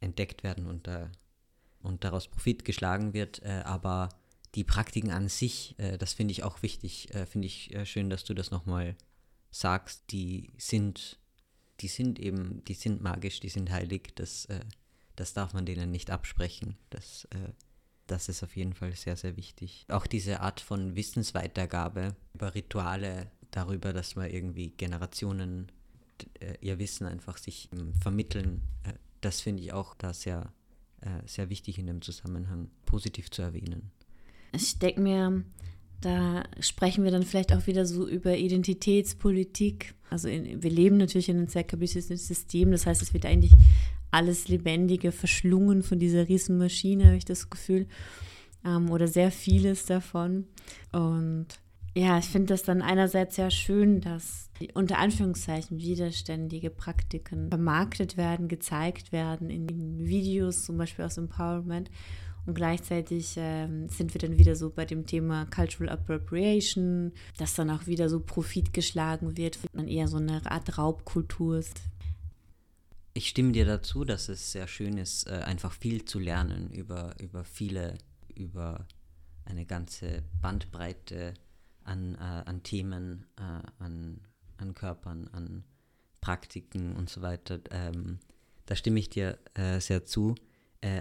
entdeckt 0.00 0.42
werden 0.42 0.66
und, 0.66 0.88
äh, 0.88 1.08
und 1.80 2.02
daraus 2.02 2.28
Profit 2.28 2.64
geschlagen 2.64 3.14
wird. 3.14 3.40
Äh, 3.42 3.62
aber 3.64 4.08
die 4.56 4.64
Praktiken 4.64 5.10
an 5.10 5.28
sich, 5.28 5.76
äh, 5.78 5.96
das 5.96 6.12
finde 6.12 6.32
ich 6.32 6.42
auch 6.42 6.62
wichtig, 6.62 7.14
äh, 7.14 7.26
finde 7.26 7.46
ich 7.46 7.76
schön, 7.84 8.10
dass 8.10 8.24
du 8.24 8.34
das 8.34 8.50
nochmal 8.50 8.96
sagst, 9.50 10.02
die 10.10 10.50
sind, 10.58 11.18
die 11.80 11.88
sind 11.88 12.18
eben, 12.18 12.64
die 12.64 12.74
sind 12.74 13.00
magisch, 13.00 13.38
die 13.38 13.48
sind 13.48 13.70
heilig, 13.70 14.12
das 14.16 14.48
das 15.16 15.32
darf 15.32 15.52
man 15.54 15.66
denen 15.66 15.90
nicht 15.90 16.10
absprechen. 16.10 16.76
Das, 16.90 17.26
äh, 17.30 17.52
das 18.06 18.28
ist 18.28 18.42
auf 18.42 18.56
jeden 18.56 18.74
Fall 18.74 18.94
sehr, 18.94 19.16
sehr 19.16 19.36
wichtig. 19.36 19.86
Auch 19.88 20.06
diese 20.06 20.40
Art 20.40 20.60
von 20.60 20.96
Wissensweitergabe 20.96 22.14
über 22.34 22.54
Rituale, 22.54 23.30
darüber, 23.54 23.92
dass 23.92 24.16
man 24.16 24.30
irgendwie 24.30 24.70
Generationen 24.70 25.70
äh, 26.40 26.54
ihr 26.60 26.78
Wissen 26.78 27.06
einfach 27.06 27.38
sich 27.38 27.68
ähm, 27.72 27.94
vermitteln, 27.94 28.62
äh, 28.84 28.92
das 29.20 29.40
finde 29.40 29.62
ich 29.62 29.72
auch 29.72 29.94
da 29.94 30.12
sehr, 30.12 30.52
äh, 31.00 31.08
sehr 31.26 31.50
wichtig 31.50 31.78
in 31.78 31.86
dem 31.86 32.02
Zusammenhang 32.02 32.70
positiv 32.84 33.30
zu 33.30 33.42
erwähnen. 33.42 33.90
Ich 34.52 34.78
denke 34.78 35.00
mir, 35.00 35.44
da 36.00 36.44
sprechen 36.60 37.04
wir 37.04 37.10
dann 37.10 37.22
vielleicht 37.22 37.52
auch 37.52 37.66
wieder 37.66 37.86
so 37.86 38.06
über 38.06 38.36
Identitätspolitik. 38.36 39.94
Also 40.10 40.28
in, 40.28 40.62
wir 40.62 40.70
leben 40.70 40.98
natürlich 40.98 41.28
in 41.28 41.38
einem 41.38 41.48
sehr 41.48 41.64
kapitalistischen 41.64 42.16
System, 42.16 42.70
das 42.70 42.86
heißt, 42.86 43.02
es 43.02 43.14
wird 43.14 43.24
eigentlich 43.24 43.52
alles 44.14 44.48
Lebendige 44.48 45.12
verschlungen 45.12 45.82
von 45.82 45.98
dieser 45.98 46.28
Riesenmaschine, 46.28 47.06
habe 47.06 47.16
ich 47.16 47.24
das 47.24 47.50
Gefühl. 47.50 47.86
Ähm, 48.64 48.90
oder 48.90 49.08
sehr 49.08 49.30
vieles 49.30 49.86
davon. 49.86 50.46
Und 50.92 51.46
ja, 51.96 52.18
ich 52.18 52.24
finde 52.24 52.54
das 52.54 52.62
dann 52.64 52.82
einerseits 52.82 53.36
sehr 53.36 53.50
schön, 53.50 54.00
dass 54.00 54.50
die 54.60 54.70
unter 54.72 54.98
Anführungszeichen 54.98 55.78
widerständige 55.78 56.70
Praktiken 56.70 57.50
vermarktet 57.50 58.16
werden, 58.16 58.48
gezeigt 58.48 59.12
werden 59.12 59.48
in, 59.48 59.68
in 59.68 60.06
Videos, 60.06 60.64
zum 60.64 60.76
Beispiel 60.76 61.04
aus 61.04 61.18
Empowerment. 61.18 61.90
Und 62.46 62.54
gleichzeitig 62.54 63.36
ähm, 63.38 63.88
sind 63.88 64.12
wir 64.12 64.20
dann 64.20 64.38
wieder 64.38 64.54
so 64.54 64.70
bei 64.70 64.84
dem 64.84 65.06
Thema 65.06 65.46
Cultural 65.46 65.88
Appropriation, 65.88 67.12
dass 67.38 67.54
dann 67.54 67.70
auch 67.70 67.86
wieder 67.86 68.08
so 68.08 68.20
Profit 68.20 68.74
geschlagen 68.74 69.36
wird, 69.36 69.58
dann 69.72 69.88
eher 69.88 70.08
so 70.08 70.18
eine 70.18 70.42
Art 70.50 70.76
Raubkultur 70.76 71.58
ist. 71.58 71.80
Ich 73.16 73.28
stimme 73.28 73.52
dir 73.52 73.64
dazu, 73.64 74.04
dass 74.04 74.28
es 74.28 74.50
sehr 74.50 74.66
schön 74.66 74.98
ist, 74.98 75.28
äh, 75.28 75.34
einfach 75.34 75.72
viel 75.72 76.04
zu 76.04 76.18
lernen 76.18 76.68
über, 76.72 77.14
über 77.20 77.44
viele, 77.44 77.96
über 78.34 78.88
eine 79.44 79.64
ganze 79.66 80.24
Bandbreite 80.42 81.34
an, 81.84 82.16
äh, 82.16 82.18
an 82.18 82.64
Themen, 82.64 83.24
äh, 83.36 83.62
an, 83.78 84.20
an 84.56 84.74
Körpern, 84.74 85.28
an 85.28 85.62
Praktiken 86.20 86.96
und 86.96 87.08
so 87.08 87.22
weiter. 87.22 87.60
Ähm, 87.70 88.18
da 88.66 88.74
stimme 88.74 88.98
ich 88.98 89.10
dir 89.10 89.38
sehr 89.78 90.06
zu. 90.06 90.34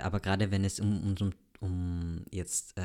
Aber 0.01 0.20
gerade 0.20 0.51
wenn 0.51 0.66
es 0.66 0.82
um, 0.82 1.16
um, 1.18 1.34
um 1.61 2.26
jetzt 2.30 2.76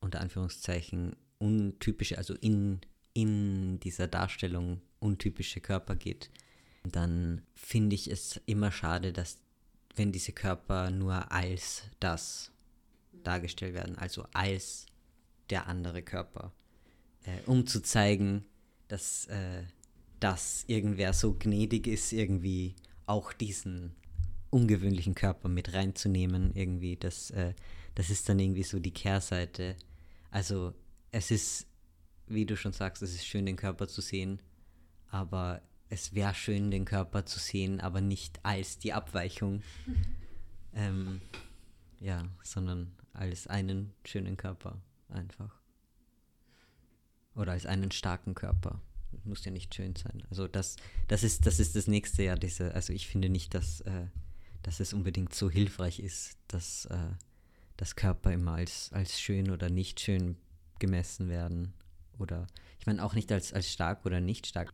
unter 0.00 0.20
Anführungszeichen 0.20 1.14
untypische, 1.38 2.18
also 2.18 2.34
in, 2.34 2.80
in 3.12 3.78
dieser 3.78 4.08
Darstellung 4.08 4.80
untypische 4.98 5.60
Körper 5.60 5.94
geht, 5.94 6.28
dann 6.82 7.42
finde 7.54 7.94
ich 7.94 8.10
es 8.10 8.40
immer 8.46 8.72
schade, 8.72 9.12
dass 9.12 9.38
wenn 9.96 10.12
diese 10.12 10.32
Körper 10.32 10.90
nur 10.90 11.30
als 11.32 11.82
das 11.98 12.52
dargestellt 13.12 13.74
werden, 13.74 13.98
also 13.98 14.26
als 14.32 14.86
der 15.50 15.66
andere 15.66 16.02
Körper, 16.02 16.52
äh, 17.24 17.40
um 17.46 17.66
zu 17.66 17.82
zeigen, 17.82 18.44
dass, 18.88 19.26
äh, 19.26 19.64
dass 20.20 20.64
irgendwer 20.68 21.12
so 21.12 21.34
gnädig 21.34 21.86
ist, 21.86 22.12
irgendwie 22.12 22.76
auch 23.06 23.32
diesen 23.32 23.94
ungewöhnlichen 24.50 25.14
Körper 25.14 25.48
mit 25.48 25.72
reinzunehmen, 25.74 26.52
irgendwie, 26.54 26.96
das, 26.96 27.30
äh, 27.30 27.54
das 27.94 28.10
ist 28.10 28.28
dann 28.28 28.38
irgendwie 28.38 28.62
so 28.62 28.78
die 28.78 28.92
Kehrseite. 28.92 29.76
Also 30.30 30.74
es 31.12 31.30
ist, 31.30 31.66
wie 32.26 32.46
du 32.46 32.56
schon 32.56 32.72
sagst, 32.72 33.02
es 33.02 33.14
ist 33.14 33.26
schön, 33.26 33.46
den 33.46 33.56
Körper 33.56 33.88
zu 33.88 34.00
sehen, 34.00 34.40
aber 35.08 35.62
es 35.90 36.14
wäre 36.14 36.34
schön, 36.34 36.70
den 36.70 36.84
Körper 36.84 37.26
zu 37.26 37.38
sehen, 37.38 37.80
aber 37.80 38.00
nicht 38.00 38.40
als 38.44 38.78
die 38.78 38.92
Abweichung. 38.92 39.62
ähm, 40.74 41.20
ja, 41.98 42.26
sondern 42.42 42.92
als 43.12 43.46
einen 43.48 43.92
schönen 44.04 44.36
Körper 44.36 44.80
einfach. 45.08 45.60
Oder 47.34 47.52
als 47.52 47.66
einen 47.66 47.90
starken 47.90 48.34
Körper. 48.34 48.80
Muss 49.24 49.44
ja 49.44 49.50
nicht 49.50 49.74
schön 49.74 49.96
sein. 49.96 50.22
Also 50.30 50.46
das, 50.46 50.76
das 51.08 51.24
ist, 51.24 51.44
das 51.44 51.58
ist 51.58 51.74
das 51.74 51.88
nächste 51.88 52.22
ja, 52.22 52.36
diese, 52.36 52.74
also 52.74 52.92
ich 52.92 53.08
finde 53.08 53.28
nicht, 53.28 53.54
dass, 53.54 53.80
äh, 53.82 54.06
dass 54.62 54.80
es 54.80 54.92
unbedingt 54.92 55.34
so 55.34 55.50
hilfreich 55.50 55.98
ist, 55.98 56.38
dass 56.48 56.86
äh, 56.86 57.10
das 57.76 57.96
Körper 57.96 58.32
immer 58.32 58.52
als, 58.52 58.92
als 58.92 59.20
schön 59.20 59.50
oder 59.50 59.68
nicht 59.68 60.00
schön 60.00 60.36
gemessen 60.78 61.28
werden. 61.28 61.74
Oder 62.18 62.46
ich 62.78 62.86
meine 62.86 63.04
auch 63.04 63.14
nicht 63.14 63.32
als, 63.32 63.52
als 63.52 63.70
stark 63.70 64.06
oder 64.06 64.20
nicht 64.20 64.46
stark. 64.46 64.72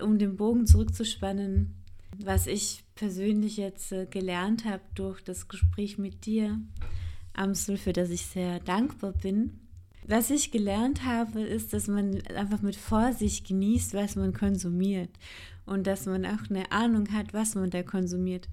Um 0.00 0.18
den 0.18 0.36
Bogen 0.36 0.66
zurückzuspannen, 0.66 1.74
was 2.18 2.46
ich 2.46 2.84
persönlich 2.94 3.56
jetzt 3.56 3.92
äh, 3.92 4.06
gelernt 4.06 4.64
habe 4.64 4.82
durch 4.94 5.22
das 5.22 5.48
Gespräch 5.48 5.98
mit 5.98 6.26
dir, 6.26 6.58
Amsel, 7.32 7.76
für 7.76 7.92
das 7.92 8.10
ich 8.10 8.26
sehr 8.26 8.60
dankbar 8.60 9.12
bin. 9.12 9.60
Was 10.06 10.30
ich 10.30 10.50
gelernt 10.50 11.04
habe, 11.04 11.42
ist, 11.42 11.72
dass 11.72 11.86
man 11.86 12.20
einfach 12.34 12.62
mit 12.62 12.76
Vorsicht 12.76 13.46
genießt, 13.46 13.94
was 13.94 14.16
man 14.16 14.32
konsumiert 14.32 15.10
und 15.66 15.86
dass 15.86 16.06
man 16.06 16.24
auch 16.24 16.50
eine 16.50 16.72
Ahnung 16.72 17.12
hat, 17.12 17.34
was 17.34 17.54
man 17.54 17.70
da 17.70 17.82
konsumiert. 17.82 18.48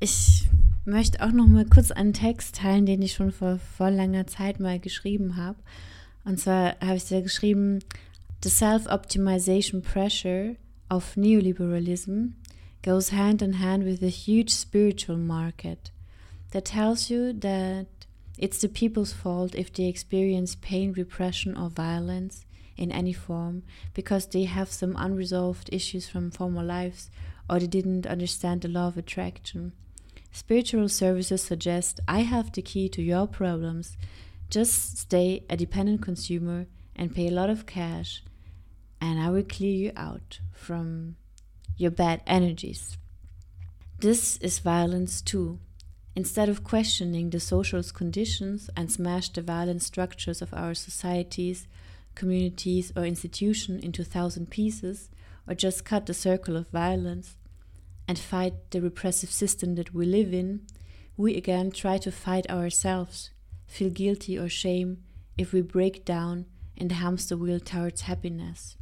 Ich 0.00 0.48
möchte 0.84 1.22
auch 1.22 1.32
noch 1.32 1.46
mal 1.46 1.66
kurz 1.66 1.90
einen 1.90 2.14
Text 2.14 2.56
teilen, 2.56 2.86
den 2.86 3.02
ich 3.02 3.12
schon 3.12 3.30
vor, 3.30 3.58
vor 3.58 3.90
langer 3.90 4.26
Zeit 4.26 4.58
mal 4.58 4.80
geschrieben 4.80 5.36
habe. 5.36 5.58
Und 6.24 6.40
zwar 6.40 6.80
habe 6.80 6.96
ich 6.96 7.04
da 7.04 7.20
geschrieben, 7.20 7.80
The 8.42 8.50
self-optimization 8.50 9.84
pressure 9.84 10.56
of 10.90 11.14
neoliberalism 11.14 12.32
goes 12.82 13.10
hand 13.10 13.40
in 13.40 13.52
hand 13.52 13.84
with 13.84 14.02
a 14.02 14.08
huge 14.08 14.50
spiritual 14.50 15.16
market 15.16 15.92
that 16.50 16.64
tells 16.64 17.08
you 17.08 17.32
that 17.34 17.86
it's 18.36 18.60
the 18.60 18.68
people's 18.68 19.12
fault 19.12 19.54
if 19.54 19.72
they 19.72 19.84
experience 19.84 20.56
pain, 20.56 20.92
repression, 20.92 21.56
or 21.56 21.70
violence 21.70 22.44
in 22.76 22.90
any 22.90 23.12
form 23.12 23.62
because 23.94 24.26
they 24.26 24.42
have 24.42 24.72
some 24.72 24.96
unresolved 24.98 25.68
issues 25.72 26.08
from 26.08 26.32
former 26.32 26.64
lives 26.64 27.10
or 27.48 27.60
they 27.60 27.68
didn't 27.68 28.08
understand 28.08 28.62
the 28.62 28.68
law 28.68 28.88
of 28.88 28.96
attraction. 28.98 29.70
Spiritual 30.32 30.88
services 30.88 31.42
suggest 31.42 32.00
I 32.08 32.22
have 32.22 32.50
the 32.50 32.62
key 32.62 32.88
to 32.88 33.02
your 33.02 33.28
problems. 33.28 33.96
Just 34.50 34.98
stay 34.98 35.44
a 35.48 35.56
dependent 35.56 36.02
consumer 36.02 36.66
and 36.96 37.14
pay 37.14 37.28
a 37.28 37.30
lot 37.30 37.48
of 37.48 37.66
cash 37.66 38.24
and 39.02 39.20
I 39.20 39.30
will 39.30 39.42
clear 39.42 39.72
you 39.72 39.92
out 39.96 40.38
from 40.52 41.16
your 41.76 41.90
bad 41.90 42.22
energies. 42.24 42.96
This 43.98 44.36
is 44.36 44.60
violence 44.60 45.20
too. 45.20 45.58
Instead 46.14 46.48
of 46.48 46.62
questioning 46.62 47.30
the 47.30 47.40
social 47.40 47.82
conditions 47.82 48.70
and 48.76 48.92
smash 48.92 49.28
the 49.30 49.42
violent 49.42 49.82
structures 49.82 50.40
of 50.40 50.54
our 50.54 50.72
societies, 50.72 51.66
communities, 52.14 52.92
or 52.94 53.04
institutions 53.04 53.82
into 53.82 54.04
thousand 54.04 54.50
pieces, 54.50 55.10
or 55.48 55.54
just 55.54 55.84
cut 55.84 56.06
the 56.06 56.14
circle 56.14 56.56
of 56.56 56.68
violence 56.68 57.36
and 58.06 58.20
fight 58.20 58.54
the 58.70 58.80
repressive 58.80 59.32
system 59.32 59.74
that 59.74 59.92
we 59.92 60.06
live 60.06 60.32
in, 60.32 60.60
we 61.16 61.36
again 61.36 61.72
try 61.72 61.98
to 61.98 62.12
fight 62.12 62.48
ourselves, 62.48 63.30
feel 63.66 63.90
guilty 63.90 64.38
or 64.38 64.48
shame 64.48 64.98
if 65.36 65.52
we 65.52 65.60
break 65.60 66.04
down 66.04 66.46
in 66.76 66.86
the 66.86 66.94
hamster 66.94 67.36
wheel 67.36 67.58
towards 67.58 68.02
happiness. 68.02 68.76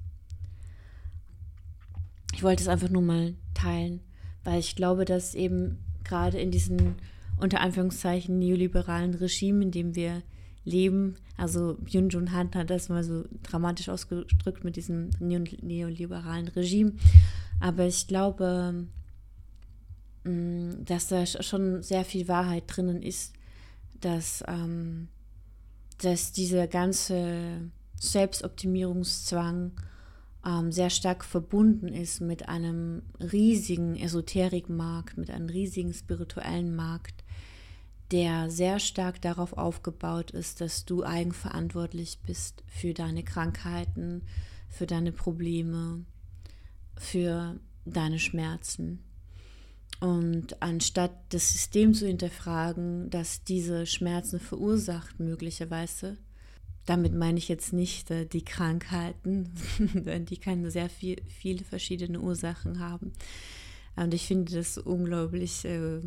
Ich 2.35 2.43
wollte 2.43 2.63
es 2.63 2.69
einfach 2.69 2.89
nur 2.89 3.03
mal 3.03 3.35
teilen, 3.55 4.01
weil 4.45 4.61
ich 4.61 4.77
glaube, 4.77 5.05
dass 5.05 5.35
eben 5.35 5.79
gerade 6.05 6.41
in 6.41 6.51
diesen 6.51 6.97
unter 7.39 7.61
Anführungszeichen 7.61 8.39
neoliberalen 8.39 9.15
Regime, 9.15 9.63
in 9.63 9.71
dem 9.71 9.95
wir 9.95 10.23
leben, 10.65 11.17
also 11.37 11.79
Yun 11.87 12.11
Jun 12.11 12.33
Han 12.33 12.51
hat 12.55 12.69
das 12.69 12.91
mal 12.91 13.03
so 13.03 13.25
dramatisch 13.43 13.89
ausgedrückt 13.89 14.63
mit 14.63 14.77
diesem 14.77 15.11
neoliberalen 15.19 16.49
Regime, 16.49 16.93
aber 17.61 17.87
ich 17.87 18.07
glaube, 18.07 18.87
mm, 20.25 20.85
dass 20.85 21.09
da 21.09 21.25
schon 21.25 21.83
sehr 21.83 22.05
viel 22.05 22.29
Wahrheit 22.29 22.65
drinnen 22.67 23.03
ist, 23.03 23.33
dass, 24.01 24.45
ähm, 24.47 25.09
dass 25.99 26.33
dieser 26.33 26.67
ganze 26.67 27.71
Selbstoptimierungszwang 27.99 29.73
ähm, 30.47 30.73
sehr 30.73 30.91
stark 30.91 31.25
verbunden 31.25 31.89
ist 31.89 32.21
mit 32.21 32.49
einem 32.49 33.03
riesigen 33.21 33.97
Esoterikmarkt, 33.97 35.19
mit 35.19 35.31
einem 35.31 35.49
riesigen 35.49 35.93
spirituellen 35.93 36.75
Markt, 36.75 37.25
der 38.11 38.51
sehr 38.51 38.79
stark 38.79 39.21
darauf 39.23 39.53
aufgebaut 39.53 40.31
ist, 40.31 40.61
dass 40.61 40.85
du 40.85 41.05
eigenverantwortlich 41.05 42.19
bist 42.27 42.65
für 42.67 42.95
deine 42.95 43.23
Krankheiten, 43.23 44.23
für 44.69 44.87
deine 44.87 45.13
Probleme, 45.13 46.05
für 46.97 47.61
deine 47.85 48.19
Schmerzen. 48.19 49.05
Und 50.01 50.63
anstatt 50.63 51.13
das 51.29 51.53
System 51.53 51.93
zu 51.93 52.07
hinterfragen, 52.07 53.11
das 53.11 53.45
diese 53.45 53.85
Schmerzen 53.87 54.41
verursacht, 54.41 55.21
möglicherweise, 55.21 56.17
damit 56.91 57.15
meine 57.15 57.39
ich 57.39 57.47
jetzt 57.47 57.73
nicht 57.73 58.11
äh, 58.11 58.27
die 58.27 58.45
Krankheiten, 58.45 59.55
denn 59.95 60.27
die 60.27 60.39
können 60.39 60.69
sehr 60.73 60.91
viel, 60.91 61.23
viele 61.29 61.63
verschiedene 61.63 62.21
Ursachen 62.21 62.81
haben. 62.81 63.13
Und 63.95 64.13
ich 64.13 64.27
finde 64.27 64.57
das 64.57 64.77
unglaublich 64.77 65.65
äh, 65.65 66.01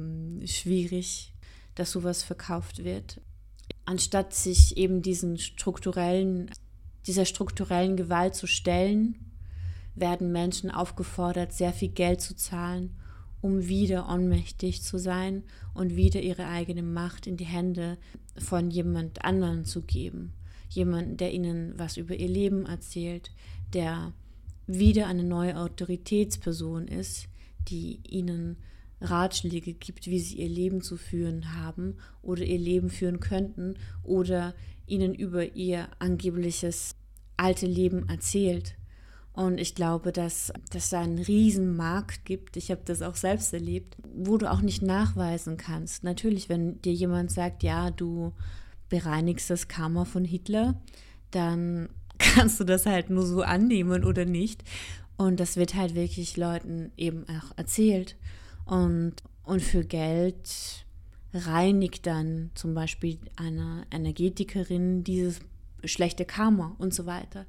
schwierig, 0.46 1.32
dass 1.76 1.92
sowas 1.92 2.22
verkauft 2.22 2.84
wird. 2.84 3.22
Anstatt 3.86 4.34
sich 4.34 4.76
eben 4.76 5.02
diesen 5.02 5.38
strukturellen, 5.38 6.52
dieser 7.08 7.24
strukturellen 7.24 7.96
Gewalt 7.96 8.36
zu 8.36 8.46
stellen, 8.46 9.16
werden 9.96 10.34
Menschen 10.34 10.70
aufgefordert, 10.70 11.54
sehr 11.54 11.72
viel 11.72 11.90
Geld 11.90 12.20
zu 12.20 12.36
zahlen, 12.36 12.94
um 13.40 13.70
wieder 13.70 14.10
ohnmächtig 14.10 14.84
zu 14.84 14.98
sein 14.98 15.44
und 15.74 15.96
wieder 15.96 16.22
ihre 16.22 16.48
eigene 16.48 16.84
Macht 16.84 17.26
in 17.26 17.38
die 17.38 17.46
Hände 17.46 17.98
von 18.38 18.70
jemand 18.70 19.24
anderen 19.24 19.64
zu 19.64 19.82
geben 19.82 20.34
jemanden, 20.76 21.18
der 21.18 21.34
ihnen 21.34 21.74
was 21.78 21.98
über 21.98 22.16
ihr 22.16 22.28
Leben 22.28 22.66
erzählt, 22.66 23.32
der 23.74 24.14
wieder 24.68 25.08
eine 25.08 25.24
neue 25.24 25.58
Autoritätsperson 25.58 26.88
ist, 26.88 27.28
die 27.68 28.00
ihnen 28.08 28.58
Ratschläge 29.02 29.74
gibt, 29.74 30.08
wie 30.08 30.20
sie 30.20 30.38
ihr 30.38 30.50
Leben 30.50 30.82
zu 30.82 30.98
führen 30.98 31.56
haben 31.56 31.98
oder 32.22 32.44
ihr 32.44 32.58
Leben 32.58 32.90
führen 32.90 33.20
könnten 33.20 33.76
oder 34.04 34.56
ihnen 34.88 35.14
über 35.14 35.56
ihr 35.56 35.88
angebliches 36.00 36.96
alte 37.38 37.66
Leben 37.66 38.08
erzählt. 38.10 38.76
Und 39.34 39.60
ich 39.60 39.74
glaube, 39.74 40.12
dass, 40.12 40.54
dass 40.72 40.92
da 40.92 41.02
einen 41.02 41.18
riesen 41.18 41.76
Markt 41.76 42.24
gibt, 42.24 42.56
ich 42.56 42.70
habe 42.70 42.82
das 42.86 43.02
auch 43.02 43.16
selbst 43.16 43.52
erlebt, 43.52 43.98
wo 44.14 44.38
du 44.38 44.50
auch 44.50 44.62
nicht 44.62 44.84
nachweisen 44.84 45.58
kannst. 45.58 46.04
Natürlich, 46.04 46.50
wenn 46.50 46.80
dir 46.84 46.94
jemand 46.94 47.32
sagt, 47.32 47.64
ja, 47.64 47.90
du 47.90 48.32
bereinigst 48.94 49.50
das 49.50 49.68
Karma 49.68 50.06
von 50.06 50.24
Hitler, 50.24 50.80
dann 51.32 51.90
kannst 52.20 52.60
du 52.60 52.64
das 52.64 52.86
halt 52.86 53.10
nur 53.10 53.26
so 53.26 53.42
annehmen 53.42 54.04
oder 54.04 54.24
nicht. 54.24 54.64
Und 55.18 55.40
das 55.40 55.58
wird 55.58 55.74
halt 55.74 55.96
wirklich 55.96 56.38
Leuten 56.38 56.92
eben 56.96 57.26
auch 57.28 57.58
erzählt. 57.58 58.16
Und, 58.66 59.16
und 59.46 59.64
für 59.64 59.84
Geld 59.84 60.86
reinigt 61.34 62.06
dann 62.06 62.52
zum 62.54 62.76
Beispiel 62.76 63.18
eine 63.36 63.88
Energetikerin 63.90 65.04
dieses 65.04 65.40
schlechte 65.84 66.26
Karma 66.26 66.76
und 66.78 66.94
so 66.94 67.08
weiter. 67.08 67.48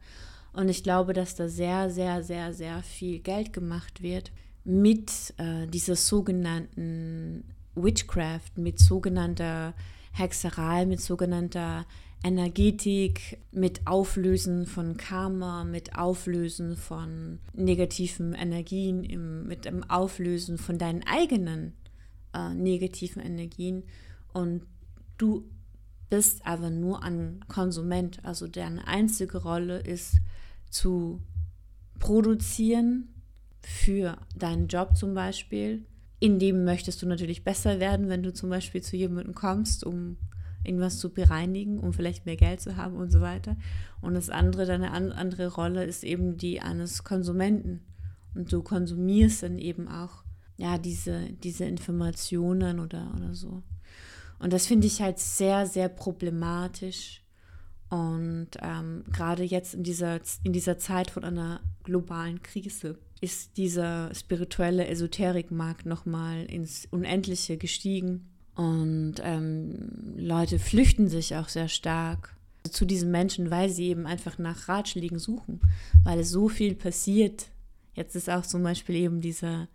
Und 0.54 0.70
ich 0.70 0.82
glaube, 0.82 1.12
dass 1.12 1.34
da 1.34 1.46
sehr, 1.48 1.90
sehr, 1.90 2.22
sehr, 2.22 2.54
sehr 2.54 2.82
viel 2.82 3.18
Geld 3.18 3.52
gemacht 3.52 4.00
wird 4.00 4.32
mit 4.64 5.34
äh, 5.36 5.66
dieser 5.66 5.96
sogenannten 5.96 7.44
Witchcraft, 7.74 8.56
mit 8.56 8.78
sogenannter 8.78 9.74
Hexerei, 10.14 10.86
mit 10.86 11.00
sogenannter 11.00 11.86
Energetik, 12.22 13.38
mit 13.52 13.86
Auflösen 13.86 14.66
von 14.66 14.96
Karma, 14.96 15.64
mit 15.64 15.98
Auflösen 15.98 16.76
von 16.76 17.40
negativen 17.52 18.32
Energien, 18.32 19.04
im, 19.04 19.46
mit 19.46 19.66
dem 19.66 19.88
Auflösen 19.90 20.56
von 20.56 20.78
deinen 20.78 21.02
eigenen 21.06 21.74
äh, 22.32 22.54
negativen 22.54 23.20
Energien. 23.20 23.82
Und 24.32 24.62
du 25.18 25.44
bist 26.08 26.46
aber 26.46 26.70
nur 26.70 27.02
ein 27.02 27.44
Konsument. 27.48 28.24
Also 28.24 28.48
deine 28.48 28.86
einzige 28.86 29.38
Rolle 29.38 29.80
ist 29.80 30.16
zu 30.70 31.20
produzieren 31.98 33.08
für 33.60 34.16
deinen 34.36 34.68
Job 34.68 34.96
zum 34.96 35.14
Beispiel 35.14 35.84
in 36.20 36.38
dem 36.38 36.64
möchtest 36.64 37.02
du 37.02 37.06
natürlich 37.06 37.44
besser 37.44 37.80
werden, 37.80 38.08
wenn 38.08 38.22
du 38.22 38.32
zum 38.32 38.50
Beispiel 38.50 38.82
zu 38.82 38.96
jemandem 38.96 39.34
kommst, 39.34 39.84
um 39.84 40.16
irgendwas 40.64 40.98
zu 40.98 41.10
bereinigen, 41.10 41.78
um 41.78 41.92
vielleicht 41.92 42.26
mehr 42.26 42.36
Geld 42.36 42.60
zu 42.60 42.76
haben 42.76 42.96
und 42.96 43.10
so 43.10 43.20
weiter. 43.20 43.56
Und 44.00 44.14
das 44.14 44.30
andere, 44.30 44.64
deine 44.64 44.92
andere 44.92 45.48
Rolle 45.48 45.84
ist 45.84 46.04
eben 46.04 46.36
die 46.36 46.60
eines 46.60 47.04
Konsumenten. 47.04 47.80
Und 48.34 48.52
du 48.52 48.62
konsumierst 48.62 49.42
dann 49.42 49.58
eben 49.58 49.88
auch 49.88 50.24
ja, 50.56 50.78
diese, 50.78 51.30
diese 51.32 51.64
Informationen 51.64 52.80
oder, 52.80 53.12
oder 53.16 53.34
so. 53.34 53.62
Und 54.38 54.52
das 54.52 54.66
finde 54.66 54.86
ich 54.86 55.00
halt 55.00 55.18
sehr, 55.18 55.66
sehr 55.66 55.88
problematisch. 55.88 57.22
Und 57.90 58.48
ähm, 58.60 59.04
gerade 59.12 59.44
jetzt 59.44 59.74
in 59.74 59.84
dieser, 59.84 60.20
in 60.42 60.52
dieser 60.52 60.78
Zeit 60.78 61.10
von 61.10 61.24
einer 61.24 61.60
globalen 61.84 62.42
Krise 62.42 62.98
ist 63.24 63.56
dieser 63.56 64.14
spirituelle 64.14 64.86
Esoterikmarkt 64.86 65.86
nochmal 65.86 66.44
ins 66.44 66.86
Unendliche 66.90 67.56
gestiegen. 67.56 68.28
Und 68.54 69.14
ähm, 69.22 70.14
Leute 70.16 70.58
flüchten 70.58 71.08
sich 71.08 71.34
auch 71.34 71.48
sehr 71.48 71.68
stark 71.68 72.36
zu 72.70 72.84
diesen 72.84 73.10
Menschen, 73.10 73.50
weil 73.50 73.70
sie 73.70 73.88
eben 73.88 74.06
einfach 74.06 74.36
nach 74.36 74.68
Ratschlägen 74.68 75.18
suchen, 75.18 75.60
weil 76.04 76.20
es 76.20 76.28
so 76.28 76.50
viel 76.50 76.74
passiert. 76.74 77.48
Jetzt 77.94 78.14
ist 78.14 78.28
auch 78.28 78.44
zum 78.44 78.62
Beispiel 78.62 78.96
eben 78.96 79.22
dieser, 79.22 79.68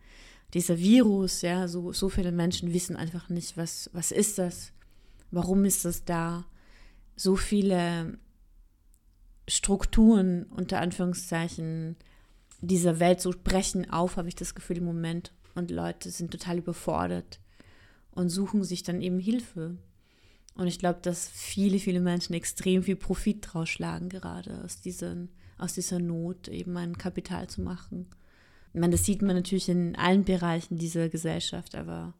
dieser 0.54 0.78
Virus, 0.78 1.42
ja, 1.42 1.68
so, 1.68 1.92
so 1.92 2.08
viele 2.10 2.32
Menschen 2.32 2.72
wissen 2.72 2.96
einfach 2.96 3.30
nicht, 3.30 3.58
was, 3.58 3.90
was 3.94 4.12
ist 4.12 4.38
das, 4.38 4.74
warum 5.32 5.66
ist 5.66 5.86
das 5.86 6.06
da. 6.06 6.46
So 7.16 7.36
viele 7.36 8.20
Strukturen 9.48 10.44
unter 10.44 10.80
Anführungszeichen 10.82 11.96
dieser 12.62 13.00
Welt 13.00 13.22
so 13.22 13.34
brechen 13.44 13.90
auf, 13.90 14.18
habe 14.18 14.28
ich 14.28 14.36
das 14.36 14.56
Gefühl 14.56 14.78
im 14.78 14.86
Moment. 14.86 15.34
Und 15.56 15.72
Leute 15.72 16.12
sind 16.12 16.32
total 16.32 16.60
überfordert 16.60 17.40
und 18.12 18.30
suchen 18.30 18.64
sich 18.64 18.84
dann 18.84 19.02
eben 19.02 19.20
Hilfe. 19.20 19.78
Und 20.56 20.68
ich 20.68 20.80
glaube, 20.80 21.00
dass 21.02 21.28
viele, 21.30 21.80
viele 21.80 22.02
Menschen 22.02 22.34
extrem 22.34 22.84
viel 22.84 22.96
Profit 22.96 23.48
draus 23.48 23.70
schlagen, 23.70 24.10
gerade 24.10 24.62
aus, 24.64 24.82
diesen, 24.82 25.30
aus 25.58 25.74
dieser 25.74 26.00
Not 26.00 26.48
eben 26.50 26.76
ein 26.78 26.98
Kapital 26.98 27.48
zu 27.48 27.62
machen. 27.62 28.08
Ich 28.74 28.80
meine, 28.80 28.92
das 28.92 29.06
sieht 29.06 29.22
man 29.22 29.36
natürlich 29.36 29.70
in 29.70 29.96
allen 29.96 30.26
Bereichen 30.26 30.78
dieser 30.78 31.10
Gesellschaft, 31.10 31.76
aber 31.76 32.14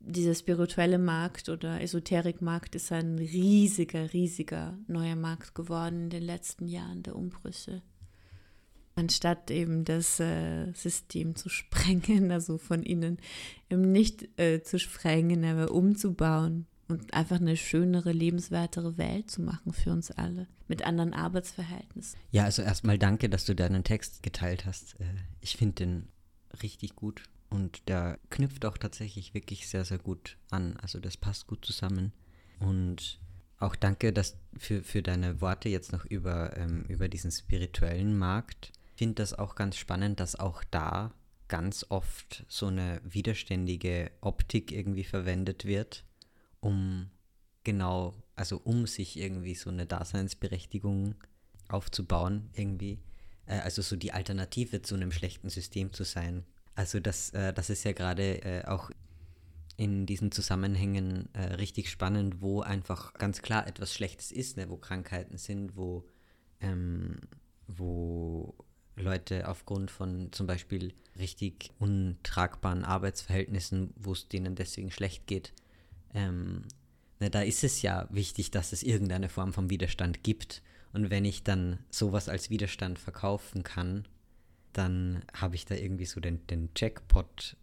dieser 0.00 0.34
spirituelle 0.34 0.98
Markt 0.98 1.48
oder 1.48 1.80
Esoterikmarkt 1.80 2.74
ist 2.74 2.92
ein 2.92 3.18
riesiger, 3.18 4.12
riesiger 4.12 4.76
neuer 4.86 5.16
Markt 5.16 5.54
geworden 5.54 6.04
in 6.04 6.10
den 6.10 6.22
letzten 6.22 6.66
Jahren 6.66 7.02
der 7.02 7.16
Umbrüche. 7.16 7.82
Anstatt 8.96 9.50
eben 9.50 9.84
das 9.84 10.20
äh, 10.20 10.72
System 10.72 11.34
zu 11.34 11.48
sprengen, 11.48 12.30
also 12.30 12.58
von 12.58 12.82
innen 12.82 13.18
eben 13.70 13.90
nicht 13.92 14.28
äh, 14.38 14.62
zu 14.62 14.78
sprengen, 14.78 15.44
aber 15.44 15.72
umzubauen 15.72 16.66
und 16.88 17.12
einfach 17.14 17.40
eine 17.40 17.56
schönere, 17.56 18.12
lebenswertere 18.12 18.98
Welt 18.98 19.30
zu 19.30 19.42
machen 19.42 19.72
für 19.72 19.90
uns 19.90 20.10
alle 20.10 20.46
mit 20.68 20.84
anderen 20.84 21.12
Arbeitsverhältnissen. 21.12 22.18
Ja, 22.30 22.44
also 22.44 22.62
erstmal 22.62 22.98
danke, 22.98 23.28
dass 23.28 23.44
du 23.44 23.54
deinen 23.54 23.84
Text 23.84 24.22
geteilt 24.22 24.66
hast. 24.66 25.00
Äh, 25.00 25.04
ich 25.40 25.56
finde 25.56 25.74
den 25.74 26.08
richtig 26.62 26.94
gut 26.94 27.22
und 27.50 27.88
der 27.88 28.18
knüpft 28.30 28.64
auch 28.64 28.78
tatsächlich 28.78 29.34
wirklich 29.34 29.68
sehr, 29.68 29.84
sehr 29.84 29.98
gut 29.98 30.36
an. 30.50 30.76
Also 30.82 31.00
das 31.00 31.16
passt 31.16 31.46
gut 31.46 31.64
zusammen. 31.64 32.12
Und 32.60 33.20
auch 33.58 33.76
danke 33.76 34.12
dass 34.12 34.36
für, 34.58 34.82
für 34.82 35.02
deine 35.02 35.40
Worte 35.40 35.68
jetzt 35.68 35.92
noch 35.92 36.04
über, 36.04 36.56
ähm, 36.56 36.84
über 36.88 37.08
diesen 37.08 37.30
spirituellen 37.30 38.16
Markt. 38.16 38.72
Finde 38.94 39.16
das 39.16 39.34
auch 39.34 39.54
ganz 39.54 39.76
spannend, 39.76 40.20
dass 40.20 40.36
auch 40.36 40.62
da 40.70 41.12
ganz 41.48 41.86
oft 41.88 42.44
so 42.48 42.66
eine 42.66 43.00
widerständige 43.04 44.10
Optik 44.20 44.72
irgendwie 44.72 45.04
verwendet 45.04 45.64
wird 45.64 46.04
um 46.64 47.10
genau, 47.62 48.14
also 48.34 48.60
um 48.64 48.86
sich 48.86 49.18
irgendwie 49.18 49.54
so 49.54 49.70
eine 49.70 49.86
Daseinsberechtigung 49.86 51.14
aufzubauen, 51.68 52.50
irgendwie. 52.54 52.98
Äh, 53.46 53.58
also 53.60 53.82
so 53.82 53.96
die 53.96 54.12
Alternative 54.12 54.82
zu 54.82 54.94
einem 54.94 55.12
schlechten 55.12 55.50
System 55.50 55.92
zu 55.92 56.04
sein. 56.04 56.44
Also 56.74 57.00
das, 57.00 57.30
äh, 57.30 57.52
das 57.52 57.70
ist 57.70 57.84
ja 57.84 57.92
gerade 57.92 58.42
äh, 58.42 58.64
auch 58.64 58.90
in 59.76 60.06
diesen 60.06 60.30
Zusammenhängen 60.30 61.28
richtig 61.34 61.90
spannend, 61.90 62.40
wo 62.40 62.60
einfach 62.60 63.12
ganz 63.14 63.42
klar 63.42 63.66
etwas 63.66 63.92
Schlechtes 63.92 64.30
ist, 64.30 64.56
ne? 64.56 64.70
wo 64.70 64.76
Krankheiten 64.76 65.36
sind, 65.36 65.76
wo, 65.76 66.06
ähm, 66.60 67.16
wo 67.66 68.54
Leute 68.96 69.48
aufgrund 69.48 69.90
von 69.90 70.32
zum 70.32 70.46
Beispiel 70.46 70.92
richtig 71.18 71.70
untragbaren 71.78 72.84
Arbeitsverhältnissen, 72.84 73.92
wo 73.96 74.12
es 74.12 74.28
denen 74.28 74.54
deswegen 74.54 74.90
schlecht 74.90 75.26
geht, 75.26 75.52
ähm, 76.14 76.62
na, 77.20 77.28
da 77.28 77.42
ist 77.42 77.64
es 77.64 77.82
ja 77.82 78.08
wichtig, 78.10 78.50
dass 78.50 78.72
es 78.72 78.82
irgendeine 78.82 79.28
Form 79.28 79.52
von 79.52 79.70
Widerstand 79.70 80.22
gibt. 80.22 80.62
Und 80.92 81.10
wenn 81.10 81.24
ich 81.24 81.42
dann 81.42 81.78
sowas 81.90 82.28
als 82.28 82.50
Widerstand 82.50 82.98
verkaufen 82.98 83.62
kann, 83.62 84.06
dann 84.72 85.24
habe 85.32 85.54
ich 85.54 85.64
da 85.64 85.74
irgendwie 85.74 86.06
so 86.06 86.20
den, 86.20 86.46
den 86.46 86.70
Jackpot. 86.76 87.56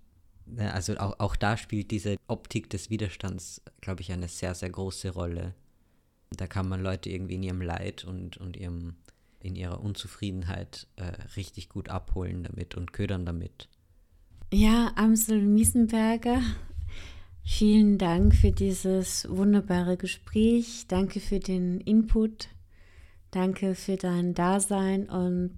Also 0.58 0.98
auch, 0.98 1.20
auch 1.20 1.36
da 1.36 1.58
spielt 1.58 1.92
diese 1.92 2.18
Optik 2.28 2.70
des 2.70 2.90
Widerstands, 2.90 3.62
glaube 3.80 4.02
ich, 4.02 4.12
eine 4.12 4.28
sehr, 4.28 4.54
sehr 4.54 4.70
große 4.70 5.12
Rolle. 5.12 5.54
Da 6.32 6.48
kann 6.48 6.68
man 6.68 6.82
Leute 6.82 7.10
irgendwie 7.10 7.36
in 7.36 7.44
ihrem 7.44 7.62
Leid 7.62 8.04
und, 8.06 8.38
und 8.38 8.58
ihrem, 8.58 8.96
in 9.44 9.56
ihrer 9.56 9.82
Unzufriedenheit 9.82 10.88
äh, 10.96 11.04
richtig 11.36 11.70
gut 11.70 11.90
abholen 11.90 12.44
damit 12.44 12.76
und 12.76 12.94
ködern 12.94 13.26
damit. 13.26 13.70
Ja, 14.54 14.92
Amsel 14.96 15.42
Miesenberger 15.42 16.42
Vielen 17.44 17.98
Dank 17.98 18.36
für 18.36 18.52
dieses 18.52 19.28
wunderbare 19.30 19.98
Gespräch. 19.98 20.86
Danke 20.88 21.20
für 21.20 21.40
den 21.40 21.82
Input. 21.82 22.50
Danke 23.32 23.76
für 23.76 23.98
dein 23.98 24.34
Dasein 24.34 25.10
und 25.10 25.56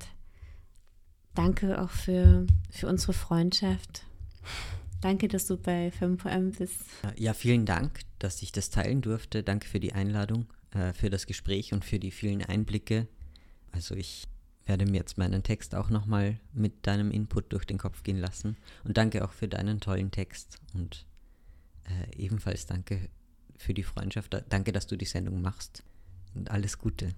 danke 1.35 1.81
auch 1.81 1.89
für, 1.89 2.45
für 2.69 2.87
unsere 2.87 3.13
Freundschaft. 3.13 4.05
Danke, 5.01 5.27
dass 5.27 5.47
du 5.47 5.57
bei 5.57 5.91
5M 5.99 6.57
bist. 6.57 6.81
Ja, 7.17 7.33
vielen 7.33 7.65
Dank, 7.65 7.99
dass 8.19 8.41
ich 8.41 8.51
das 8.51 8.69
teilen 8.69 9.01
durfte. 9.01 9.43
Danke 9.43 9.67
für 9.67 9.79
die 9.79 9.93
Einladung, 9.93 10.45
äh, 10.71 10.93
für 10.93 11.09
das 11.09 11.25
Gespräch 11.25 11.73
und 11.73 11.83
für 11.83 11.99
die 11.99 12.11
vielen 12.11 12.41
Einblicke. 12.41 13.07
Also 13.73 13.95
ich 13.95 14.27
werde 14.65 14.85
mir 14.85 14.97
jetzt 14.97 15.17
meinen 15.17 15.43
Text 15.43 15.75
auch 15.75 15.89
nochmal 15.89 16.39
mit 16.53 16.87
deinem 16.87 17.11
Input 17.11 17.51
durch 17.51 17.65
den 17.65 17.77
Kopf 17.77 18.03
gehen 18.03 18.17
lassen. 18.17 18.55
Und 18.85 18.97
danke 18.97 19.25
auch 19.25 19.31
für 19.31 19.47
deinen 19.47 19.81
tollen 19.81 20.11
Text 20.11 20.59
und 20.73 21.05
äh, 21.83 22.15
ebenfalls 22.15 22.65
danke 22.65 23.09
für 23.57 23.73
die 23.73 23.83
Freundschaft. 23.83 24.35
Danke, 24.49 24.71
dass 24.71 24.87
du 24.87 24.95
die 24.95 25.05
Sendung 25.05 25.41
machst. 25.41 25.83
Und 26.33 26.49
alles 26.49 26.77
Gute. 26.77 27.13